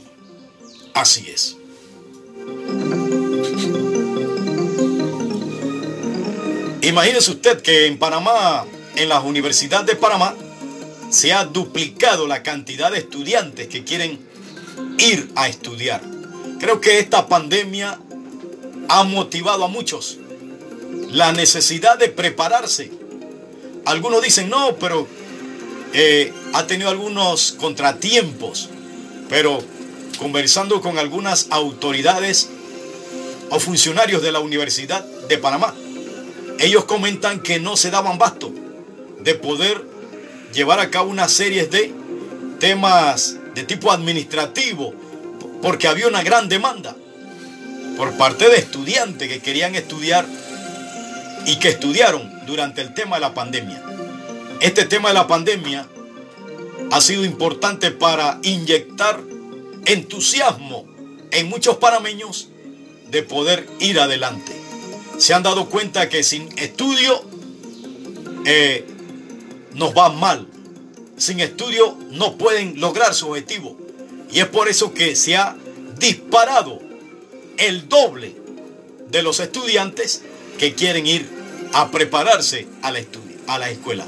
Así 0.95 1.29
es. 1.29 1.57
Imagínese 6.83 7.31
usted 7.33 7.61
que 7.61 7.87
en 7.87 7.99
Panamá, 7.99 8.65
en 8.97 9.09
las 9.09 9.23
universidades 9.23 9.87
de 9.87 9.97
Panamá, 9.97 10.35
se 11.11 11.33
ha 11.33 11.45
duplicado 11.45 12.27
la 12.27 12.43
cantidad 12.43 12.91
de 12.91 12.99
estudiantes 12.99 13.69
que 13.69 13.85
quieren 13.85 14.19
ir 14.99 15.31
a 15.35 15.49
estudiar. 15.49 16.01
Creo 16.59 16.81
que 16.81 16.99
esta 16.99 17.27
pandemia 17.27 17.99
ha 18.89 19.05
motivado 19.05 19.65
a 19.65 19.69
muchos 19.69 20.19
la 21.11 21.33
necesidad 21.33 21.99
de 21.99 22.09
prepararse. 22.09 22.91
Algunos 23.85 24.23
dicen, 24.23 24.49
no, 24.49 24.77
pero 24.77 25.07
eh, 25.93 26.33
ha 26.53 26.67
tenido 26.67 26.91
algunos 26.91 27.53
contratiempos, 27.53 28.69
pero 29.29 29.63
conversando 30.19 30.81
con 30.81 30.99
algunas 30.99 31.49
autoridades 31.51 32.51
o 33.51 33.59
funcionarios 33.59 34.23
de 34.23 34.33
la 34.33 34.41
Universidad 34.41 35.05
de 35.05 35.39
Panamá, 35.39 35.75
ellos 36.59 36.85
comentan 36.85 37.41
que 37.41 37.59
no 37.59 37.77
se 37.77 37.91
daban 37.91 38.19
basto 38.19 38.53
de 39.21 39.35
poder 39.35 39.90
llevar 40.53 40.81
a 40.81 40.91
cabo 40.91 41.11
una 41.11 41.29
serie 41.29 41.67
de 41.67 41.93
temas 42.59 43.37
de 43.55 43.65
tipo 43.65 43.91
administrativo, 43.91 44.95
porque 45.63 45.89
había 45.89 46.09
una 46.09 46.23
gran 46.23 46.49
demanda 46.49 46.97
por 47.97 48.17
parte 48.17 48.49
de 48.49 48.57
estudiantes 48.57 49.29
que 49.29 49.41
querían 49.41 49.75
estudiar 49.75 50.27
y 51.47 51.57
que 51.57 51.69
estudiaron 51.69 52.31
durante 52.47 52.81
el 52.81 52.95
tema 52.95 53.17
de 53.17 53.21
la 53.21 53.35
pandemia. 53.35 53.83
Este 54.61 54.85
tema 54.85 55.09
de 55.09 55.15
la 55.15 55.27
pandemia 55.27 55.87
ha 56.91 57.01
sido 57.01 57.25
importante 57.25 57.91
para 57.91 58.39
inyectar 58.43 59.21
entusiasmo 59.85 60.87
en 61.31 61.49
muchos 61.49 61.77
panameños 61.77 62.49
de 63.11 63.23
poder 63.23 63.67
ir 63.81 64.01
adelante. 64.01 64.53
Se 65.19 65.35
han 65.35 65.43
dado 65.43 65.69
cuenta 65.69 66.09
que 66.09 66.23
sin 66.23 66.49
estudio 66.59 67.23
eh, 68.47 68.87
nos 69.81 69.97
va 69.97 70.11
mal. 70.11 70.47
Sin 71.17 71.41
estudio 71.41 71.97
no 72.11 72.37
pueden 72.37 72.79
lograr 72.81 73.15
su 73.15 73.29
objetivo. 73.31 73.77
Y 74.31 74.39
es 74.41 74.47
por 74.47 74.69
eso 74.69 74.93
que 74.93 75.17
se 75.17 75.37
ha 75.37 75.57
disparado 75.99 76.81
el 77.57 77.89
doble 77.89 78.37
de 79.09 79.23
los 79.23 79.41
estudiantes 79.41 80.23
que 80.59 80.75
quieren 80.75 81.07
ir 81.07 81.29
a 81.73 81.91
prepararse 81.91 82.69
a 82.83 82.93
la, 82.93 83.01
a 83.47 83.59
la 83.59 83.71
escuela 83.71 84.05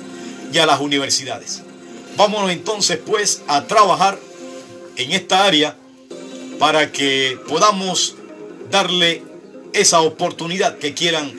y 0.52 0.58
a 0.58 0.66
las 0.66 0.80
universidades. 0.80 1.62
Vámonos 2.16 2.50
entonces 2.50 2.98
pues 3.04 3.42
a 3.48 3.66
trabajar 3.66 4.18
en 4.96 5.12
esta 5.12 5.46
área 5.46 5.76
para 6.58 6.92
que 6.92 7.38
podamos 7.48 8.14
darle 8.70 9.22
esa 9.72 10.02
oportunidad 10.02 10.76
que 10.78 10.92
quieran 10.92 11.32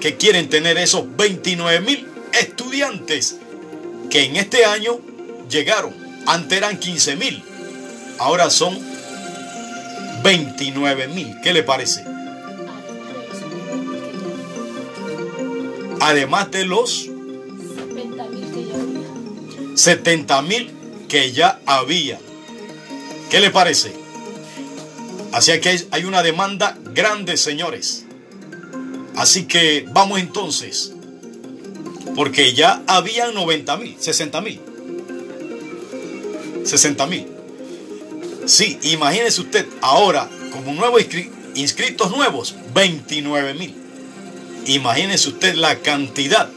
que 0.00 0.16
quieren 0.16 0.48
tener 0.48 0.78
esos 0.78 1.04
29 1.16 1.80
mil 1.80 2.06
estudiantes 2.32 3.36
que 4.10 4.24
en 4.24 4.36
este 4.36 4.64
año 4.64 4.98
llegaron. 5.48 5.94
Antes 6.26 6.58
eran 6.58 6.78
15 6.78 7.16
mil, 7.16 7.42
ahora 8.18 8.50
son 8.50 8.78
29 10.22 11.08
mil. 11.08 11.40
¿Qué 11.42 11.52
le 11.52 11.62
parece? 11.62 12.04
Además 16.00 16.50
de 16.50 16.64
los 16.64 17.08
70 19.74 20.42
mil 20.42 20.72
que 21.08 21.32
ya 21.32 21.60
había. 21.66 22.18
¿Qué 23.30 23.40
le 23.40 23.50
parece? 23.50 23.92
Así 25.32 25.58
que 25.60 25.86
hay 25.90 26.04
una 26.04 26.22
demanda 26.22 26.76
grande, 26.92 27.36
señores. 27.36 28.04
Así 29.16 29.46
que 29.46 29.86
vamos 29.92 30.18
entonces 30.18 30.95
porque 32.14 32.54
ya 32.54 32.82
habían 32.86 33.34
90 33.34 33.76
mil, 33.76 33.96
60 33.98 34.40
mil. 34.40 34.60
60 36.64 37.06
mil. 37.06 37.26
Sí, 38.46 38.78
imagínese 38.82 39.40
usted 39.40 39.66
ahora, 39.80 40.28
como 40.52 40.72
nuevos 40.72 41.02
inscritos 41.54 42.10
nuevos, 42.10 42.54
29 42.74 43.54
mil. 43.54 43.74
Imagínese 44.66 45.28
usted 45.28 45.54
la 45.54 45.76
cantidad 45.80 46.48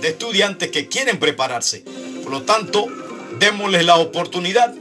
de 0.00 0.08
estudiantes 0.08 0.70
que 0.70 0.88
quieren 0.88 1.18
prepararse. 1.18 1.84
Por 2.22 2.32
lo 2.32 2.42
tanto, 2.42 2.86
démosles 3.38 3.84
la 3.84 3.96
oportunidad. 3.96 4.74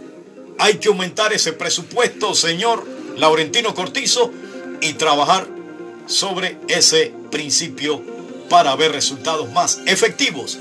Hay 0.58 0.76
que 0.76 0.90
aumentar 0.90 1.34
ese 1.34 1.54
presupuesto, 1.54 2.36
señor 2.36 2.86
Laurentino 3.18 3.74
Cortizo, 3.74 4.32
y 4.82 4.94
trabajar 4.94 5.48
sobre 6.08 6.58
ese 6.68 7.14
principio 7.32 8.02
para 8.50 8.76
ver 8.76 8.92
resultados 8.92 9.52
más 9.52 9.80
efectivos 9.86 10.58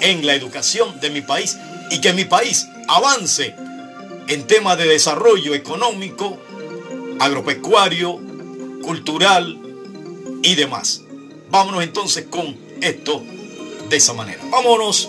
en 0.00 0.26
la 0.26 0.34
educación 0.34 1.00
de 1.00 1.10
mi 1.10 1.22
país 1.22 1.56
y 1.90 2.00
que 2.00 2.12
mi 2.12 2.24
país 2.24 2.66
avance 2.88 3.54
en 4.28 4.46
temas 4.46 4.76
de 4.78 4.86
desarrollo 4.86 5.54
económico, 5.54 6.38
agropecuario, 7.20 8.20
cultural 8.82 9.58
y 10.42 10.54
demás. 10.54 11.02
Vámonos 11.50 11.82
entonces 11.84 12.26
con 12.28 12.56
esto 12.80 13.22
de 13.88 13.96
esa 13.96 14.12
manera. 14.12 14.42
Vámonos 14.50 15.08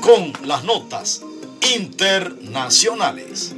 con 0.00 0.32
las 0.44 0.64
notas 0.64 1.22
internacionales. 1.74 3.54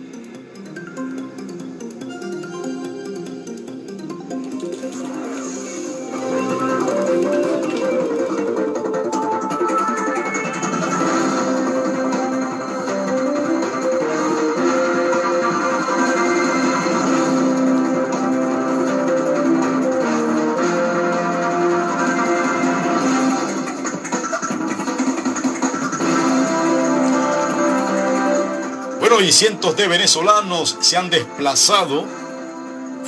Cientos 29.35 29.77
de 29.77 29.89
venezolanos 29.89 30.77
se 30.81 30.97
han 30.97 31.11
desplazado 31.11 32.07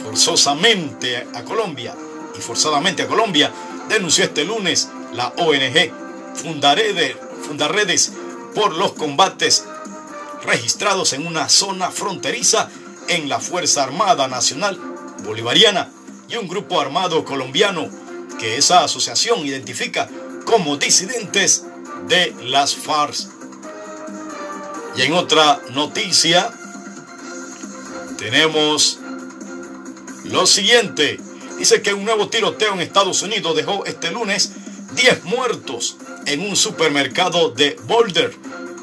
forzosamente 0.02 1.24
a 1.32 1.44
Colombia. 1.44 1.94
Y 2.36 2.40
forzadamente 2.40 3.04
a 3.04 3.06
Colombia, 3.06 3.52
denunció 3.88 4.24
este 4.24 4.44
lunes 4.44 4.88
la 5.12 5.28
ONG 5.38 5.92
Fundaredes 6.34 8.12
por 8.54 8.74
los 8.74 8.92
combates 8.94 9.64
registrados 10.44 11.12
en 11.12 11.26
una 11.26 11.48
zona 11.48 11.92
fronteriza 11.92 12.68
en 13.08 13.28
la 13.28 13.38
Fuerza 13.38 13.84
Armada 13.84 14.26
Nacional 14.26 14.78
Bolivariana 15.24 15.92
y 16.28 16.36
un 16.36 16.48
grupo 16.48 16.80
armado 16.80 17.24
colombiano 17.24 17.88
que 18.38 18.56
esa 18.56 18.82
asociación 18.82 19.46
identifica 19.46 20.08
como 20.44 20.76
disidentes 20.76 21.64
de 22.08 22.34
las 22.42 22.74
FARC 22.74 23.35
Y 24.96 25.02
en 25.02 25.12
otra 25.12 25.60
noticia 25.72 26.50
tenemos 28.16 28.98
lo 30.24 30.46
siguiente. 30.46 31.20
Dice 31.58 31.82
que 31.82 31.92
un 31.92 32.04
nuevo 32.04 32.28
tiroteo 32.28 32.72
en 32.74 32.80
Estados 32.80 33.22
Unidos 33.22 33.56
dejó 33.56 33.84
este 33.84 34.10
lunes 34.10 34.52
10 34.94 35.24
muertos 35.24 35.96
en 36.24 36.40
un 36.40 36.56
supermercado 36.56 37.50
de 37.50 37.78
Boulder, 37.84 38.34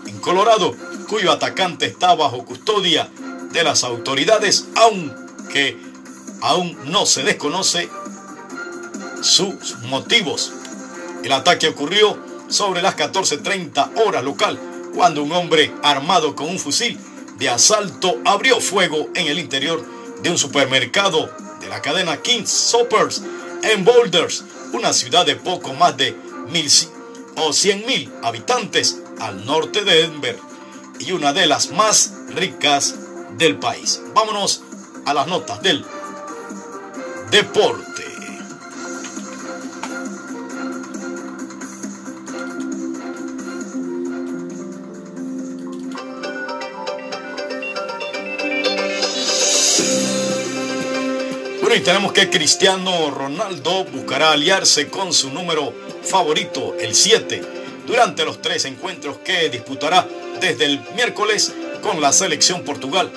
en 0.06 0.20
Colorado, 0.20 0.76
cuyo 1.08 1.32
atacante 1.32 1.86
está 1.88 2.16
bajo 2.16 2.46
custodia 2.46 3.10
de 3.52 3.64
las 3.64 3.84
autoridades, 3.84 4.68
aunque 4.76 5.78
aún 6.42 6.78
no 6.86 7.06
se 7.06 7.24
desconoce 7.24 7.90
sus 9.22 9.78
motivos. 9.84 10.52
El 11.24 11.32
ataque 11.32 11.70
ocurrió 11.70 12.18
sobre 12.50 12.82
las 12.82 12.96
14.30 12.98 14.06
horas 14.06 14.24
local, 14.24 14.60
cuando 14.94 15.24
un 15.24 15.32
hombre 15.32 15.74
armado 15.84 16.36
con 16.36 16.50
un 16.50 16.60
fusil 16.60 17.00
de 17.38 17.50
asalto 17.50 18.20
abrió 18.26 18.60
fuego 18.60 19.10
en 19.16 19.28
el 19.28 19.40
interior 19.40 19.84
de 20.22 20.30
un 20.30 20.38
supermercado 20.38 21.30
de 21.60 21.68
la 21.68 21.82
cadena 21.82 22.22
King's 22.22 22.50
Suppers 22.50 23.22
en 23.64 23.84
Boulders, 23.84 24.44
una 24.74 24.94
ciudad 24.94 25.26
de 25.26 25.36
poco 25.36 25.74
más 25.74 25.98
de 25.98 26.16
mil 26.50 26.70
o 27.36 27.54
cien 27.54 27.86
mil 27.86 28.12
habitantes 28.22 29.02
al 29.20 29.46
norte 29.46 29.84
de 29.84 30.08
Denver 30.08 30.38
y 31.00 31.12
una 31.12 31.34
de 31.34 31.48
las 31.48 31.72
más 31.72 32.14
ricas 32.30 32.96
del 33.38 33.58
país. 33.58 34.02
Vámonos 34.14 34.62
a 35.06 35.14
las 35.14 35.28
notas 35.28 35.62
del 35.62 35.84
deporte. 37.32 38.13
Tenemos 51.84 52.14
que 52.14 52.30
Cristiano 52.30 53.12
Ronaldo 53.12 53.84
buscará 53.86 54.32
aliarse 54.32 54.88
con 54.88 55.12
su 55.12 55.32
número 55.32 55.74
favorito, 56.04 56.76
el 56.80 56.96
7, 56.96 57.42
durante 57.86 58.24
los 58.24 58.42
tres 58.42 58.64
encuentros 58.66 59.18
que 59.18 59.50
disputará 59.50 60.08
desde 60.40 60.66
el 60.66 60.80
miércoles 60.96 61.54
con 61.82 62.00
la 62.00 62.14
selección 62.14 62.64
Portugal, 62.64 63.12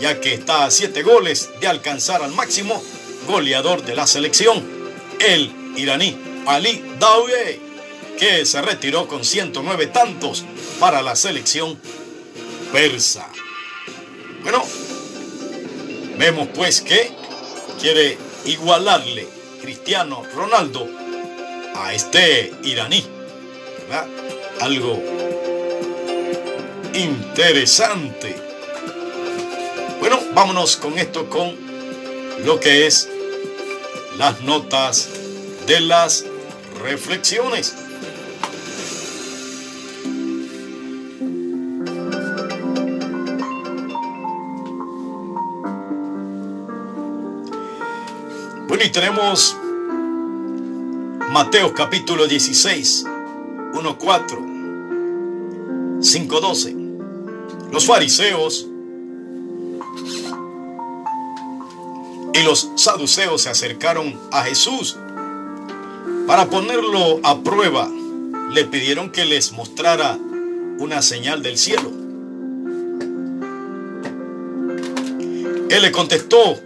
ya 0.00 0.20
que 0.20 0.34
está 0.34 0.64
a 0.64 0.70
7 0.70 1.02
goles 1.02 1.48
de 1.60 1.66
alcanzar 1.66 2.22
al 2.22 2.32
máximo 2.32 2.82
goleador 3.26 3.82
de 3.84 3.96
la 3.96 4.06
selección, 4.06 4.62
el 5.18 5.50
iraní 5.76 6.16
Ali 6.46 6.84
Daoué, 6.98 7.58
que 8.18 8.44
se 8.44 8.60
retiró 8.60 9.08
con 9.08 9.24
109 9.24 9.86
tantos 9.86 10.44
para 10.78 11.00
la 11.00 11.16
selección 11.16 11.78
persa. 12.70 13.26
Bueno, 14.42 14.62
vemos 16.18 16.48
pues 16.54 16.82
que 16.82 17.19
quiere 17.80 18.18
igualarle 18.44 19.26
Cristiano 19.62 20.22
Ronaldo 20.34 20.86
a 21.74 21.94
este 21.94 22.52
iraní. 22.62 23.04
¿verdad? 23.88 24.06
Algo 24.60 25.02
interesante. 26.94 28.36
Bueno, 29.98 30.20
vámonos 30.34 30.76
con 30.76 30.98
esto, 30.98 31.28
con 31.28 31.56
lo 32.44 32.58
que 32.60 32.86
es 32.86 33.08
las 34.16 34.40
notas 34.42 35.08
de 35.66 35.80
las 35.80 36.24
reflexiones. 36.82 37.74
Y 48.82 48.88
tenemos 48.88 49.58
Mateo 51.30 51.74
capítulo 51.74 52.26
16, 52.26 53.04
1, 53.74 53.98
4, 53.98 54.46
5, 56.00 56.40
12. 56.40 56.76
Los 57.72 57.84
fariseos 57.84 58.66
y 62.32 62.42
los 62.42 62.70
saduceos 62.76 63.42
se 63.42 63.50
acercaron 63.50 64.18
a 64.32 64.44
Jesús 64.44 64.96
para 66.26 66.48
ponerlo 66.48 67.20
a 67.22 67.42
prueba. 67.42 67.86
Le 68.50 68.64
pidieron 68.64 69.12
que 69.12 69.26
les 69.26 69.52
mostrara 69.52 70.18
una 70.78 71.02
señal 71.02 71.42
del 71.42 71.58
cielo. 71.58 71.90
Él 75.68 75.82
le 75.82 75.92
contestó, 75.92 76.58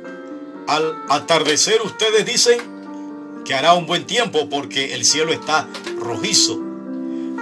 al 0.66 1.02
atardecer 1.08 1.82
ustedes 1.82 2.24
dicen 2.26 2.58
que 3.44 3.54
hará 3.54 3.74
un 3.74 3.86
buen 3.86 4.06
tiempo 4.06 4.48
porque 4.48 4.94
el 4.94 5.04
cielo 5.04 5.32
está 5.32 5.68
rojizo. 5.98 6.60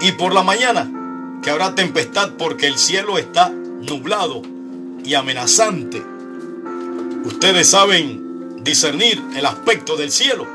Y 0.00 0.12
por 0.12 0.34
la 0.34 0.42
mañana 0.42 0.90
que 1.42 1.50
habrá 1.50 1.74
tempestad 1.74 2.32
porque 2.38 2.66
el 2.66 2.78
cielo 2.78 3.18
está 3.18 3.50
nublado 3.50 4.42
y 5.04 5.14
amenazante. 5.14 6.02
Ustedes 7.24 7.68
saben 7.68 8.62
discernir 8.62 9.22
el 9.36 9.46
aspecto 9.46 9.96
del 9.96 10.10
cielo, 10.10 10.46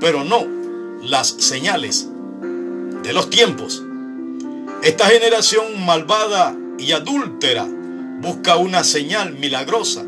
pero 0.00 0.24
no 0.24 0.46
las 1.02 1.28
señales 1.28 2.08
de 3.02 3.12
los 3.12 3.30
tiempos. 3.30 3.82
Esta 4.82 5.06
generación 5.06 5.84
malvada 5.84 6.56
y 6.78 6.92
adúltera 6.92 7.66
busca 8.20 8.56
una 8.56 8.84
señal 8.84 9.34
milagrosa, 9.34 10.04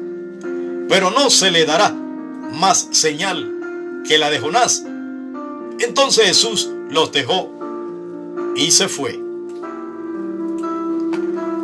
pero 0.92 1.10
no 1.10 1.30
se 1.30 1.50
le 1.50 1.64
dará 1.64 1.88
más 1.88 2.88
señal 2.90 4.02
que 4.06 4.18
la 4.18 4.28
de 4.28 4.38
Jonás. 4.38 4.84
Entonces 5.78 6.26
Jesús 6.26 6.68
los 6.90 7.10
dejó 7.12 7.50
y 8.54 8.72
se 8.72 8.88
fue. 8.88 9.18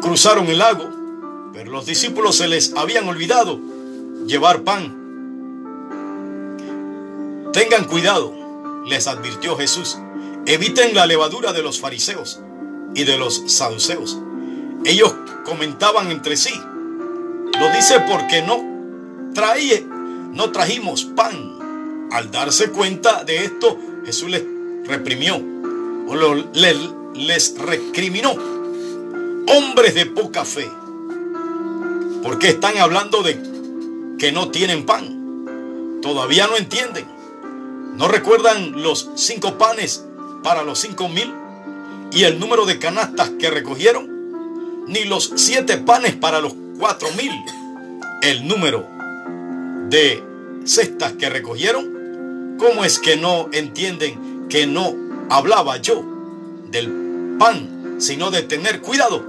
Cruzaron 0.00 0.46
el 0.46 0.56
lago, 0.56 0.88
pero 1.52 1.70
los 1.70 1.84
discípulos 1.84 2.36
se 2.36 2.48
les 2.48 2.74
habían 2.74 3.06
olvidado 3.06 3.60
llevar 4.26 4.62
pan. 4.62 4.96
Tengan 7.52 7.84
cuidado, 7.84 8.32
les 8.86 9.06
advirtió 9.08 9.58
Jesús. 9.58 9.98
Eviten 10.46 10.94
la 10.94 11.04
levadura 11.04 11.52
de 11.52 11.62
los 11.62 11.80
fariseos 11.80 12.40
y 12.94 13.04
de 13.04 13.18
los 13.18 13.42
saduceos. 13.46 14.18
Ellos 14.86 15.14
comentaban 15.44 16.10
entre 16.10 16.38
sí. 16.38 16.58
Lo 17.60 17.70
dice 17.76 18.00
porque 18.08 18.40
no 18.40 18.77
traía, 19.34 19.80
no 19.80 20.50
trajimos 20.52 21.04
pan. 21.04 21.56
Al 22.10 22.30
darse 22.30 22.70
cuenta 22.70 23.24
de 23.24 23.44
esto, 23.44 23.78
Jesús 24.04 24.30
les 24.30 24.44
reprimió 24.84 25.36
o 25.36 26.14
les 27.14 27.54
recriminó. 27.58 28.34
Hombres 29.46 29.94
de 29.94 30.06
poca 30.06 30.44
fe. 30.44 30.68
Porque 32.22 32.48
están 32.48 32.78
hablando 32.78 33.22
de 33.22 33.40
que 34.18 34.32
no 34.32 34.50
tienen 34.50 34.86
pan. 34.86 36.00
Todavía 36.02 36.46
no 36.46 36.56
entienden. 36.56 37.06
¿No 37.96 38.08
recuerdan 38.08 38.82
los 38.82 39.10
cinco 39.16 39.58
panes 39.58 40.04
para 40.42 40.62
los 40.62 40.78
cinco 40.78 41.08
mil? 41.08 41.32
¿Y 42.12 42.24
el 42.24 42.38
número 42.38 42.64
de 42.64 42.78
canastas 42.78 43.30
que 43.38 43.50
recogieron? 43.50 44.86
Ni 44.86 45.04
los 45.04 45.32
siete 45.36 45.76
panes 45.78 46.14
para 46.14 46.40
los 46.40 46.54
cuatro 46.78 47.08
mil. 47.16 47.32
El 48.22 48.46
número 48.48 48.97
de 49.88 50.22
cestas 50.64 51.12
que 51.12 51.28
recogieron. 51.28 52.56
¿Cómo 52.58 52.84
es 52.84 52.98
que 52.98 53.16
no 53.16 53.48
entienden 53.52 54.46
que 54.48 54.66
no 54.66 54.94
hablaba 55.30 55.76
yo 55.78 56.04
del 56.70 57.36
pan, 57.38 57.96
sino 57.98 58.30
de 58.30 58.42
tener 58.42 58.80
cuidado 58.80 59.24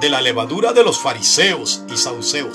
de 0.00 0.10
la 0.10 0.20
levadura 0.20 0.72
de 0.72 0.84
los 0.84 1.00
fariseos 1.00 1.82
y 1.92 1.96
saduceos? 1.96 2.54